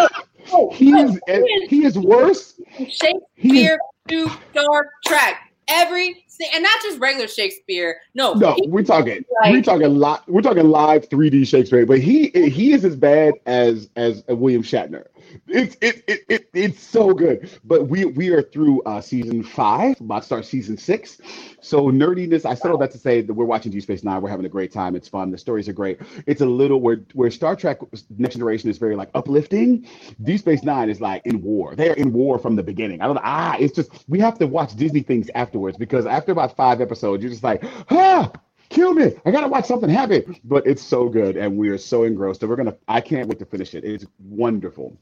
he 0.72 0.92
is 0.92 1.20
he 1.68 1.84
is 1.84 1.98
worse. 1.98 2.58
Shakespeare 2.78 3.78
to 4.08 4.28
Star 4.28 4.90
Trek. 5.04 5.51
Every 5.68 6.24
and 6.52 6.62
not 6.62 6.82
just 6.82 6.98
regular 6.98 7.28
Shakespeare. 7.28 8.00
No, 8.14 8.34
no, 8.34 8.56
we're 8.66 8.82
talking 8.82 9.24
like, 9.42 9.52
we're 9.52 9.62
talking 9.62 9.98
live 9.98 10.20
we're 10.26 10.42
talking 10.42 10.68
live 10.68 11.08
3D 11.08 11.46
Shakespeare, 11.46 11.86
but 11.86 12.00
he 12.00 12.28
he 12.28 12.72
is 12.72 12.84
as 12.84 12.96
bad 12.96 13.34
as 13.46 13.88
as 13.96 14.24
uh, 14.28 14.36
William 14.36 14.62
Shatner. 14.62 15.06
It's 15.48 15.76
it, 15.80 16.04
it, 16.08 16.20
it 16.28 16.48
it's 16.54 16.80
so 16.82 17.14
good. 17.14 17.50
But 17.64 17.88
we 17.88 18.04
we 18.06 18.30
are 18.30 18.42
through 18.42 18.82
uh 18.82 19.00
season 19.00 19.42
five, 19.42 20.00
about 20.00 20.20
to 20.20 20.26
start 20.26 20.44
season 20.46 20.76
six. 20.76 21.20
So 21.60 21.90
nerdiness, 21.90 22.44
I 22.44 22.54
settled 22.54 22.80
that 22.82 22.90
to 22.92 22.98
say 22.98 23.22
that 23.22 23.32
we're 23.34 23.44
watching 23.44 23.72
Deep 23.72 23.82
Space 23.82 24.04
Nine. 24.04 24.22
We're 24.22 24.30
having 24.30 24.46
a 24.46 24.50
great 24.50 24.72
time. 24.72 24.96
It's 24.96 25.08
fun. 25.08 25.30
The 25.30 25.38
stories 25.38 25.68
are 25.68 25.72
great. 25.72 26.00
It's 26.26 26.40
a 26.40 26.46
little 26.46 26.80
where 26.80 27.04
where 27.14 27.30
Star 27.30 27.56
Trek 27.56 27.78
Next 28.18 28.34
Generation 28.34 28.70
is 28.70 28.78
very 28.78 28.96
like 28.96 29.10
uplifting. 29.14 29.86
Deep 30.22 30.40
Space 30.40 30.62
Nine 30.62 30.90
is 30.90 31.00
like 31.00 31.22
in 31.26 31.42
war. 31.42 31.74
They're 31.76 31.94
in 31.94 32.12
war 32.12 32.38
from 32.38 32.56
the 32.56 32.62
beginning. 32.62 33.00
I 33.00 33.06
don't 33.06 33.16
know. 33.16 33.22
Ah, 33.24 33.56
it's 33.58 33.74
just 33.74 33.90
we 34.08 34.20
have 34.20 34.38
to 34.38 34.46
watch 34.46 34.74
Disney 34.76 35.02
things 35.02 35.30
afterwards 35.34 35.76
because 35.78 36.06
after 36.06 36.32
about 36.32 36.56
five 36.56 36.80
episodes, 36.80 37.22
you're 37.22 37.30
just 37.32 37.44
like, 37.44 37.64
ah, 37.90 38.32
kill 38.68 38.94
me. 38.94 39.12
I 39.24 39.30
gotta 39.30 39.48
watch 39.48 39.66
something 39.66 39.90
happen. 39.90 40.36
But 40.44 40.66
it's 40.66 40.82
so 40.82 41.08
good, 41.08 41.36
and 41.36 41.56
we 41.56 41.68
are 41.70 41.78
so 41.78 42.04
engrossed 42.04 42.40
that 42.40 42.48
we're 42.48 42.56
gonna. 42.56 42.76
I 42.88 43.00
can't 43.00 43.28
wait 43.28 43.38
to 43.40 43.46
finish 43.46 43.74
it. 43.74 43.84
It's 43.84 44.06
wonderful. 44.18 44.98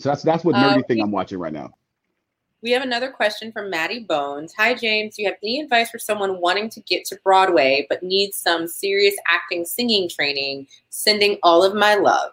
So 0.00 0.08
that's 0.08 0.22
that's 0.22 0.44
what 0.44 0.56
nerdy 0.56 0.80
uh, 0.80 0.82
thing 0.88 1.00
I'm 1.02 1.10
watching 1.10 1.38
right 1.38 1.52
now. 1.52 1.74
We 2.62 2.70
have 2.70 2.82
another 2.82 3.10
question 3.10 3.52
from 3.52 3.68
Maddie 3.68 4.04
Bones. 4.04 4.54
Hi 4.56 4.72
James, 4.72 5.16
do 5.16 5.22
you 5.22 5.28
have 5.28 5.36
any 5.42 5.60
advice 5.60 5.90
for 5.90 5.98
someone 5.98 6.40
wanting 6.40 6.70
to 6.70 6.80
get 6.80 7.04
to 7.06 7.18
Broadway 7.22 7.86
but 7.90 8.02
needs 8.02 8.38
some 8.38 8.66
serious 8.66 9.14
acting 9.30 9.66
singing 9.66 10.08
training? 10.08 10.68
Sending 10.88 11.38
all 11.42 11.62
of 11.62 11.74
my 11.74 11.96
love. 11.96 12.32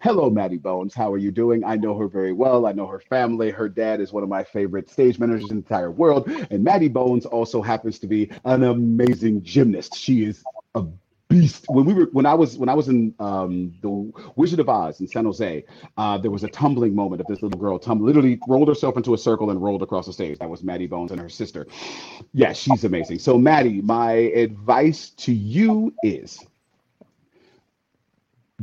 Hello, 0.00 0.30
Maddie 0.30 0.58
Bones. 0.58 0.94
How 0.94 1.12
are 1.12 1.18
you 1.18 1.32
doing? 1.32 1.64
I 1.64 1.74
know 1.74 1.98
her 1.98 2.06
very 2.06 2.32
well. 2.32 2.66
I 2.66 2.72
know 2.72 2.86
her 2.86 3.00
family. 3.00 3.50
Her 3.50 3.68
dad 3.68 4.00
is 4.00 4.12
one 4.12 4.22
of 4.22 4.28
my 4.28 4.44
favorite 4.44 4.88
stage 4.88 5.18
managers 5.18 5.50
in 5.50 5.56
the 5.56 5.62
entire 5.62 5.90
world. 5.90 6.28
And 6.50 6.62
Maddie 6.62 6.88
Bones 6.88 7.26
also 7.26 7.62
happens 7.62 7.98
to 8.00 8.06
be 8.06 8.30
an 8.44 8.62
amazing 8.62 9.42
gymnast. 9.42 9.96
She 9.96 10.24
is 10.24 10.44
a 10.74 10.84
beast. 11.28 11.66
When 11.68 11.84
we 11.84 11.94
were 11.94 12.06
when 12.12 12.26
I 12.26 12.34
was 12.34 12.58
when 12.58 12.68
I 12.68 12.74
was 12.74 12.88
in 12.88 13.14
um, 13.20 13.74
the 13.82 14.12
Wizard 14.36 14.60
of 14.60 14.68
Oz 14.68 15.00
in 15.00 15.08
San 15.08 15.24
Jose, 15.24 15.64
uh, 15.96 16.18
there 16.18 16.30
was 16.30 16.44
a 16.44 16.48
tumbling 16.48 16.94
moment 16.94 17.20
of 17.20 17.26
this 17.26 17.42
little 17.42 17.58
girl 17.58 17.78
tum- 17.78 18.04
literally 18.04 18.40
rolled 18.48 18.68
herself 18.68 18.96
into 18.96 19.14
a 19.14 19.18
circle 19.18 19.50
and 19.50 19.62
rolled 19.62 19.82
across 19.82 20.06
the 20.06 20.12
stage. 20.12 20.38
That 20.38 20.50
was 20.50 20.62
Maddie 20.62 20.86
Bones 20.86 21.12
and 21.12 21.20
her 21.20 21.28
sister. 21.28 21.66
Yeah, 22.32 22.52
she's 22.52 22.84
amazing. 22.84 23.18
So 23.20 23.38
Maddie, 23.38 23.82
my 23.82 24.12
advice 24.12 25.10
to 25.18 25.32
you 25.32 25.94
is 26.02 26.44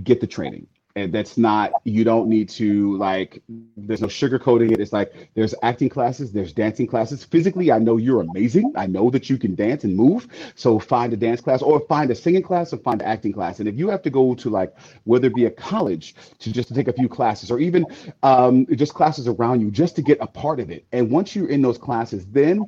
get 0.04 0.22
the 0.22 0.28
training 0.28 0.68
and 0.96 1.12
that's 1.12 1.38
not 1.38 1.72
you 1.86 2.04
don't 2.04 2.28
need 2.28 2.48
to 2.48 2.98
like 2.98 3.42
there's 3.76 4.02
no 4.02 4.08
sugarcoating 4.08 4.72
it. 4.72 4.80
It's 4.80 4.94
like 4.94 5.30
there's 5.34 5.56
acting 5.64 5.90
classes 5.90 6.32
there's 6.32 6.54
dancing 6.54 6.88
classes. 6.88 7.24
Physically 7.24 7.72
i 7.72 7.80
know 7.80 7.98
you're 7.98 8.22
amazing. 8.22 8.74
I 8.76 8.86
know 8.86 9.10
that 9.10 9.30
you 9.30 9.38
can 9.38 9.56
dance 9.56 9.84
and 9.84 9.96
move. 9.96 10.28
So 10.56 10.78
find 10.78 11.12
a 11.14 11.18
dance 11.18 11.42
class 11.42 11.62
or 11.62 11.80
find 11.88 12.12
a 12.12 12.16
singing 12.16 12.44
class 12.44 12.74
or 12.74 12.78
find 12.78 13.02
an 13.02 13.08
acting 13.08 13.34
class. 13.34 13.60
And 13.60 13.68
if 13.68 13.76
you 13.76 13.90
have 13.90 14.04
to 14.04 14.10
go 14.10 14.36
to 14.36 14.50
like 14.50 14.76
whether 15.06 15.28
it 15.28 15.36
be 15.36 15.46
a 15.46 15.52
college 15.52 16.16
to 16.40 16.52
just 16.52 16.68
to 16.68 16.74
take 16.76 16.88
a 16.88 16.94
few 16.94 17.10
classes 17.10 17.50
or 17.50 17.60
even 17.60 17.86
um, 18.22 18.68
just 18.76 18.94
classes 18.94 19.28
around 19.28 19.62
you 19.62 19.72
just 19.72 19.96
to 19.96 20.02
get 20.02 20.20
a 20.22 20.28
part 20.28 20.60
of 20.60 20.70
it. 20.70 20.86
And 20.92 21.10
once 21.10 21.36
you're 21.36 21.50
in 21.50 21.62
those 21.62 21.78
classes 21.78 22.26
then 22.28 22.68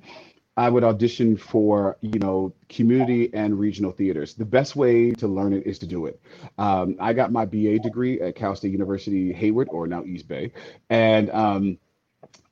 I 0.58 0.70
would 0.70 0.84
audition 0.84 1.36
for, 1.36 1.98
you 2.02 2.20
know, 2.20 2.54
community 2.70 3.30
and 3.34 3.60
regional 3.60 3.92
theaters. 3.92 4.36
The 4.36 4.46
best 4.46 4.76
way 4.76 5.12
to 5.12 5.28
learn 5.28 5.52
it 5.54 5.68
is 5.68 5.78
to 5.80 5.86
do 5.86 6.06
it. 6.06 6.22
Um, 6.58 6.96
I 7.00 7.12
got 7.14 7.32
my 7.32 7.46
BA 7.46 7.80
degree 7.80 8.22
at 8.22 8.36
Cal 8.36 8.56
State 8.56 8.72
University 8.72 9.34
Hayward, 9.34 9.68
or 9.72 9.86
now 9.86 10.04
East 10.06 10.28
Bay, 10.28 10.54
and 10.90 11.30
um, 11.32 11.78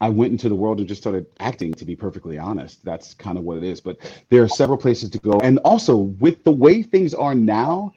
I 0.02 0.10
went 0.10 0.32
into 0.32 0.50
the 0.50 0.56
world 0.56 0.80
and 0.80 0.88
just 0.88 1.02
started 1.02 1.26
acting. 1.40 1.74
To 1.76 1.86
be 1.86 1.96
perfectly 1.96 2.38
honest, 2.38 2.84
that's 2.84 3.14
kind 3.14 3.38
of 3.38 3.46
what 3.46 3.58
it 3.58 3.64
is. 3.64 3.80
But 3.80 3.98
there 4.30 4.44
are 4.44 4.50
several 4.50 4.78
places 4.78 5.10
to 5.12 5.20
go, 5.20 5.40
and 5.40 5.60
also 5.60 5.96
with 5.96 6.44
the 6.44 6.52
way 6.52 6.84
things 6.84 7.14
are 7.14 7.36
now, 7.36 7.94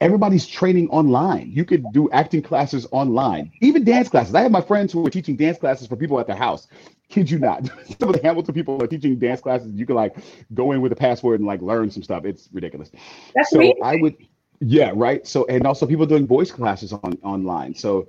everybody's 0.00 0.46
training 0.46 0.88
online. 0.90 1.50
You 1.52 1.64
could 1.64 1.84
do 1.92 2.10
acting 2.10 2.42
classes 2.42 2.86
online, 2.90 3.52
even 3.60 3.84
dance 3.84 4.08
classes. 4.08 4.34
I 4.34 4.42
have 4.42 4.52
my 4.52 4.60
friends 4.60 4.92
who 4.92 5.04
are 5.06 5.10
teaching 5.10 5.36
dance 5.36 5.58
classes 5.58 5.86
for 5.86 5.96
people 5.96 6.18
at 6.20 6.26
their 6.26 6.36
house 6.36 6.68
kid 7.14 7.30
you 7.30 7.38
not. 7.38 7.66
Some 8.00 8.10
of 8.10 8.16
the 8.16 8.22
Hamilton 8.22 8.54
people 8.54 8.82
are 8.82 8.86
teaching 8.86 9.18
dance 9.18 9.40
classes. 9.40 9.72
You 9.74 9.86
can 9.86 9.96
like 9.96 10.16
go 10.52 10.72
in 10.72 10.80
with 10.80 10.92
a 10.92 10.96
password 10.96 11.40
and 11.40 11.46
like 11.46 11.62
learn 11.62 11.90
some 11.90 12.02
stuff. 12.02 12.24
It's 12.24 12.48
ridiculous. 12.52 12.90
That's 13.34 13.50
so 13.50 13.58
amazing. 13.58 13.80
I 13.82 13.96
would, 13.96 14.16
yeah, 14.60 14.92
right. 14.94 15.26
So 15.26 15.46
and 15.46 15.66
also 15.66 15.86
people 15.86 16.06
doing 16.06 16.26
voice 16.26 16.50
classes 16.50 16.92
on 16.92 17.18
online. 17.22 17.74
So 17.74 18.08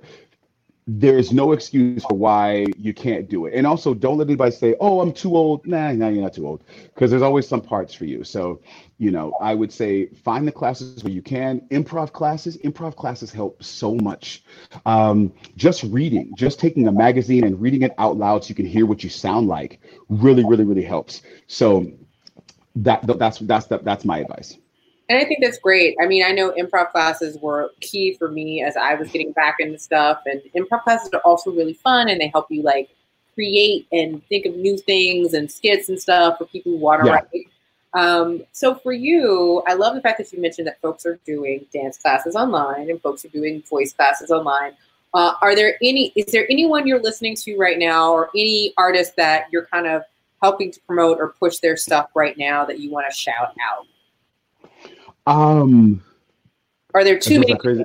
there's 0.88 1.32
no 1.32 1.50
excuse 1.50 2.04
for 2.04 2.14
why 2.14 2.66
you 2.78 2.94
can't 2.94 3.28
do 3.28 3.46
it. 3.46 3.54
And 3.54 3.66
also, 3.66 3.92
don't 3.92 4.18
let 4.18 4.28
anybody 4.28 4.52
say, 4.52 4.76
"Oh, 4.80 5.00
I'm 5.00 5.12
too 5.12 5.36
old." 5.36 5.66
Nah, 5.66 5.92
nah, 5.92 6.08
you're 6.08 6.22
not 6.22 6.34
too 6.34 6.46
old, 6.46 6.62
because 6.94 7.10
there's 7.10 7.22
always 7.22 7.48
some 7.48 7.60
parts 7.60 7.92
for 7.92 8.04
you. 8.04 8.22
So, 8.22 8.60
you 8.98 9.10
know, 9.10 9.32
I 9.40 9.54
would 9.54 9.72
say 9.72 10.06
find 10.06 10.46
the 10.46 10.52
classes 10.52 11.02
where 11.02 11.12
you 11.12 11.22
can. 11.22 11.60
Improv 11.72 12.12
classes, 12.12 12.56
improv 12.58 12.94
classes 12.94 13.32
help 13.32 13.64
so 13.64 13.96
much. 13.96 14.44
Um, 14.84 15.32
just 15.56 15.82
reading, 15.84 16.32
just 16.36 16.60
taking 16.60 16.86
a 16.86 16.92
magazine 16.92 17.44
and 17.44 17.60
reading 17.60 17.82
it 17.82 17.92
out 17.98 18.16
loud 18.16 18.44
so 18.44 18.50
you 18.50 18.54
can 18.54 18.66
hear 18.66 18.86
what 18.86 19.02
you 19.02 19.10
sound 19.10 19.48
like, 19.48 19.80
really, 20.08 20.44
really, 20.44 20.64
really 20.64 20.84
helps. 20.84 21.22
So, 21.48 21.90
that 22.76 23.04
that's 23.18 23.40
that's 23.40 23.66
that, 23.66 23.84
that's 23.84 24.04
my 24.04 24.18
advice. 24.18 24.56
And 25.08 25.18
I 25.18 25.24
think 25.24 25.40
that's 25.42 25.58
great. 25.58 25.96
I 26.02 26.06
mean, 26.06 26.24
I 26.24 26.32
know 26.32 26.52
improv 26.52 26.90
classes 26.90 27.38
were 27.40 27.70
key 27.80 28.14
for 28.14 28.28
me 28.28 28.62
as 28.62 28.76
I 28.76 28.94
was 28.94 29.08
getting 29.10 29.32
back 29.32 29.56
into 29.60 29.78
stuff. 29.78 30.20
And 30.26 30.42
improv 30.56 30.82
classes 30.82 31.10
are 31.12 31.20
also 31.20 31.52
really 31.52 31.74
fun 31.74 32.08
and 32.08 32.20
they 32.20 32.28
help 32.28 32.46
you 32.50 32.62
like 32.62 32.90
create 33.34 33.86
and 33.92 34.26
think 34.28 34.46
of 34.46 34.56
new 34.56 34.76
things 34.76 35.34
and 35.34 35.50
skits 35.50 35.88
and 35.88 36.00
stuff 36.00 36.38
for 36.38 36.46
people 36.46 36.72
who 36.72 36.78
want 36.78 37.02
to 37.02 37.06
yeah. 37.06 37.14
write. 37.14 37.48
Um, 37.94 38.42
so 38.52 38.74
for 38.74 38.92
you, 38.92 39.62
I 39.66 39.74
love 39.74 39.94
the 39.94 40.00
fact 40.00 40.18
that 40.18 40.32
you 40.32 40.40
mentioned 40.40 40.66
that 40.66 40.80
folks 40.80 41.06
are 41.06 41.18
doing 41.24 41.66
dance 41.72 41.98
classes 41.98 42.34
online 42.34 42.90
and 42.90 43.00
folks 43.00 43.24
are 43.24 43.28
doing 43.28 43.62
voice 43.70 43.92
classes 43.92 44.30
online. 44.30 44.72
Uh, 45.14 45.34
are 45.40 45.54
there 45.54 45.76
any? 45.82 46.12
Is 46.14 46.30
there 46.32 46.46
anyone 46.50 46.86
you're 46.86 47.00
listening 47.00 47.36
to 47.36 47.56
right 47.56 47.78
now, 47.78 48.12
or 48.12 48.28
any 48.34 48.74
artist 48.76 49.16
that 49.16 49.46
you're 49.50 49.64
kind 49.66 49.86
of 49.86 50.02
helping 50.42 50.70
to 50.70 50.80
promote 50.80 51.18
or 51.18 51.28
push 51.40 51.58
their 51.58 51.76
stuff 51.76 52.10
right 52.14 52.36
now 52.36 52.66
that 52.66 52.80
you 52.80 52.90
want 52.90 53.06
to 53.08 53.14
shout 53.14 53.54
out? 53.70 53.86
Um, 55.26 56.02
are 56.94 57.04
there 57.04 57.18
too 57.18 57.40
many? 57.40 57.56
Crazy. 57.56 57.84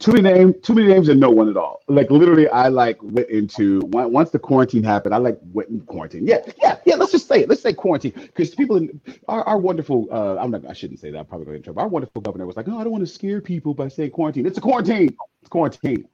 too 0.00 0.12
many 0.12 0.22
names, 0.22 0.54
too 0.62 0.74
many 0.74 0.88
names, 0.88 1.08
and 1.08 1.18
no 1.18 1.30
one 1.30 1.48
at 1.48 1.56
all. 1.56 1.80
Like 1.88 2.10
literally, 2.10 2.48
I 2.48 2.68
like 2.68 3.02
went 3.02 3.28
into 3.30 3.80
once 3.86 4.30
the 4.30 4.38
quarantine 4.38 4.82
happened. 4.82 5.14
I 5.14 5.18
like 5.18 5.38
went 5.52 5.70
in 5.70 5.80
quarantine. 5.82 6.26
Yeah, 6.26 6.38
yeah, 6.62 6.76
yeah. 6.84 6.94
Let's 6.96 7.12
just 7.12 7.28
say 7.28 7.42
it. 7.42 7.48
Let's 7.48 7.62
say 7.62 7.72
quarantine 7.72 8.12
because 8.14 8.54
people 8.54 8.76
in 8.76 9.00
our, 9.26 9.42
our 9.44 9.58
wonderful. 9.58 10.06
Uh, 10.10 10.36
I'm 10.36 10.50
not. 10.50 10.66
I 10.66 10.74
shouldn't 10.74 11.00
say 11.00 11.10
that. 11.10 11.18
I'm 11.18 11.26
probably 11.26 11.46
going 11.46 11.58
to 11.58 11.64
trouble. 11.64 11.80
Our 11.80 11.88
wonderful 11.88 12.20
governor 12.20 12.46
was 12.46 12.56
like, 12.56 12.68
"Oh, 12.68 12.78
I 12.78 12.82
don't 12.82 12.92
want 12.92 13.06
to 13.06 13.12
scare 13.12 13.40
people 13.40 13.74
by 13.74 13.88
saying 13.88 14.10
quarantine. 14.10 14.46
It's 14.46 14.58
a 14.58 14.60
quarantine. 14.60 15.16
It's 15.40 15.48
quarantine. 15.48 16.06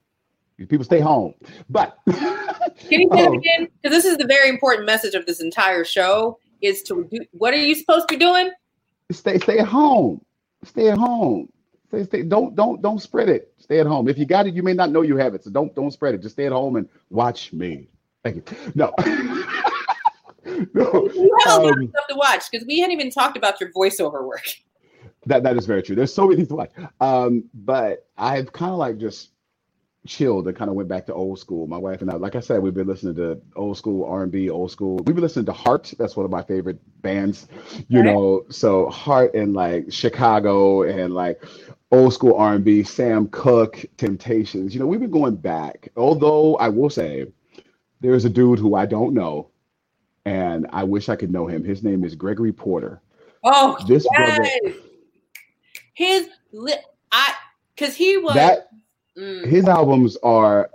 People 0.57 0.85
stay 0.85 1.01
home." 1.01 1.35
But 1.69 1.99
can 2.09 3.01
you 3.01 3.09
say 3.13 3.27
um, 3.27 3.35
again? 3.35 3.69
Because 3.83 3.97
this 3.97 4.05
is 4.05 4.17
the 4.17 4.27
very 4.27 4.49
important 4.49 4.87
message 4.87 5.15
of 5.15 5.27
this 5.27 5.41
entire 5.41 5.85
show: 5.85 6.39
is 6.63 6.83
to 6.85 7.09
do. 7.11 7.25
What 7.33 7.53
are 7.53 7.59
you 7.59 7.75
supposed 7.75 8.09
to 8.09 8.15
be 8.15 8.19
doing? 8.19 8.51
Stay 9.15 9.39
stay 9.39 9.59
at 9.59 9.69
home. 9.69 10.21
Stay 10.65 10.89
at 10.89 10.99
home. 10.99 11.49
Stay, 11.89 12.05
stay, 12.05 12.23
don't 12.23 12.55
don't 12.55 12.83
don't 12.83 13.01
spread 13.01 13.29
it. 13.29 13.53
Stay 13.59 13.81
at 13.81 13.87
home. 13.87 14.09
If 14.09 14.19
you 14.19 14.27
got 14.27 14.47
it, 14.47 14.55
you 14.55 14.63
may 14.63 14.75
not 14.75 14.91
know 14.91 15.03
you 15.03 15.17
have 15.17 15.35
it. 15.35 15.45
So 15.45 15.51
don't 15.51 15.75
don't 15.75 15.91
spread 15.91 16.15
it. 16.15 16.23
Just 16.23 16.35
stay 16.35 16.47
at 16.47 16.53
home 16.53 16.77
and 16.77 16.89
watch 17.11 17.53
me. 17.53 17.89
Thank 18.23 18.37
you. 18.37 18.57
No. 18.75 18.93
no. 20.75 21.11
You 21.15 21.39
have 21.45 21.63
um, 21.63 21.89
stuff 21.89 22.07
to 22.09 22.17
watch 22.17 22.45
because 22.51 22.67
we 22.67 22.81
hadn't 22.81 22.93
even 22.93 23.11
talked 23.11 23.37
about 23.37 23.61
your 23.61 23.71
voiceover 23.73 24.27
work. 24.27 24.47
That 25.27 25.43
that 25.43 25.57
is 25.57 25.67
very 25.67 25.83
true. 25.83 25.95
There's 25.95 26.13
so 26.13 26.25
many 26.25 26.37
things 26.37 26.49
to 26.49 26.57
watch. 26.57 26.71
Um, 27.01 27.45
but 27.55 28.07
I've 28.19 28.53
kind 28.53 28.73
of 28.73 28.79
like 28.79 28.99
just 28.99 29.31
chilled 30.07 30.47
and 30.47 30.57
kind 30.57 30.69
of 30.69 30.77
went 30.77 30.89
back 30.89 31.07
to 31.07 31.15
old 31.15 31.39
school. 31.39 31.67
My 31.67 31.79
wife 31.79 32.03
and 32.03 32.11
I, 32.11 32.15
like 32.17 32.37
I 32.37 32.41
said, 32.41 32.63
we've 32.63 32.75
been 32.75 32.87
listening 32.87 33.15
to 33.17 33.41
old 33.57 33.77
school 33.77 34.05
R 34.05 34.23
and 34.23 34.33
B, 34.33 34.51
old 34.51 34.71
school. 34.71 34.97
We've 34.97 35.15
been 35.15 35.23
listening 35.23 35.47
to 35.47 35.53
Heart. 35.53 35.95
That's 35.99 36.17
one 36.17 36.25
of 36.25 36.31
my 36.31 36.43
favorite 36.43 36.79
bands, 37.03 37.49
you 37.89 38.01
right. 38.01 38.07
know. 38.07 38.45
So 38.51 38.89
Heart 38.91 39.35
and 39.35 39.55
like 39.55 39.93
Chicago 39.93 40.83
and 40.83 41.15
like 41.15 41.43
old 41.95 42.13
school 42.13 42.35
R&B, 42.35 42.83
Sam 42.83 43.29
Cooke, 43.29 43.85
Temptations. 43.97 44.75
You 44.75 44.81
know, 44.81 44.87
we've 44.87 45.01
been 45.01 45.11
going 45.11 45.37
back. 45.37 45.89
Although 45.97 46.57
I 46.57 46.69
will 46.69 46.91
say, 46.91 47.27
there's 48.01 48.25
a 48.25 48.31
dude 48.31 48.59
who 48.59 48.75
I 48.75 48.87
don't 48.87 49.15
know, 49.15 49.51
and 50.25 50.67
I 50.73 50.85
wish 50.85 51.09
I 51.09 51.17
could 51.17 51.31
know 51.31 51.47
him. 51.47 51.65
His 51.65 51.83
name 51.83 52.05
is 52.05 52.15
Gregory 52.15 52.53
Porter. 52.53 53.01
Oh, 53.45 53.79
This 53.87 54.07
yes. 54.13 54.37
brother, 54.37 54.79
His 55.95 56.29
li- 56.53 56.75
I 57.13 57.35
because 57.75 57.95
he 57.95 58.17
was 58.17 58.35
that 58.35 58.69
mm, 59.19 59.45
his 59.47 59.67
albums 59.69 60.17
are 60.23 60.71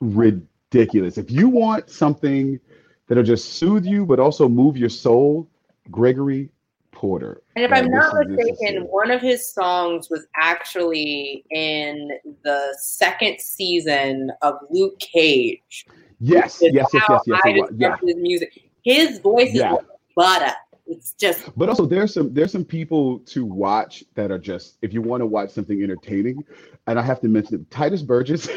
ridiculous. 0.00 1.18
If 1.18 1.30
you 1.30 1.48
want 1.48 1.88
something 1.90 2.58
that'll 3.06 3.24
just 3.24 3.54
soothe 3.54 3.84
you 3.86 4.04
but 4.06 4.18
also 4.20 4.48
move 4.48 4.76
your 4.76 4.88
soul, 4.88 5.48
Gregory 5.90 6.50
Porter. 6.92 7.42
and 7.56 7.64
if 7.64 7.70
Like, 7.70 7.84
I'm 7.84 7.90
not 7.90 8.14
is- 8.26 8.36
mistaken, 8.36 8.84
one 8.84 9.10
of 9.10 9.20
his 9.20 9.52
songs 9.52 10.08
was 10.10 10.26
actually 10.36 11.44
in 11.50 12.10
the 12.44 12.76
second 12.80 13.40
season 13.40 14.30
of 14.42 14.54
Luke 14.70 14.98
Cage. 15.00 15.86
yes, 16.20 16.58
yes, 16.60 16.72
yes, 16.74 16.88
yes, 16.92 17.20
yes, 17.26 17.40
I 17.44 17.50
was. 17.50 17.70
yeah. 17.76 17.96
his 18.02 18.16
music. 18.16 18.62
His 18.84 19.18
voice 19.20 19.54
is 19.54 19.60
like 19.60 19.80
butter. 20.16 20.54
It's 20.86 21.12
just 21.14 21.56
But 21.56 21.68
also 21.68 21.86
there's 21.86 22.14
some 22.14 22.34
there's 22.34 22.52
some 22.52 22.64
people 22.64 23.20
to 23.20 23.44
watch 23.44 24.04
that 24.14 24.30
are 24.30 24.38
just 24.38 24.78
if 24.82 24.92
you 24.92 25.00
want 25.02 25.20
to 25.20 25.26
watch 25.26 25.50
something 25.50 25.82
entertaining, 25.82 26.44
and 26.86 26.98
I 26.98 27.02
have 27.02 27.20
to 27.20 27.28
mention 27.28 27.54
it, 27.56 27.70
Tituss 27.70 28.06
Burgess, 28.06 28.48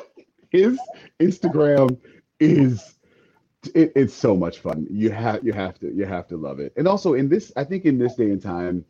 his 0.50 0.78
Instagram 1.20 1.98
is 2.38 2.96
it, 3.74 3.92
it's 3.94 4.14
so 4.14 4.36
much 4.36 4.58
fun. 4.58 4.86
You 4.90 5.10
have 5.10 5.44
you 5.44 5.52
have 5.52 5.78
to 5.80 5.92
you 5.94 6.06
have 6.06 6.26
to 6.28 6.36
love 6.36 6.60
it. 6.60 6.72
And 6.76 6.86
also 6.86 7.14
in 7.14 7.28
this, 7.28 7.52
I 7.56 7.64
think 7.64 7.84
in 7.84 7.98
this 7.98 8.14
day 8.14 8.30
and 8.30 8.42
time, 8.42 8.84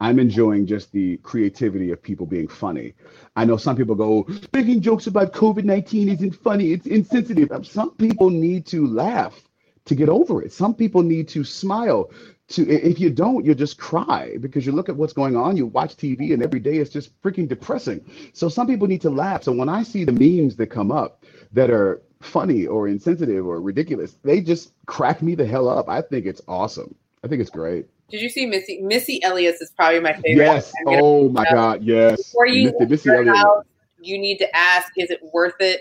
I'm 0.00 0.18
enjoying 0.18 0.66
just 0.66 0.92
the 0.92 1.16
creativity 1.18 1.90
of 1.90 2.02
people 2.02 2.26
being 2.26 2.48
funny. 2.48 2.94
I 3.34 3.44
know 3.44 3.56
some 3.56 3.76
people 3.76 3.94
go, 3.94 4.28
making 4.52 4.82
jokes 4.82 5.06
about 5.06 5.32
COVID-19 5.32 6.12
isn't 6.14 6.34
funny, 6.34 6.72
it's 6.72 6.86
insensitive. 6.86 7.48
Some 7.66 7.92
people 7.92 8.28
need 8.28 8.66
to 8.66 8.86
laugh 8.86 9.40
to 9.86 9.94
get 9.94 10.08
over 10.08 10.42
it. 10.42 10.52
Some 10.52 10.74
people 10.74 11.02
need 11.02 11.28
to 11.28 11.44
smile. 11.44 12.10
To 12.48 12.68
if 12.68 13.00
you 13.00 13.10
don't, 13.10 13.44
you'll 13.44 13.56
just 13.56 13.76
cry 13.76 14.36
because 14.40 14.64
you 14.64 14.70
look 14.70 14.88
at 14.88 14.96
what's 14.96 15.12
going 15.12 15.36
on. 15.36 15.56
You 15.56 15.66
watch 15.66 15.96
TV, 15.96 16.32
and 16.32 16.42
every 16.42 16.60
day 16.60 16.76
it's 16.76 16.90
just 16.90 17.20
freaking 17.20 17.48
depressing. 17.48 18.04
So 18.34 18.48
some 18.48 18.68
people 18.68 18.86
need 18.86 19.00
to 19.00 19.10
laugh. 19.10 19.42
So 19.42 19.52
when 19.52 19.68
I 19.68 19.82
see 19.82 20.04
the 20.04 20.12
memes 20.12 20.54
that 20.56 20.68
come 20.68 20.92
up 20.92 21.24
that 21.52 21.70
are 21.70 22.02
funny 22.20 22.66
or 22.66 22.86
insensitive 22.86 23.44
or 23.44 23.60
ridiculous, 23.60 24.16
they 24.22 24.40
just 24.40 24.72
crack 24.86 25.22
me 25.22 25.34
the 25.34 25.46
hell 25.46 25.68
up. 25.68 25.88
I 25.88 26.02
think 26.02 26.24
it's 26.24 26.40
awesome. 26.46 26.94
I 27.24 27.28
think 27.28 27.40
it's 27.40 27.50
great. 27.50 27.86
did 28.08 28.20
you 28.20 28.28
see 28.28 28.46
Missy 28.46 28.80
Missy 28.80 29.20
Elliott 29.24 29.56
is 29.60 29.72
probably 29.76 29.98
my 29.98 30.12
favorite. 30.12 30.36
Yes. 30.36 30.72
Oh 30.86 31.28
my 31.28 31.44
uh, 31.44 31.52
God. 31.52 31.82
Yes. 31.82 32.18
Before 32.18 32.46
you 32.46 32.72
Missy- 32.78 32.86
Missy 32.86 33.10
Elliott. 33.10 33.66
you 34.00 34.18
need 34.18 34.38
to 34.38 34.56
ask, 34.56 34.92
is 34.96 35.10
it 35.10 35.20
worth 35.32 35.56
it? 35.58 35.80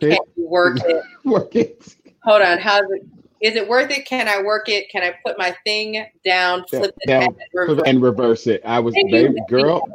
Can 0.00 0.10
you 0.36 0.48
work 0.48 0.78
it? 0.84 1.02
Work 1.24 1.54
it. 1.54 1.96
Hold 2.24 2.42
on. 2.42 2.58
How's 2.58 2.84
it? 2.90 3.06
Is 3.42 3.56
it 3.56 3.68
worth 3.68 3.90
it? 3.90 4.06
Can 4.06 4.28
I 4.28 4.40
work 4.40 4.68
it? 4.68 4.88
Can 4.88 5.02
I 5.02 5.14
put 5.26 5.36
my 5.36 5.54
thing 5.64 6.06
down, 6.24 6.64
flip 6.68 6.94
it, 7.00 7.08
Down, 7.08 7.24
and 7.24 7.36
reverse 7.52 7.82
and 7.86 8.02
reverse 8.02 8.46
it. 8.46 8.62
I 8.64 8.78
was, 8.78 8.94
baby, 8.94 9.34
girl. 9.48 9.92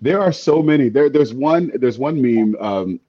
There 0.00 0.20
are 0.20 0.32
so 0.32 0.60
many. 0.60 0.88
There, 0.88 1.08
there's 1.08 1.32
one. 1.32 1.70
There's 1.74 1.98
one 1.98 2.20
meme 2.20 2.56
um, 2.60 3.00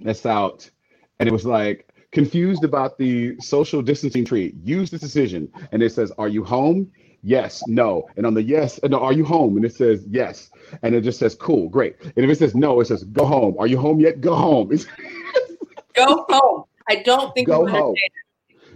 that's 0.00 0.24
out, 0.24 0.70
and 1.18 1.28
it 1.28 1.32
was 1.32 1.44
like 1.44 1.88
confused 2.12 2.62
about 2.62 2.96
the 2.96 3.36
social 3.40 3.82
distancing 3.82 4.24
tree. 4.24 4.54
Use 4.62 4.88
this 4.88 5.00
decision, 5.00 5.50
and 5.72 5.82
it 5.82 5.92
says, 5.92 6.12
"Are 6.16 6.28
you 6.28 6.44
home? 6.44 6.92
Yes, 7.22 7.60
no." 7.66 8.08
And 8.16 8.24
on 8.24 8.34
the 8.34 8.42
yes, 8.42 8.78
no, 8.84 9.00
are 9.00 9.12
you 9.12 9.24
home? 9.24 9.56
And 9.56 9.64
it 9.64 9.74
says 9.74 10.04
yes, 10.08 10.50
and 10.82 10.94
it 10.94 11.00
just 11.00 11.18
says 11.18 11.34
cool, 11.34 11.68
great. 11.68 11.96
And 12.00 12.24
if 12.24 12.30
it 12.30 12.38
says 12.38 12.54
no, 12.54 12.80
it 12.80 12.86
says 12.86 13.02
go 13.02 13.26
home. 13.26 13.56
Are 13.58 13.66
you 13.66 13.78
home 13.78 13.98
yet? 13.98 14.20
Go 14.20 14.36
home. 14.36 14.70
Go 15.94 16.26
home. 16.28 16.64
I 16.88 16.96
don't 16.96 17.32
think 17.34 17.46
Go 17.46 17.60
you 17.60 17.66
understand. 17.66 17.84
home. 17.84 17.94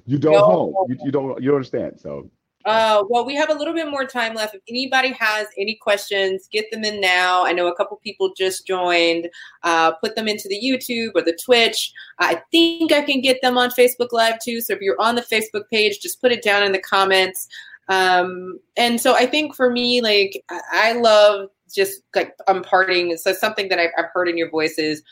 You 0.08 0.18
don't 0.18 0.32
Go 0.32 0.44
home. 0.44 0.74
You, 0.88 0.96
you 1.04 1.12
don't. 1.12 1.40
You 1.42 1.48
don't 1.48 1.56
understand. 1.56 2.00
So 2.00 2.30
Uh, 2.64 3.04
well, 3.08 3.24
we 3.24 3.34
have 3.34 3.50
a 3.50 3.54
little 3.54 3.74
bit 3.74 3.88
more 3.88 4.04
time 4.04 4.34
left. 4.34 4.54
If 4.54 4.62
anybody 4.68 5.12
has 5.12 5.46
any 5.56 5.76
questions, 5.80 6.48
get 6.50 6.70
them 6.70 6.82
in 6.82 7.00
now. 7.00 7.44
I 7.44 7.52
know 7.52 7.68
a 7.68 7.74
couple 7.74 7.96
people 8.02 8.32
just 8.36 8.66
joined. 8.66 9.28
Uh, 9.62 9.92
put 9.92 10.16
them 10.16 10.26
into 10.26 10.48
the 10.48 10.60
YouTube 10.60 11.12
or 11.14 11.22
the 11.22 11.38
Twitch. 11.44 11.92
I 12.18 12.42
think 12.50 12.90
I 12.90 13.02
can 13.02 13.20
get 13.20 13.40
them 13.42 13.56
on 13.58 13.70
Facebook 13.70 14.12
Live 14.12 14.38
too. 14.40 14.60
So 14.60 14.72
if 14.72 14.80
you're 14.80 15.00
on 15.00 15.14
the 15.14 15.22
Facebook 15.22 15.68
page, 15.70 16.00
just 16.00 16.20
put 16.20 16.32
it 16.32 16.42
down 16.42 16.62
in 16.62 16.72
the 16.72 16.80
comments. 16.80 17.46
Um, 17.88 18.58
and 18.76 19.00
so 19.00 19.14
I 19.14 19.26
think 19.26 19.54
for 19.54 19.70
me, 19.70 20.00
like 20.00 20.42
I 20.72 20.92
love 20.92 21.48
just 21.74 22.02
like 22.14 22.34
imparting. 22.48 23.16
So 23.18 23.32
something 23.32 23.68
that 23.68 23.78
I've, 23.78 23.90
I've 23.98 24.10
heard 24.12 24.28
in 24.28 24.38
your 24.38 24.50
voice 24.50 24.78
is 24.78 25.02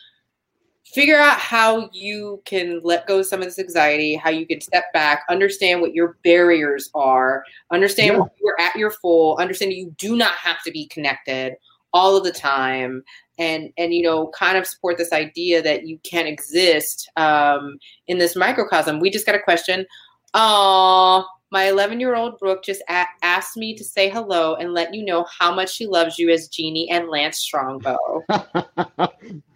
figure 0.93 1.19
out 1.19 1.39
how 1.39 1.91
you 1.93 2.41
can 2.45 2.81
let 2.85 3.07
go 3.07 3.19
of 3.19 3.27
some 3.27 3.41
of 3.41 3.47
this 3.47 3.59
anxiety, 3.59 4.15
how 4.15 4.31
you 4.31 4.47
can 4.47 4.61
step 4.61 4.93
back, 4.93 5.25
understand 5.29 5.81
what 5.81 5.95
your 5.95 6.17
barriers 6.23 6.91
are, 6.95 7.45
understand 7.71 8.17
Yeah. 8.17 8.25
you're 8.43 8.61
at 8.61 8.77
your 8.77 8.91
full, 8.91 9.37
understand 9.39 9.73
you 9.73 9.95
do 9.99 10.17
not 10.17 10.33
have 10.33 10.63
to 10.65 10.71
be 10.71 10.87
connected 10.87 11.57
all 11.93 12.17
of 12.17 12.25
the 12.25 12.33
time. 12.33 13.03
And 13.39 13.71
and 13.77 13.93
you 13.93 14.03
know, 14.03 14.29
kind 14.29 14.57
of 14.57 14.67
support 14.67 14.97
this 14.97 15.13
idea 15.13 15.61
that 15.61 15.87
you 15.87 15.99
can 16.03 16.27
exist 16.27 17.11
um, 17.17 17.79
in 18.07 18.19
this 18.19 18.35
microcosm. 18.35 18.99
We 18.99 19.11
just 19.11 19.27
got 19.27 19.35
a 19.35 19.43
question. 19.43 19.85
Uh, 20.33 21.23
my 21.51 21.69
11 21.69 22.01
year 22.01 22.17
old 22.17 22.39
Brooke 22.39 22.65
just 22.65 22.83
a- 22.89 23.07
asked 23.23 23.57
me 23.57 23.75
to 23.77 23.85
say 23.85 24.09
hello 24.09 24.55
and 24.55 24.73
let 24.73 24.95
you 24.95 25.05
know 25.05 25.25
how 25.39 25.55
much 25.55 25.73
she 25.73 25.87
loves 25.87 26.19
you 26.19 26.31
as 26.31 26.49
Genie 26.49 26.91
and 26.91 27.09
Lance 27.09 27.39
Strongbow. 27.39 27.97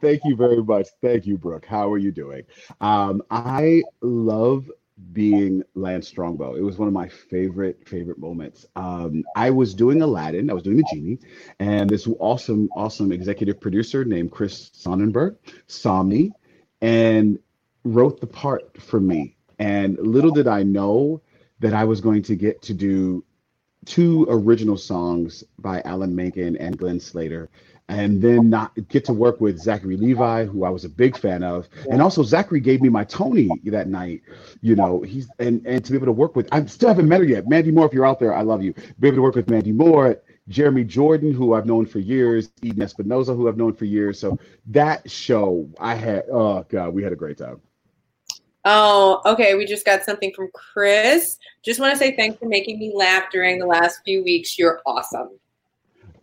Thank 0.01 0.23
you 0.25 0.37
very 0.37 0.63
much. 0.63 0.89
Thank 1.03 1.27
you, 1.27 1.37
Brooke. 1.37 1.67
How 1.67 1.91
are 1.91 1.99
you 1.99 2.13
doing? 2.13 2.43
Um, 2.81 3.23
I 3.31 3.83
love 4.01 4.71
being 5.13 5.63
Lance 5.75 6.09
Strongbow. 6.09 6.55
It 6.55 6.63
was 6.63 6.79
one 6.79 6.87
of 6.87 6.95
my 6.95 7.09
favorite, 7.09 7.89
favorite 7.89 8.19
moments. 8.19 8.67
Um, 8.77 9.25
I 9.35 9.51
was 9.51 9.75
doing 9.75 10.03
Aladdin, 10.03 10.51
I 10.51 10.55
was 10.55 10.63
doing 10.63 10.77
the 10.77 10.85
genie, 10.93 11.19
and 11.59 11.89
this 11.89 12.07
awesome, 12.19 12.69
awesome 12.77 13.11
executive 13.11 13.61
producer 13.61 14.05
named 14.05 14.31
Chris 14.31 14.71
Sonnenberg 14.75 15.37
saw 15.67 16.03
me 16.03 16.33
and 16.81 17.39
wrote 17.85 18.21
the 18.21 18.27
part 18.27 18.81
for 18.81 19.01
me. 19.01 19.37
And 19.59 19.99
little 19.99 20.31
did 20.31 20.47
I 20.47 20.63
know 20.63 21.23
that 21.61 21.75
I 21.75 21.85
was 21.85 22.01
going 22.01 22.23
to 22.23 22.37
get 22.37 22.63
to 22.63 22.75
do 22.75 23.25
two 23.87 24.27
original 24.29 24.77
songs 24.77 25.45
by 25.59 25.81
Alan 25.83 26.15
Menken 26.15 26.57
and 26.57 26.77
Glenn 26.77 27.01
Slater 27.01 27.49
and 27.91 28.23
then 28.23 28.49
not 28.49 28.73
get 28.89 29.05
to 29.07 29.13
work 29.13 29.41
with 29.41 29.59
Zachary 29.59 29.97
Levi, 29.97 30.45
who 30.45 30.65
I 30.65 30.71
was 30.71 30.85
a 30.85 30.89
big 30.89 31.19
fan 31.19 31.43
of, 31.43 31.69
and 31.91 32.01
also 32.01 32.23
Zachary 32.23 32.61
gave 32.61 32.81
me 32.81 32.89
my 32.89 33.03
Tony 33.03 33.51
that 33.65 33.89
night. 33.89 34.23
You 34.61 34.77
know, 34.77 35.03
he's 35.03 35.29
and 35.41 35.67
and 35.67 35.85
to 35.85 35.91
be 35.91 35.97
able 35.97 36.07
to 36.07 36.13
work 36.13 36.37
with, 36.37 36.49
I 36.53 36.65
still 36.67 36.89
haven't 36.89 37.09
met 37.09 37.21
her 37.21 37.27
yet. 37.27 37.49
Mandy 37.49 37.73
Moore, 37.73 37.87
if 37.87 37.93
you're 37.93 38.07
out 38.07 38.21
there, 38.21 38.33
I 38.33 38.43
love 38.43 38.63
you. 38.63 38.75
Be 39.01 39.09
able 39.09 39.17
to 39.17 39.23
work 39.23 39.35
with 39.35 39.51
Mandy 39.51 39.73
Moore, 39.73 40.23
Jeremy 40.49 40.85
Jordan, 40.85 41.33
who 41.33 41.55
I've 41.55 41.67
known 41.67 41.85
for 41.85 41.99
years, 41.99 42.51
Eden 42.63 42.83
Espinosa, 42.83 43.35
who 43.35 43.49
I've 43.49 43.57
known 43.57 43.75
for 43.75 43.87
years. 43.87 44.21
So 44.21 44.39
that 44.69 45.11
show, 45.11 45.69
I 45.81 45.97
had, 45.97 46.25
oh 46.31 46.65
god, 46.69 46.95
we 46.95 47.03
had 47.03 47.13
a 47.13 47.17
great 47.17 47.39
time. 47.39 47.61
Oh, 48.65 49.21
okay. 49.25 49.55
We 49.55 49.65
just 49.67 49.87
got 49.87 50.03
something 50.03 50.33
from 50.35 50.51
Chris. 50.53 51.39
Just 51.65 51.81
want 51.81 51.93
to 51.93 51.99
say 51.99 52.15
thanks 52.17 52.39
for 52.39 52.47
making 52.47 52.79
me 52.79 52.93
laugh 52.95 53.25
during 53.33 53.59
the 53.59 53.67
last 53.67 54.01
few 54.05 54.23
weeks. 54.23 54.59
You're 54.59 54.81
awesome. 54.87 55.31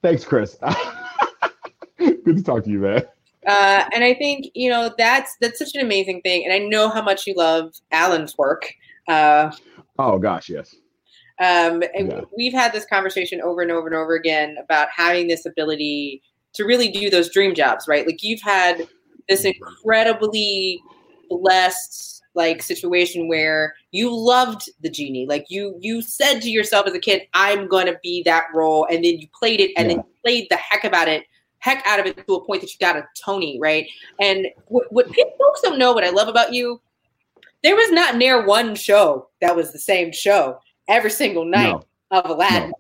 Thanks, 0.04 0.24
Chris. 0.24 0.58
Good 1.98 2.26
to 2.38 2.44
talk 2.44 2.64
to 2.66 2.70
you, 2.70 2.80
man. 2.80 3.04
Uh, 3.48 3.86
and 3.94 4.04
I 4.04 4.14
think 4.14 4.48
you 4.56 4.70
know 4.70 4.94
that's 4.98 5.36
that's 5.42 5.58
such 5.58 5.74
an 5.74 5.82
amazing 5.82 6.22
thing. 6.22 6.44
And 6.44 6.54
I 6.54 6.60
know 6.60 6.90
how 6.90 7.02
much 7.02 7.26
you 7.26 7.34
love 7.36 7.74
Alan's 7.92 8.38
work. 8.38 8.72
Uh, 9.08 9.52
Oh 10.00 10.20
gosh, 10.20 10.48
yes. 10.50 10.76
um, 11.40 11.82
and 11.96 12.12
Yeah. 12.12 12.22
we've 12.36 12.54
had 12.54 12.72
this 12.72 12.86
conversation 12.86 13.42
over 13.42 13.62
and 13.62 13.72
over 13.72 13.88
and 13.88 13.96
over 13.96 14.14
again 14.14 14.58
about 14.62 14.90
having 14.96 15.28
this 15.28 15.46
ability 15.48 16.22
to 16.54 16.66
really 16.66 16.90
do 16.90 17.10
those 17.10 17.32
dream 17.32 17.56
jobs, 17.56 17.88
right? 17.88 18.06
Like 18.06 18.22
you've 18.22 18.42
had 18.42 18.88
this 19.28 19.44
incredibly 19.44 20.80
blessed 21.30 22.17
like 22.38 22.62
situation 22.62 23.28
where 23.28 23.74
you 23.92 24.16
loved 24.16 24.70
the 24.82 24.90
genie 24.90 25.26
like 25.28 25.46
you 25.50 25.76
you 25.82 26.02
said 26.02 26.40
to 26.40 26.50
yourself 26.50 26.86
as 26.88 26.94
a 26.94 27.00
kid 27.00 27.24
i'm 27.34 27.68
gonna 27.68 27.96
be 28.02 28.24
that 28.24 28.46
role 28.54 28.86
and 28.90 29.04
then 29.04 29.20
you 29.20 29.28
played 29.38 29.60
it 29.60 29.72
and 29.76 29.90
then 29.90 29.98
you 29.98 30.06
played 30.24 30.48
the 30.50 30.56
heck 30.56 30.86
about 30.86 31.10
it 31.10 31.26
heck 31.60 31.84
out 31.86 32.00
of 32.00 32.06
it 32.06 32.16
to 32.26 32.36
a 32.36 32.46
point 32.46 32.62
that 32.62 32.72
you 32.72 32.78
got 32.80 32.96
a 32.96 33.04
tony 33.20 33.58
right 33.60 33.90
and 34.22 34.48
what, 34.68 34.86
what 34.94 35.12
people 35.12 35.34
folks 35.40 35.62
don't 35.62 35.80
know 35.80 35.92
what 35.92 36.04
i 36.06 36.10
love 36.10 36.28
about 36.30 36.54
you 36.54 36.80
there 37.64 37.76
was 37.76 37.92
not 37.92 38.16
near 38.16 38.46
one 38.46 38.76
show 38.76 39.28
that 39.42 39.56
was 39.56 39.74
the 39.74 39.80
same 39.80 40.12
show 40.14 40.58
every 40.88 41.10
single 41.10 41.44
night 41.44 41.74
No. 41.74 41.84
of 42.12 42.30
aladdin 42.30 42.70
No. 42.70 42.76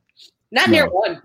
not 0.51 0.69
No. 0.69 0.75
near 0.75 0.89
one 0.89 1.21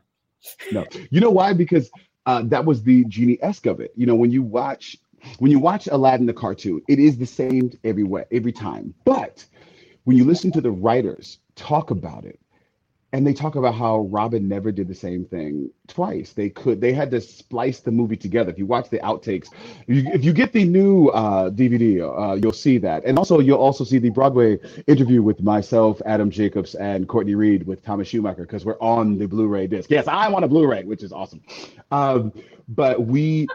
No, 0.72 0.86
you 1.10 1.20
know 1.20 1.30
why? 1.30 1.52
Because 1.52 1.88
uh, 2.26 2.42
that 2.46 2.64
was 2.64 2.82
the 2.82 3.04
genie 3.04 3.38
esque 3.42 3.66
of 3.66 3.78
it. 3.78 3.92
You 3.96 4.06
know, 4.06 4.16
when 4.16 4.32
you 4.32 4.42
watch 4.42 4.96
when 5.38 5.50
you 5.50 5.58
watch 5.58 5.88
Aladdin 5.90 6.26
the 6.26 6.32
cartoon, 6.32 6.82
it 6.88 6.98
is 6.98 7.16
the 7.16 7.26
same 7.26 7.70
every 7.84 8.04
way, 8.04 8.24
every 8.32 8.52
time. 8.52 8.94
But 9.04 9.44
when 10.04 10.16
you 10.16 10.24
listen 10.24 10.52
to 10.52 10.60
the 10.60 10.70
writers 10.70 11.38
talk 11.54 11.90
about 11.90 12.24
it, 12.24 12.38
and 13.12 13.26
they 13.26 13.34
talk 13.34 13.56
about 13.56 13.74
how 13.74 14.00
Robin 14.10 14.48
never 14.48 14.72
did 14.72 14.88
the 14.88 14.94
same 14.94 15.26
thing 15.26 15.70
twice. 15.86 16.32
They 16.32 16.48
could 16.48 16.80
they 16.80 16.94
had 16.94 17.10
to 17.10 17.20
splice 17.20 17.80
the 17.80 17.90
movie 17.90 18.16
together. 18.16 18.50
If 18.50 18.58
you 18.58 18.64
watch 18.64 18.88
the 18.88 18.98
outtakes, 19.00 19.48
if 19.86 19.96
you, 19.96 20.10
if 20.12 20.24
you 20.24 20.32
get 20.32 20.52
the 20.52 20.64
new 20.64 21.08
uh, 21.08 21.50
DVD, 21.50 22.00
uh, 22.00 22.34
you'll 22.36 22.52
see 22.52 22.78
that, 22.78 23.04
and 23.04 23.18
also 23.18 23.38
you'll 23.40 23.58
also 23.58 23.84
see 23.84 23.98
the 23.98 24.10
Broadway 24.10 24.58
interview 24.86 25.22
with 25.22 25.42
myself, 25.42 26.00
Adam 26.06 26.30
Jacobs, 26.30 26.74
and 26.74 27.06
Courtney 27.06 27.34
Reed 27.34 27.66
with 27.66 27.84
Thomas 27.84 28.08
Schumacher 28.08 28.42
because 28.42 28.64
we're 28.64 28.80
on 28.80 29.18
the 29.18 29.26
Blu-ray 29.28 29.66
disc. 29.66 29.90
Yes, 29.90 30.08
I 30.08 30.28
want 30.28 30.44
a 30.44 30.48
Blu-ray, 30.48 30.84
which 30.84 31.02
is 31.02 31.12
awesome. 31.12 31.42
Um, 31.90 32.32
but 32.68 33.04
we 33.06 33.46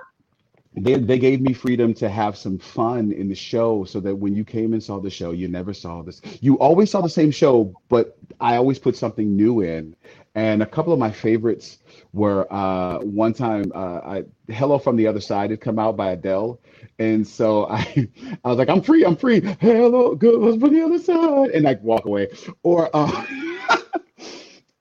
they, 0.78 0.95
they 0.95 1.19
gave 1.19 1.41
me 1.41 1.53
freedom 1.53 1.93
to 1.95 2.09
have 2.09 2.38
some 2.38 2.59
fun 2.59 3.13
in 3.13 3.30
the 3.30 3.36
show 3.36 3.86
so 3.86 3.99
that 4.01 4.15
when 4.15 4.36
you 4.36 4.45
came 4.45 4.73
and 4.73 4.84
saw 4.84 4.99
the 4.99 5.11
show 5.11 5.32
you 5.32 5.49
never 5.49 5.73
saw 5.73 6.03
this. 6.03 6.21
You 6.41 6.59
always 6.59 6.91
saw 6.91 7.01
the 7.01 7.09
same 7.09 7.32
show 7.32 7.75
but 7.89 8.17
i 8.41 8.57
always 8.57 8.80
put 8.80 8.97
something 8.97 9.36
new 9.38 9.61
in. 9.61 9.95
And 10.36 10.63
a 10.63 10.67
couple 10.67 10.93
of 10.93 10.99
my 10.99 11.11
favorites 11.11 11.80
were 12.13 12.51
uh, 12.53 12.99
one 12.99 13.34
time 13.34 13.71
uh, 13.75 13.99
I, 14.05 14.25
hello 14.49 14.80
from 14.80 14.97
the 14.97 15.07
other 15.07 15.21
side 15.21 15.51
had 15.51 15.61
come 15.61 15.80
out 15.80 15.97
by 15.97 16.11
adele. 16.11 16.61
And 16.99 17.28
so 17.28 17.67
i 17.71 18.09
i 18.45 18.49
was 18.49 18.57
like 18.59 18.69
i'm 18.69 18.82
free 18.84 19.05
i'm 19.05 19.17
free. 19.17 19.41
Hello 19.61 20.15
good 20.15 20.59
from 20.61 20.73
the 20.73 20.84
other 20.84 20.99
side. 20.99 21.51
And 21.51 21.65
like 21.65 21.84
walk 21.84 22.05
away. 22.05 22.30
Or 22.63 22.89
uh, 22.95 23.25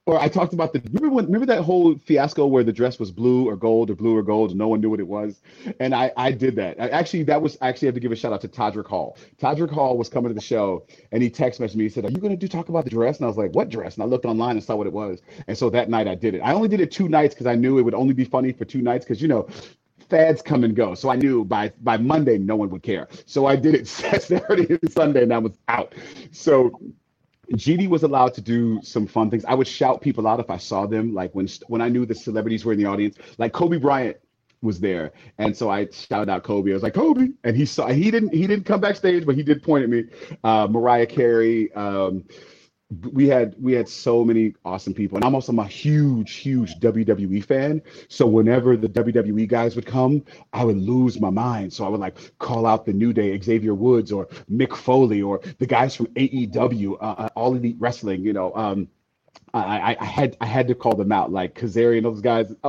or 0.06 0.20
I 0.20 0.28
talked 0.28 0.52
about 0.52 0.72
the 0.72 0.80
remember 0.92 1.14
when 1.14 1.26
remember 1.26 1.46
that 1.46 1.62
whole 1.62 1.98
fiasco 1.98 2.46
where 2.46 2.62
the 2.62 2.72
dress 2.72 2.98
was 2.98 3.10
blue 3.10 3.48
or 3.48 3.56
gold 3.56 3.90
or 3.90 3.96
blue 3.96 4.16
or 4.16 4.22
gold 4.22 4.50
and 4.50 4.58
no 4.58 4.68
one 4.68 4.80
knew 4.80 4.88
what 4.88 5.00
it 5.00 5.06
was, 5.06 5.42
and 5.80 5.94
I 5.94 6.12
I 6.16 6.30
did 6.30 6.54
that. 6.56 6.80
I, 6.80 6.88
actually, 6.88 7.24
that 7.24 7.42
was 7.42 7.58
actually 7.60 7.86
I 7.86 7.90
have 7.90 7.94
to 7.94 8.00
give 8.00 8.12
a 8.12 8.16
shout 8.16 8.32
out 8.32 8.40
to 8.42 8.48
Todrick 8.48 8.86
Hall. 8.86 9.18
Todrick 9.40 9.70
Hall 9.70 9.98
was 9.98 10.08
coming 10.08 10.30
to 10.30 10.34
the 10.34 10.40
show 10.40 10.86
and 11.10 11.22
he 11.22 11.28
text 11.28 11.60
messaged 11.60 11.74
me. 11.74 11.84
He 11.84 11.90
said, 11.90 12.04
"Are 12.04 12.10
you 12.10 12.18
going 12.18 12.32
to 12.32 12.36
do 12.36 12.46
talk 12.46 12.68
about 12.68 12.84
the 12.84 12.90
dress?" 12.90 13.18
And 13.18 13.24
I 13.24 13.28
was 13.28 13.36
like, 13.36 13.52
"What 13.52 13.68
dress?" 13.68 13.94
And 13.94 14.04
I 14.04 14.06
looked 14.06 14.24
online 14.24 14.52
and 14.52 14.62
saw 14.62 14.76
what 14.76 14.86
it 14.86 14.92
was. 14.92 15.20
And 15.48 15.58
so 15.58 15.68
that 15.70 15.90
night 15.90 16.06
I 16.06 16.14
did 16.14 16.34
it. 16.34 16.40
I 16.40 16.52
only 16.52 16.68
did 16.68 16.80
it 16.80 16.92
two 16.92 17.08
nights 17.08 17.34
because 17.34 17.46
I 17.46 17.56
knew 17.56 17.78
it 17.78 17.82
would 17.82 17.94
only 17.94 18.14
be 18.14 18.24
funny 18.24 18.52
for 18.52 18.64
two 18.64 18.82
nights 18.82 19.04
because 19.04 19.20
you 19.20 19.28
know 19.28 19.48
fads 20.08 20.40
come 20.40 20.62
and 20.62 20.76
go. 20.76 20.94
So 20.94 21.10
I 21.10 21.16
knew 21.16 21.44
by 21.44 21.72
by 21.82 21.96
Monday 21.96 22.38
no 22.38 22.54
one 22.54 22.70
would 22.70 22.82
care. 22.84 23.08
So 23.26 23.46
I 23.46 23.56
did 23.56 23.74
it 23.74 23.88
Saturday 23.88 24.78
and 24.80 24.92
Sunday 24.92 25.24
and 25.24 25.34
I 25.34 25.38
was 25.38 25.58
out. 25.66 25.94
So 26.30 26.78
GD 27.52 27.88
was 27.88 28.02
allowed 28.02 28.34
to 28.34 28.40
do 28.40 28.80
some 28.82 29.06
fun 29.06 29.30
things. 29.30 29.44
I 29.44 29.54
would 29.54 29.68
shout 29.68 30.00
people 30.00 30.26
out 30.26 30.40
if 30.40 30.50
I 30.50 30.56
saw 30.56 30.86
them, 30.86 31.14
like 31.14 31.34
when 31.34 31.48
when 31.68 31.80
I 31.80 31.88
knew 31.88 32.06
the 32.06 32.14
celebrities 32.14 32.64
were 32.64 32.72
in 32.72 32.78
the 32.78 32.86
audience. 32.86 33.16
Like 33.38 33.52
Kobe 33.52 33.78
Bryant 33.78 34.16
was 34.62 34.80
there, 34.80 35.12
and 35.38 35.56
so 35.56 35.70
I 35.70 35.88
shouted 35.90 36.30
out 36.30 36.42
Kobe. 36.42 36.70
I 36.70 36.74
was 36.74 36.82
like 36.82 36.94
Kobe, 36.94 37.28
and 37.44 37.56
he 37.56 37.64
saw. 37.64 37.88
He 37.88 38.10
didn't. 38.10 38.34
He 38.34 38.46
didn't 38.46 38.64
come 38.64 38.80
backstage, 38.80 39.24
but 39.24 39.36
he 39.36 39.42
did 39.42 39.62
point 39.62 39.84
at 39.84 39.90
me. 39.90 40.04
Uh, 40.42 40.66
Mariah 40.68 41.06
Carey. 41.06 41.72
Um, 41.74 42.24
we 43.12 43.26
had 43.26 43.56
we 43.60 43.72
had 43.72 43.88
so 43.88 44.24
many 44.24 44.54
awesome 44.64 44.94
people 44.94 45.16
and 45.16 45.24
i'm 45.24 45.34
also 45.34 45.50
I'm 45.50 45.58
a 45.58 45.66
huge 45.66 46.34
huge 46.34 46.78
wwe 46.78 47.44
fan. 47.44 47.82
So 48.08 48.26
whenever 48.26 48.76
the 48.76 48.88
wwe 48.88 49.48
guys 49.48 49.74
would 49.74 49.86
come 49.86 50.24
i 50.52 50.64
would 50.64 50.76
lose 50.76 51.20
my 51.20 51.30
mind. 51.30 51.72
So 51.72 51.84
i 51.84 51.88
would 51.88 52.00
like 52.00 52.38
call 52.38 52.64
out 52.64 52.86
the 52.86 52.92
new 52.92 53.12
day 53.12 53.38
xavier 53.40 53.74
woods 53.74 54.12
or 54.12 54.26
mick 54.50 54.74
foley 54.76 55.20
or 55.20 55.40
the 55.58 55.66
guys 55.66 55.96
from 55.96 56.06
aew 56.06 56.94
uh, 56.94 57.14
uh, 57.18 57.28
all 57.34 57.54
elite 57.54 57.76
wrestling 57.78 58.22
you 58.22 58.32
know 58.32 58.54
um 58.54 58.88
I, 59.52 59.96
I 59.98 60.04
had 60.04 60.36
i 60.40 60.46
had 60.46 60.68
to 60.68 60.74
call 60.74 60.94
them 60.94 61.10
out 61.10 61.32
like 61.32 61.58
kazarian 61.58 62.02
those 62.02 62.20
guys. 62.20 62.52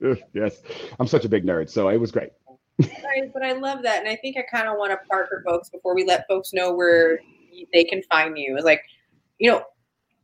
Oh 0.00 0.16
yes. 0.32 0.62
I'm 1.00 1.08
such 1.08 1.24
a 1.24 1.28
big 1.28 1.44
nerd 1.44 1.68
so 1.68 1.88
it 1.88 1.98
was 1.98 2.12
great. 2.12 2.30
But 2.78 3.42
i 3.42 3.52
love 3.52 3.82
that 3.82 3.98
and 3.98 4.08
i 4.08 4.16
think 4.16 4.36
i 4.38 4.42
kind 4.42 4.68
of 4.68 4.78
want 4.78 4.92
to 4.92 5.08
part 5.08 5.28
for 5.28 5.42
folks 5.42 5.68
before 5.68 5.94
we 5.94 6.04
let 6.04 6.26
folks 6.28 6.52
know 6.52 6.72
where 6.72 7.18
they 7.72 7.84
can 7.84 8.02
find 8.04 8.38
you. 8.38 8.58
Like 8.62 8.82
you 9.38 9.50
know, 9.50 9.62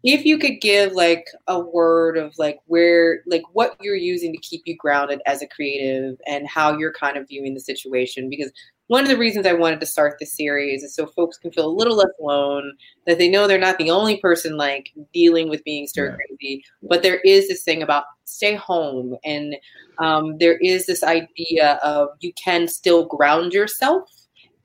if 0.02 0.26
you 0.26 0.36
could 0.38 0.60
give 0.60 0.92
like 0.92 1.26
a 1.46 1.58
word 1.58 2.18
of 2.18 2.34
like 2.38 2.58
where 2.66 3.22
like 3.26 3.42
what 3.52 3.76
you're 3.80 3.96
using 3.96 4.32
to 4.32 4.38
keep 4.38 4.62
you 4.66 4.76
grounded 4.76 5.20
as 5.26 5.40
a 5.40 5.48
creative 5.48 6.16
and 6.26 6.46
how 6.46 6.76
you're 6.76 6.92
kind 6.92 7.16
of 7.16 7.26
viewing 7.26 7.54
the 7.54 7.60
situation 7.60 8.28
because 8.28 8.52
one 8.88 9.02
of 9.02 9.08
the 9.08 9.16
reasons 9.16 9.46
I 9.46 9.54
wanted 9.54 9.80
to 9.80 9.86
start 9.86 10.16
this 10.20 10.36
series 10.36 10.82
is 10.82 10.94
so 10.94 11.06
folks 11.06 11.38
can 11.38 11.50
feel 11.50 11.66
a 11.66 11.72
little 11.72 11.96
less 11.96 12.10
alone, 12.20 12.76
that 13.06 13.16
they 13.18 13.30
know 13.30 13.46
they're 13.46 13.58
not 13.58 13.78
the 13.78 13.90
only 13.90 14.18
person 14.18 14.56
like 14.56 14.90
dealing 15.12 15.48
with 15.48 15.64
being 15.64 15.86
stir 15.86 16.16
crazy, 16.16 16.62
yeah. 16.82 16.88
but 16.88 17.02
there 17.02 17.20
is 17.20 17.48
this 17.48 17.62
thing 17.62 17.82
about 17.82 18.04
stay 18.24 18.54
home, 18.54 19.16
and 19.24 19.56
um, 19.98 20.36
there 20.38 20.58
is 20.58 20.84
this 20.84 21.02
idea 21.02 21.78
of 21.82 22.08
you 22.20 22.32
can 22.34 22.68
still 22.68 23.06
ground 23.06 23.54
yourself 23.54 24.10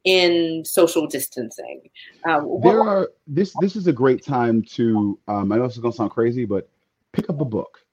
in 0.10 0.66
social 0.66 1.06
distancing. 1.06 1.82
Um, 2.28 2.60
there 2.64 2.82
are 2.82 3.12
this 3.28 3.54
this 3.62 3.76
is 3.76 3.86
a 3.86 3.94
great 3.94 4.26
time 4.26 4.64
to 4.74 5.20
um, 5.28 5.52
I 5.52 5.58
know 5.58 5.68
this 5.68 5.76
is 5.76 5.82
gonna 5.82 5.94
sound 5.94 6.10
crazy, 6.10 6.46
but 6.46 6.68
pick 7.12 7.30
up 7.30 7.40
a 7.42 7.46
book, 7.46 7.86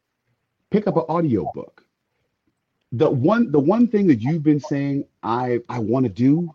pick 0.70 0.86
up 0.86 0.96
an 0.96 1.02
audio 1.10 1.50
book. 1.54 1.84
The 2.92 3.10
one 3.10 3.52
the 3.52 3.60
one 3.60 3.86
thing 3.86 4.06
that 4.06 4.20
you've 4.22 4.42
been 4.42 4.60
saying 4.60 5.04
I 5.22 5.60
I 5.68 5.78
want 5.78 6.04
to 6.06 6.10
do, 6.10 6.54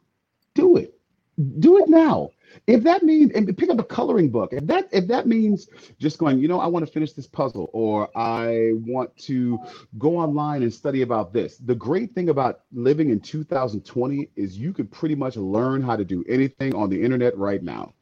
do 0.55 0.77
it, 0.77 0.99
do 1.41 1.77
it 1.79 1.89
now. 1.89 2.29
If 2.67 2.83
that 2.83 3.03
means 3.03 3.31
and 3.31 3.57
pick 3.57 3.69
up 3.69 3.79
a 3.79 3.83
coloring 3.83 4.29
book, 4.29 4.51
if 4.51 4.65
that 4.67 4.89
if 4.91 5.07
that 5.07 5.25
means 5.25 5.69
just 5.99 6.17
going, 6.17 6.39
you 6.39 6.47
know, 6.47 6.59
I 6.59 6.67
want 6.67 6.85
to 6.85 6.91
finish 6.91 7.13
this 7.13 7.27
puzzle 7.27 7.69
or 7.71 8.09
I 8.17 8.71
want 8.73 9.15
to 9.19 9.57
go 9.97 10.17
online 10.17 10.61
and 10.63 10.73
study 10.73 11.01
about 11.01 11.31
this. 11.31 11.57
The 11.57 11.75
great 11.75 12.13
thing 12.13 12.29
about 12.29 12.61
living 12.73 13.09
in 13.09 13.21
2020 13.21 14.29
is 14.35 14.57
you 14.57 14.73
could 14.73 14.91
pretty 14.91 15.15
much 15.15 15.37
learn 15.37 15.81
how 15.81 15.95
to 15.95 16.03
do 16.03 16.23
anything 16.27 16.75
on 16.75 16.89
the 16.89 17.01
internet 17.01 17.37
right 17.37 17.63
now. 17.63 17.93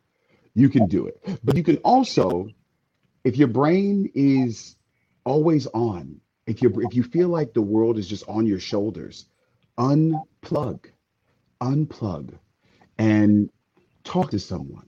You 0.55 0.69
can 0.69 0.87
do 0.87 1.05
it. 1.05 1.21
But 1.43 1.55
you 1.55 1.63
can 1.63 1.77
also 1.77 2.47
if 3.23 3.37
your 3.37 3.49
brain 3.49 4.09
is 4.15 4.75
always 5.25 5.67
on, 5.67 6.21
if 6.47 6.61
you 6.63 6.73
if 6.81 6.95
you 6.95 7.03
feel 7.03 7.29
like 7.29 7.53
the 7.53 7.61
world 7.61 7.99
is 7.99 8.07
just 8.07 8.27
on 8.27 8.47
your 8.47 8.59
shoulders, 8.59 9.25
unplug. 9.77 10.85
Unplug 11.61 12.39
and 12.99 13.49
talk 14.03 14.29
to 14.31 14.39
someone. 14.39 14.85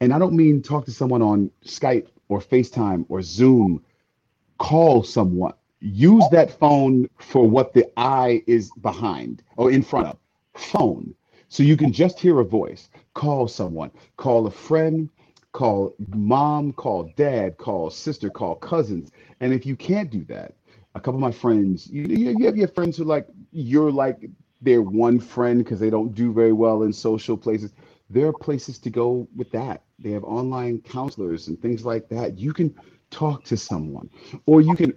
And 0.00 0.12
I 0.12 0.18
don't 0.18 0.32
mean 0.32 0.62
talk 0.62 0.84
to 0.86 0.90
someone 0.90 1.22
on 1.22 1.50
Skype 1.64 2.08
or 2.28 2.40
FaceTime 2.40 3.04
or 3.08 3.22
Zoom. 3.22 3.84
Call 4.58 5.04
someone. 5.04 5.52
Use 5.80 6.24
that 6.32 6.58
phone 6.58 7.08
for 7.18 7.48
what 7.48 7.72
the 7.74 7.86
eye 7.96 8.42
is 8.46 8.72
behind 8.80 9.42
or 9.56 9.70
in 9.70 9.82
front 9.82 10.08
of. 10.08 10.16
Phone. 10.54 11.14
So 11.48 11.62
you 11.62 11.76
can 11.76 11.92
just 11.92 12.18
hear 12.18 12.40
a 12.40 12.44
voice. 12.44 12.88
Call 13.14 13.46
someone. 13.46 13.90
Call 14.16 14.46
a 14.46 14.50
friend. 14.50 15.08
Call 15.52 15.94
mom. 16.14 16.72
Call 16.72 17.12
dad. 17.16 17.58
Call 17.58 17.90
sister. 17.90 18.30
Call 18.30 18.54
cousins. 18.54 19.12
And 19.40 19.52
if 19.52 19.66
you 19.66 19.76
can't 19.76 20.10
do 20.10 20.24
that, 20.24 20.54
a 20.94 21.00
couple 21.00 21.14
of 21.14 21.20
my 21.20 21.32
friends, 21.32 21.88
you, 21.88 22.04
you 22.04 22.46
have 22.46 22.56
your 22.56 22.68
friends 22.68 22.96
who 22.96 23.04
like, 23.04 23.26
you're 23.50 23.90
like 23.90 24.28
their 24.62 24.82
one 24.82 25.20
friend 25.20 25.64
because 25.64 25.80
they 25.80 25.90
don't 25.90 26.14
do 26.14 26.32
very 26.32 26.54
well 26.54 26.84
in 26.84 26.92
social 26.92 27.36
places 27.36 27.72
there 28.10 28.26
are 28.26 28.32
places 28.32 28.78
to 28.80 28.90
go 28.90 29.28
with 29.36 29.50
that. 29.52 29.82
They 29.98 30.10
have 30.12 30.24
online 30.24 30.80
counselors 30.82 31.48
and 31.48 31.60
things 31.60 31.84
like 31.84 32.08
that. 32.10 32.38
You 32.38 32.52
can 32.52 32.74
talk 33.10 33.44
to 33.44 33.56
someone 33.56 34.10
or 34.46 34.60
you 34.60 34.76
can 34.76 34.94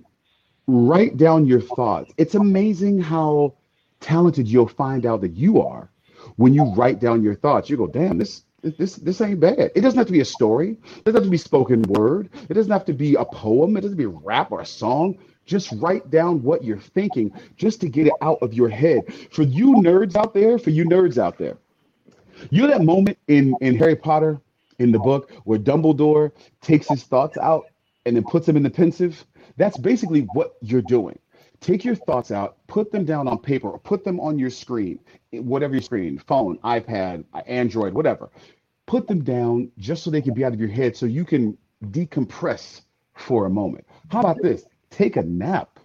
write 0.68 1.18
down 1.18 1.46
your 1.46 1.62
thoughts. 1.62 2.14
It's 2.18 2.36
amazing 2.36 3.00
how 3.02 3.56
talented 4.02 4.48
you'll 4.48 4.68
find 4.68 5.06
out 5.06 5.22
that 5.22 5.36
you 5.36 5.62
are 5.62 5.92
when 6.38 6.54
you 6.54 6.66
write 6.76 7.00
down 7.00 7.24
your 7.24 7.36
thoughts. 7.36 7.70
You 7.70 7.78
go, 7.78 7.88
damn, 7.88 8.18
this 8.18 8.44
this 8.64 8.96
this 8.96 9.22
ain't 9.22 9.40
bad. 9.40 9.72
It 9.76 9.82
doesn't 9.82 9.98
have 9.98 10.08
to 10.08 10.14
be 10.14 10.22
a 10.22 10.26
story. 10.26 10.72
It 10.98 11.06
doesn't 11.06 11.16
have 11.22 11.26
to 11.26 11.30
be 11.32 11.38
spoken 11.38 11.84
word. 11.84 12.30
It 12.50 12.56
doesn't 12.56 12.72
have 12.72 12.86
to 12.86 12.94
be 12.94 13.16
a 13.16 13.26
poem. 13.26 13.78
It 13.78 13.82
doesn't 13.82 13.98
have 14.00 14.06
to 14.06 14.10
be 14.12 14.20
rap 14.26 14.52
or 14.52 14.62
a 14.62 14.66
song. 14.66 15.18
Just 15.46 15.72
write 15.74 16.10
down 16.10 16.42
what 16.42 16.64
you're 16.64 16.80
thinking 16.80 17.32
just 17.56 17.82
to 17.82 17.90
get 17.90 18.08
it 18.08 18.14
out 18.22 18.40
of 18.42 18.54
your 18.54 18.70
head. 18.70 19.02
For 19.32 19.44
you 19.44 19.76
nerds 19.76 20.16
out 20.16 20.34
there, 20.34 20.58
for 20.58 20.72
you 20.72 20.86
nerds 20.86 21.18
out 21.18 21.38
there, 21.38 21.58
you 22.50 22.62
know 22.62 22.68
that 22.68 22.84
moment 22.84 23.18
in 23.28 23.56
in 23.62 23.78
Harry 23.78 23.96
Potter 23.96 24.42
in 24.80 24.92
the 24.92 25.00
book 25.00 25.32
where 25.46 25.60
Dumbledore 25.60 26.32
takes 26.62 26.88
his 26.88 27.04
thoughts 27.04 27.38
out 27.38 27.66
and 28.06 28.16
then 28.16 28.24
puts 28.24 28.46
them 28.46 28.58
in 28.58 28.64
the 28.64 28.70
Pensieve? 28.70 29.24
That's 29.58 29.78
basically 29.78 30.22
what 30.34 30.56
you're 30.62 30.82
doing. 30.82 31.18
Take 31.62 31.86
your 31.86 31.96
thoughts 31.96 32.32
out, 32.32 32.58
put 32.68 32.92
them 32.92 33.06
down 33.06 33.28
on 33.28 33.40
paper, 33.40 33.70
or 33.70 33.80
put 33.80 34.04
them 34.04 34.20
on 34.20 34.38
your 34.38 34.50
screen, 34.50 35.00
whatever 35.32 35.74
your 35.74 35.82
screen, 35.82 36.20
phone, 36.28 36.58
iPad, 36.60 37.24
Android, 37.48 37.94
whatever. 37.94 38.30
Put 38.86 39.08
them 39.08 39.24
down 39.24 39.72
just 39.80 40.04
so 40.04 40.12
they 40.12 40.22
can 40.22 40.34
be 40.34 40.44
out 40.44 40.54
of 40.54 40.60
your 40.60 40.70
head 40.70 40.96
so 40.96 41.06
you 41.06 41.26
can 41.26 41.58
decompress 41.86 42.82
for 43.16 43.46
a 43.46 43.50
moment. 43.50 43.86
How 44.12 44.20
about 44.20 44.42
this? 44.42 44.66
Take 44.96 45.18
a 45.18 45.24
nap. 45.24 45.78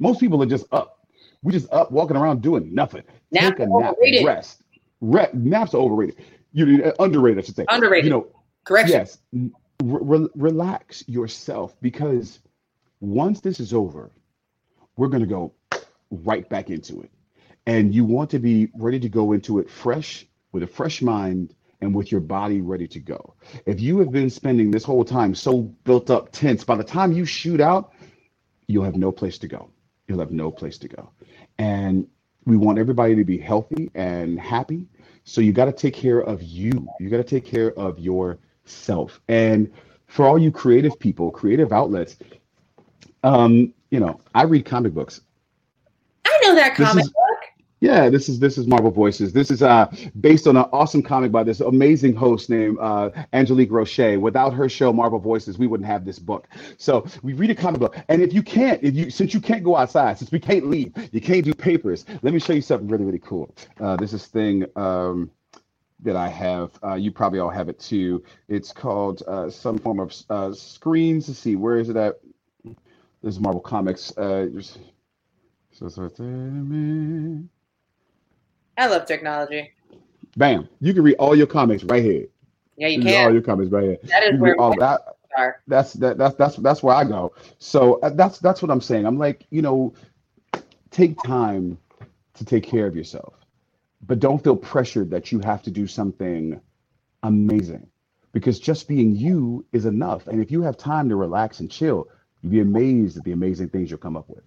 Most 0.00 0.18
people 0.18 0.42
are 0.42 0.46
just 0.46 0.66
up. 0.72 1.06
We 1.42 1.52
just 1.52 1.72
up 1.72 1.92
walking 1.92 2.16
around 2.16 2.42
doing 2.42 2.74
nothing. 2.74 3.04
Nap 3.30 3.56
Take 3.56 3.66
a 3.66 3.70
nap, 3.70 3.94
rest. 4.24 4.62
Re- 5.00 5.30
naps 5.32 5.74
are 5.74 5.78
overrated. 5.78 6.16
You 6.52 6.82
uh, 6.82 6.92
underrated, 6.98 7.44
I 7.44 7.46
should 7.46 7.54
say. 7.54 7.66
Underrated. 7.68 8.06
You 8.06 8.10
know, 8.10 8.26
correction. 8.64 8.98
Yes. 8.98 9.18
Re- 9.80 10.28
relax 10.34 11.04
yourself 11.06 11.76
because 11.80 12.40
once 13.00 13.40
this 13.40 13.60
is 13.60 13.72
over, 13.72 14.10
we're 14.96 15.06
going 15.06 15.22
to 15.22 15.28
go 15.28 15.52
right 16.10 16.48
back 16.48 16.68
into 16.68 17.00
it. 17.02 17.10
And 17.66 17.94
you 17.94 18.04
want 18.04 18.30
to 18.30 18.40
be 18.40 18.70
ready 18.74 18.98
to 18.98 19.08
go 19.08 19.32
into 19.32 19.60
it 19.60 19.70
fresh 19.70 20.26
with 20.50 20.64
a 20.64 20.66
fresh 20.66 21.00
mind 21.00 21.54
and 21.80 21.94
with 21.94 22.10
your 22.10 22.20
body 22.20 22.60
ready 22.60 22.88
to 22.88 22.98
go. 22.98 23.34
If 23.66 23.80
you 23.80 23.98
have 23.98 24.10
been 24.10 24.30
spending 24.30 24.72
this 24.72 24.82
whole 24.82 25.04
time 25.04 25.32
so 25.32 25.62
built 25.84 26.10
up, 26.10 26.32
tense, 26.32 26.64
by 26.64 26.74
the 26.74 26.82
time 26.82 27.12
you 27.12 27.24
shoot 27.24 27.60
out, 27.60 27.92
you'll 28.68 28.84
have 28.84 28.96
no 28.96 29.10
place 29.10 29.38
to 29.38 29.48
go. 29.48 29.70
You'll 30.06 30.20
have 30.20 30.30
no 30.30 30.50
place 30.50 30.78
to 30.78 30.88
go. 30.88 31.10
And 31.58 32.06
we 32.44 32.56
want 32.56 32.78
everybody 32.78 33.16
to 33.16 33.24
be 33.24 33.38
healthy 33.38 33.90
and 33.94 34.38
happy. 34.38 34.86
So 35.24 35.40
you 35.40 35.52
got 35.52 35.66
to 35.66 35.72
take 35.72 35.94
care 35.94 36.20
of 36.20 36.42
you. 36.42 36.88
You 37.00 37.10
got 37.10 37.18
to 37.18 37.24
take 37.24 37.44
care 37.44 37.72
of 37.78 37.98
yourself. 37.98 39.20
And 39.28 39.70
for 40.06 40.26
all 40.26 40.38
you 40.38 40.50
creative 40.50 40.98
people, 40.98 41.30
creative 41.30 41.72
outlets, 41.72 42.16
um, 43.24 43.74
you 43.90 44.00
know, 44.00 44.20
I 44.34 44.44
read 44.44 44.64
comic 44.64 44.94
books. 44.94 45.20
I 46.24 46.38
know 46.42 46.54
that 46.54 46.74
comic 46.74 47.04
is- 47.04 47.10
book. 47.10 47.27
Yeah, 47.80 48.10
this 48.10 48.28
is 48.28 48.40
this 48.40 48.58
is 48.58 48.66
Marvel 48.66 48.90
Voices. 48.90 49.32
This 49.32 49.52
is 49.52 49.62
uh 49.62 49.86
based 50.20 50.48
on 50.48 50.56
an 50.56 50.64
awesome 50.72 51.00
comic 51.02 51.30
by 51.30 51.44
this 51.44 51.60
amazing 51.60 52.16
host 52.16 52.50
named 52.50 52.76
uh, 52.80 53.10
Angélique 53.32 53.70
Roché. 53.70 54.20
Without 54.20 54.52
her 54.52 54.68
show 54.68 54.92
Marvel 54.92 55.20
Voices, 55.20 55.58
we 55.58 55.68
wouldn't 55.68 55.86
have 55.86 56.04
this 56.04 56.18
book. 56.18 56.48
So 56.76 57.06
we 57.22 57.34
read 57.34 57.50
a 57.50 57.54
comic 57.54 57.80
book, 57.80 57.96
and 58.08 58.20
if 58.20 58.32
you 58.32 58.42
can't, 58.42 58.82
if 58.82 58.96
you 58.96 59.10
since 59.10 59.32
you 59.32 59.40
can't 59.40 59.62
go 59.62 59.76
outside, 59.76 60.18
since 60.18 60.32
we 60.32 60.40
can't 60.40 60.66
leave, 60.66 60.92
you 61.12 61.20
can't 61.20 61.44
do 61.44 61.54
papers. 61.54 62.04
Let 62.22 62.34
me 62.34 62.40
show 62.40 62.52
you 62.52 62.62
something 62.62 62.88
really 62.88 63.04
really 63.04 63.20
cool. 63.20 63.54
Uh, 63.80 63.94
this 63.94 64.12
is 64.12 64.26
thing 64.26 64.64
um, 64.74 65.30
that 66.00 66.16
I 66.16 66.28
have. 66.28 66.72
Uh, 66.82 66.94
you 66.94 67.12
probably 67.12 67.38
all 67.38 67.50
have 67.50 67.68
it 67.68 67.78
too. 67.78 68.24
It's 68.48 68.72
called 68.72 69.22
uh, 69.28 69.50
some 69.50 69.78
form 69.78 70.00
of 70.00 70.12
uh, 70.30 70.52
screens. 70.52 71.28
Let's 71.28 71.38
see, 71.38 71.54
where 71.54 71.78
is 71.78 71.90
it 71.90 71.96
at? 71.96 72.18
This 73.22 73.34
is 73.34 73.40
Marvel 73.40 73.60
Comics. 73.60 74.16
Uh, 74.18 74.48
so 75.70 75.88
there. 76.16 77.48
I 78.78 78.86
love 78.86 79.06
technology. 79.06 79.72
Bam! 80.36 80.68
You 80.80 80.94
can 80.94 81.02
read 81.02 81.16
all 81.16 81.36
your 81.36 81.48
comics 81.48 81.84
right 81.84 82.02
here. 82.02 82.26
Yeah, 82.76 82.88
you 82.88 83.02
can. 83.02 83.26
All 83.26 83.32
your 83.32 83.42
comics 83.42 83.70
right 83.70 83.84
here. 83.84 83.98
That 84.04 84.32
You 84.32 84.38
where 84.38 84.58
all 84.60 84.74
that. 84.78 85.00
are. 85.36 85.60
That's 85.66 85.92
that, 85.94 86.18
that's 86.18 86.34
that's 86.36 86.56
that's 86.56 86.82
where 86.82 86.94
I 86.94 87.04
go. 87.04 87.34
So 87.58 88.00
uh, 88.00 88.10
that's 88.10 88.38
that's 88.38 88.62
what 88.62 88.70
I'm 88.70 88.80
saying. 88.80 89.04
I'm 89.06 89.18
like, 89.18 89.46
you 89.50 89.62
know, 89.62 89.94
take 90.90 91.20
time 91.22 91.78
to 92.34 92.44
take 92.44 92.64
care 92.64 92.86
of 92.86 92.96
yourself, 92.96 93.34
but 94.06 94.20
don't 94.20 94.42
feel 94.42 94.56
pressured 94.56 95.10
that 95.10 95.32
you 95.32 95.40
have 95.40 95.62
to 95.64 95.70
do 95.70 95.86
something 95.86 96.60
amazing, 97.24 97.86
because 98.32 98.58
just 98.60 98.88
being 98.88 99.14
you 99.14 99.64
is 99.72 99.86
enough. 99.86 100.28
And 100.28 100.40
if 100.40 100.50
you 100.50 100.62
have 100.62 100.76
time 100.76 101.08
to 101.08 101.16
relax 101.16 101.60
and 101.60 101.70
chill, 101.70 102.08
you'd 102.42 102.52
be 102.52 102.60
amazed 102.60 103.16
at 103.16 103.24
the 103.24 103.32
amazing 103.32 103.68
things 103.70 103.90
you'll 103.90 103.98
come 103.98 104.16
up 104.16 104.28
with. 104.28 104.44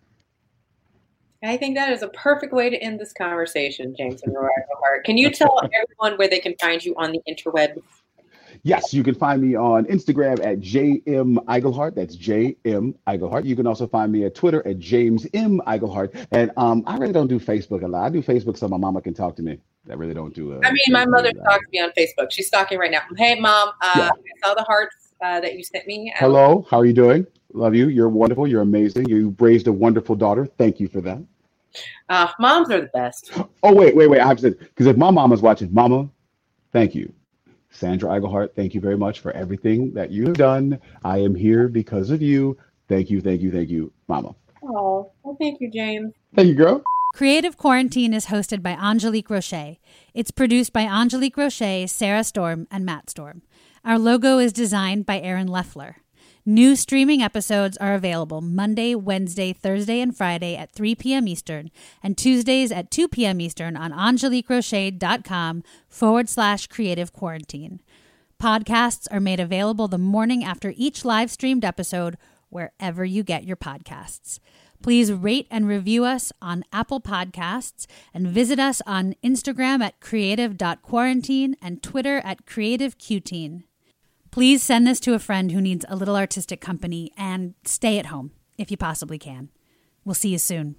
I 1.43 1.57
think 1.57 1.75
that 1.75 1.91
is 1.91 2.03
a 2.03 2.07
perfect 2.09 2.53
way 2.53 2.69
to 2.69 2.77
end 2.77 2.99
this 2.99 3.13
conversation, 3.13 3.95
James 3.97 4.21
and 4.23 4.33
Roy 4.33 4.47
Hart. 4.79 5.05
Can 5.05 5.17
you 5.17 5.31
tell 5.31 5.59
everyone 5.59 6.17
where 6.19 6.27
they 6.27 6.39
can 6.39 6.55
find 6.61 6.83
you 6.83 6.93
on 6.97 7.11
the 7.11 7.21
interweb? 7.27 7.81
Yes, 8.63 8.93
you 8.93 9.03
can 9.03 9.15
find 9.15 9.41
me 9.41 9.55
on 9.55 9.85
Instagram 9.85 10.45
at 10.45 10.59
JM 10.59 11.43
Iglehart. 11.45 11.95
That's 11.95 12.15
JM 12.15 12.93
Iglehart. 13.07 13.45
You 13.45 13.55
can 13.55 13.65
also 13.65 13.87
find 13.87 14.11
me 14.11 14.25
at 14.25 14.35
Twitter 14.35 14.65
at 14.67 14.77
James 14.77 15.25
M 15.33 15.59
Iglehart. 15.65 16.27
And 16.31 16.51
um, 16.57 16.83
I 16.85 16.97
really 16.97 17.13
don't 17.13 17.27
do 17.27 17.39
Facebook 17.39 17.81
a 17.83 17.87
lot. 17.87 18.05
I 18.05 18.09
do 18.09 18.21
Facebook 18.21 18.55
so 18.57 18.67
my 18.67 18.77
mama 18.77 19.01
can 19.01 19.15
talk 19.15 19.35
to 19.37 19.41
me. 19.41 19.57
I 19.89 19.93
really 19.93 20.13
don't 20.13 20.35
do. 20.35 20.53
Uh, 20.53 20.59
I 20.63 20.71
mean, 20.71 20.79
my 20.89 21.05
mother 21.05 21.31
lot. 21.35 21.43
stalks 21.43 21.65
me 21.71 21.79
on 21.79 21.89
Facebook. 21.97 22.29
She's 22.29 22.47
stalking 22.47 22.77
right 22.77 22.91
now. 22.91 23.01
Hey, 23.17 23.39
mom, 23.39 23.69
uh, 23.81 23.93
Yeah. 23.95 24.09
I 24.09 24.47
saw 24.47 24.53
the 24.53 24.63
hearts 24.63 24.95
uh, 25.23 25.39
that 25.39 25.57
you 25.57 25.63
sent 25.63 25.87
me. 25.87 26.13
Hello, 26.17 26.67
how 26.69 26.77
are 26.77 26.85
you 26.85 26.93
doing? 26.93 27.25
Love 27.53 27.73
you. 27.73 27.89
You're 27.89 28.09
wonderful. 28.09 28.47
You're 28.47 28.61
amazing. 28.61 29.09
You 29.09 29.35
raised 29.39 29.67
a 29.67 29.73
wonderful 29.73 30.15
daughter. 30.15 30.45
Thank 30.45 30.79
you 30.79 30.87
for 30.87 31.01
that. 31.01 31.21
Uh, 32.09 32.27
moms 32.39 32.69
are 32.69 32.81
the 32.81 32.89
best. 32.93 33.31
Oh 33.63 33.73
wait, 33.73 33.95
wait, 33.95 34.07
wait. 34.07 34.19
I 34.19 34.27
have 34.27 34.37
to 34.37 34.51
say 34.51 34.57
because 34.57 34.87
if 34.87 34.97
my 34.97 35.11
mom 35.11 35.31
is 35.31 35.41
watching, 35.41 35.73
Mama, 35.73 36.09
thank 36.71 36.95
you. 36.95 37.13
Sandra 37.69 38.09
Iglehart, 38.09 38.53
thank 38.55 38.73
you 38.73 38.81
very 38.81 38.97
much 38.97 39.19
for 39.21 39.31
everything 39.31 39.93
that 39.93 40.11
you 40.11 40.25
have 40.25 40.35
done. 40.35 40.79
I 41.03 41.19
am 41.19 41.33
here 41.33 41.67
because 41.69 42.09
of 42.09 42.21
you. 42.21 42.57
Thank 42.89 43.09
you, 43.09 43.21
thank 43.21 43.41
you, 43.41 43.51
thank 43.51 43.69
you, 43.69 43.93
Mama. 44.07 44.35
Oh, 44.63 45.11
well, 45.23 45.37
thank 45.39 45.61
you, 45.61 45.71
James. 45.71 46.13
Thank 46.35 46.49
you, 46.49 46.55
girl. 46.55 46.83
Creative 47.13 47.57
Quarantine 47.57 48.13
is 48.13 48.27
hosted 48.27 48.61
by 48.61 48.73
Angélique 48.73 49.27
Roché. 49.27 49.79
It's 50.13 50.31
produced 50.31 50.71
by 50.71 50.83
Angélique 50.83 51.35
Roché, 51.35 51.89
Sarah 51.89 52.23
Storm, 52.23 52.67
and 52.71 52.85
Matt 52.85 53.09
Storm. 53.09 53.41
Our 53.83 53.97
logo 53.97 54.37
is 54.37 54.53
designed 54.53 55.05
by 55.05 55.19
Aaron 55.19 55.47
Leffler. 55.47 55.97
New 56.45 56.75
streaming 56.75 57.21
episodes 57.21 57.77
are 57.77 57.93
available 57.93 58.41
Monday, 58.41 58.95
Wednesday, 58.95 59.53
Thursday, 59.53 60.01
and 60.01 60.17
Friday 60.17 60.55
at 60.55 60.71
3 60.71 60.95
p.m. 60.95 61.27
Eastern, 61.27 61.69
and 62.01 62.17
Tuesdays 62.17 62.71
at 62.71 62.89
2 62.89 63.07
p.m. 63.09 63.39
Eastern 63.39 63.77
on 63.77 63.91
angeliqueroche.com 63.91 65.63
forward 65.87 66.27
slash 66.27 66.65
creative 66.65 67.13
quarantine. 67.13 67.79
Podcasts 68.41 69.07
are 69.11 69.19
made 69.19 69.39
available 69.39 69.87
the 69.87 69.99
morning 69.99 70.43
after 70.43 70.73
each 70.75 71.05
live 71.05 71.29
streamed 71.29 71.63
episode 71.63 72.17
wherever 72.49 73.05
you 73.05 73.21
get 73.21 73.43
your 73.43 73.55
podcasts. 73.55 74.39
Please 74.81 75.13
rate 75.13 75.45
and 75.51 75.67
review 75.67 76.05
us 76.05 76.31
on 76.41 76.63
Apple 76.73 76.99
Podcasts 76.99 77.85
and 78.15 78.27
visit 78.27 78.57
us 78.57 78.81
on 78.87 79.13
Instagram 79.23 79.81
at 79.81 79.99
creative.quarantine 79.99 81.55
and 81.61 81.83
Twitter 81.83 82.17
at 82.25 82.47
creativeqteen. 82.47 83.61
Please 84.31 84.63
send 84.63 84.87
this 84.87 85.01
to 85.01 85.13
a 85.13 85.19
friend 85.19 85.51
who 85.51 85.59
needs 85.59 85.85
a 85.89 85.95
little 85.97 86.15
artistic 86.15 86.61
company 86.61 87.11
and 87.17 87.53
stay 87.65 87.99
at 87.99 88.05
home 88.05 88.31
if 88.57 88.71
you 88.71 88.77
possibly 88.77 89.19
can. 89.19 89.49
We'll 90.05 90.15
see 90.15 90.29
you 90.29 90.37
soon. 90.37 90.75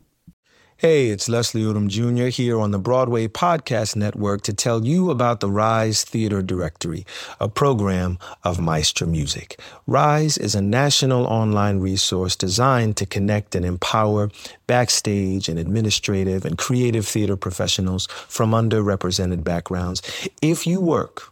Hey, 0.78 1.11
it's 1.11 1.28
Leslie 1.28 1.62
Odom 1.62 1.88
Jr. 1.88 2.28
here 2.28 2.59
on 2.59 2.70
the 2.70 2.78
Broadway 2.78 3.28
Podcast 3.28 3.94
Network 3.94 4.40
to 4.42 4.55
tell 4.55 4.86
you 4.86 5.11
about 5.11 5.40
the 5.40 5.50
Rise 5.50 6.03
Theater 6.03 6.40
Directory, 6.40 7.05
a 7.38 7.48
program 7.48 8.18
of 8.42 8.59
Maestra 8.59 9.07
Music. 9.07 9.61
Rise 9.86 10.38
is 10.38 10.55
a 10.55 10.62
national 10.62 11.26
online 11.26 11.78
resource 11.78 12.34
designed 12.34 12.96
to 12.96 13.07
connect 13.07 13.55
and 13.55 13.66
empower 13.66 14.30
backstage 14.66 15.48
and 15.48 15.59
administrative 15.59 16.46
and 16.46 16.57
creative 16.57 17.07
theater 17.07 17.36
professionals 17.36 18.09
from 18.28 18.53
underrepresented 18.53 19.44
backgrounds. 19.44 20.00
If 20.40 20.66
you 20.66 20.80
work 20.80 21.31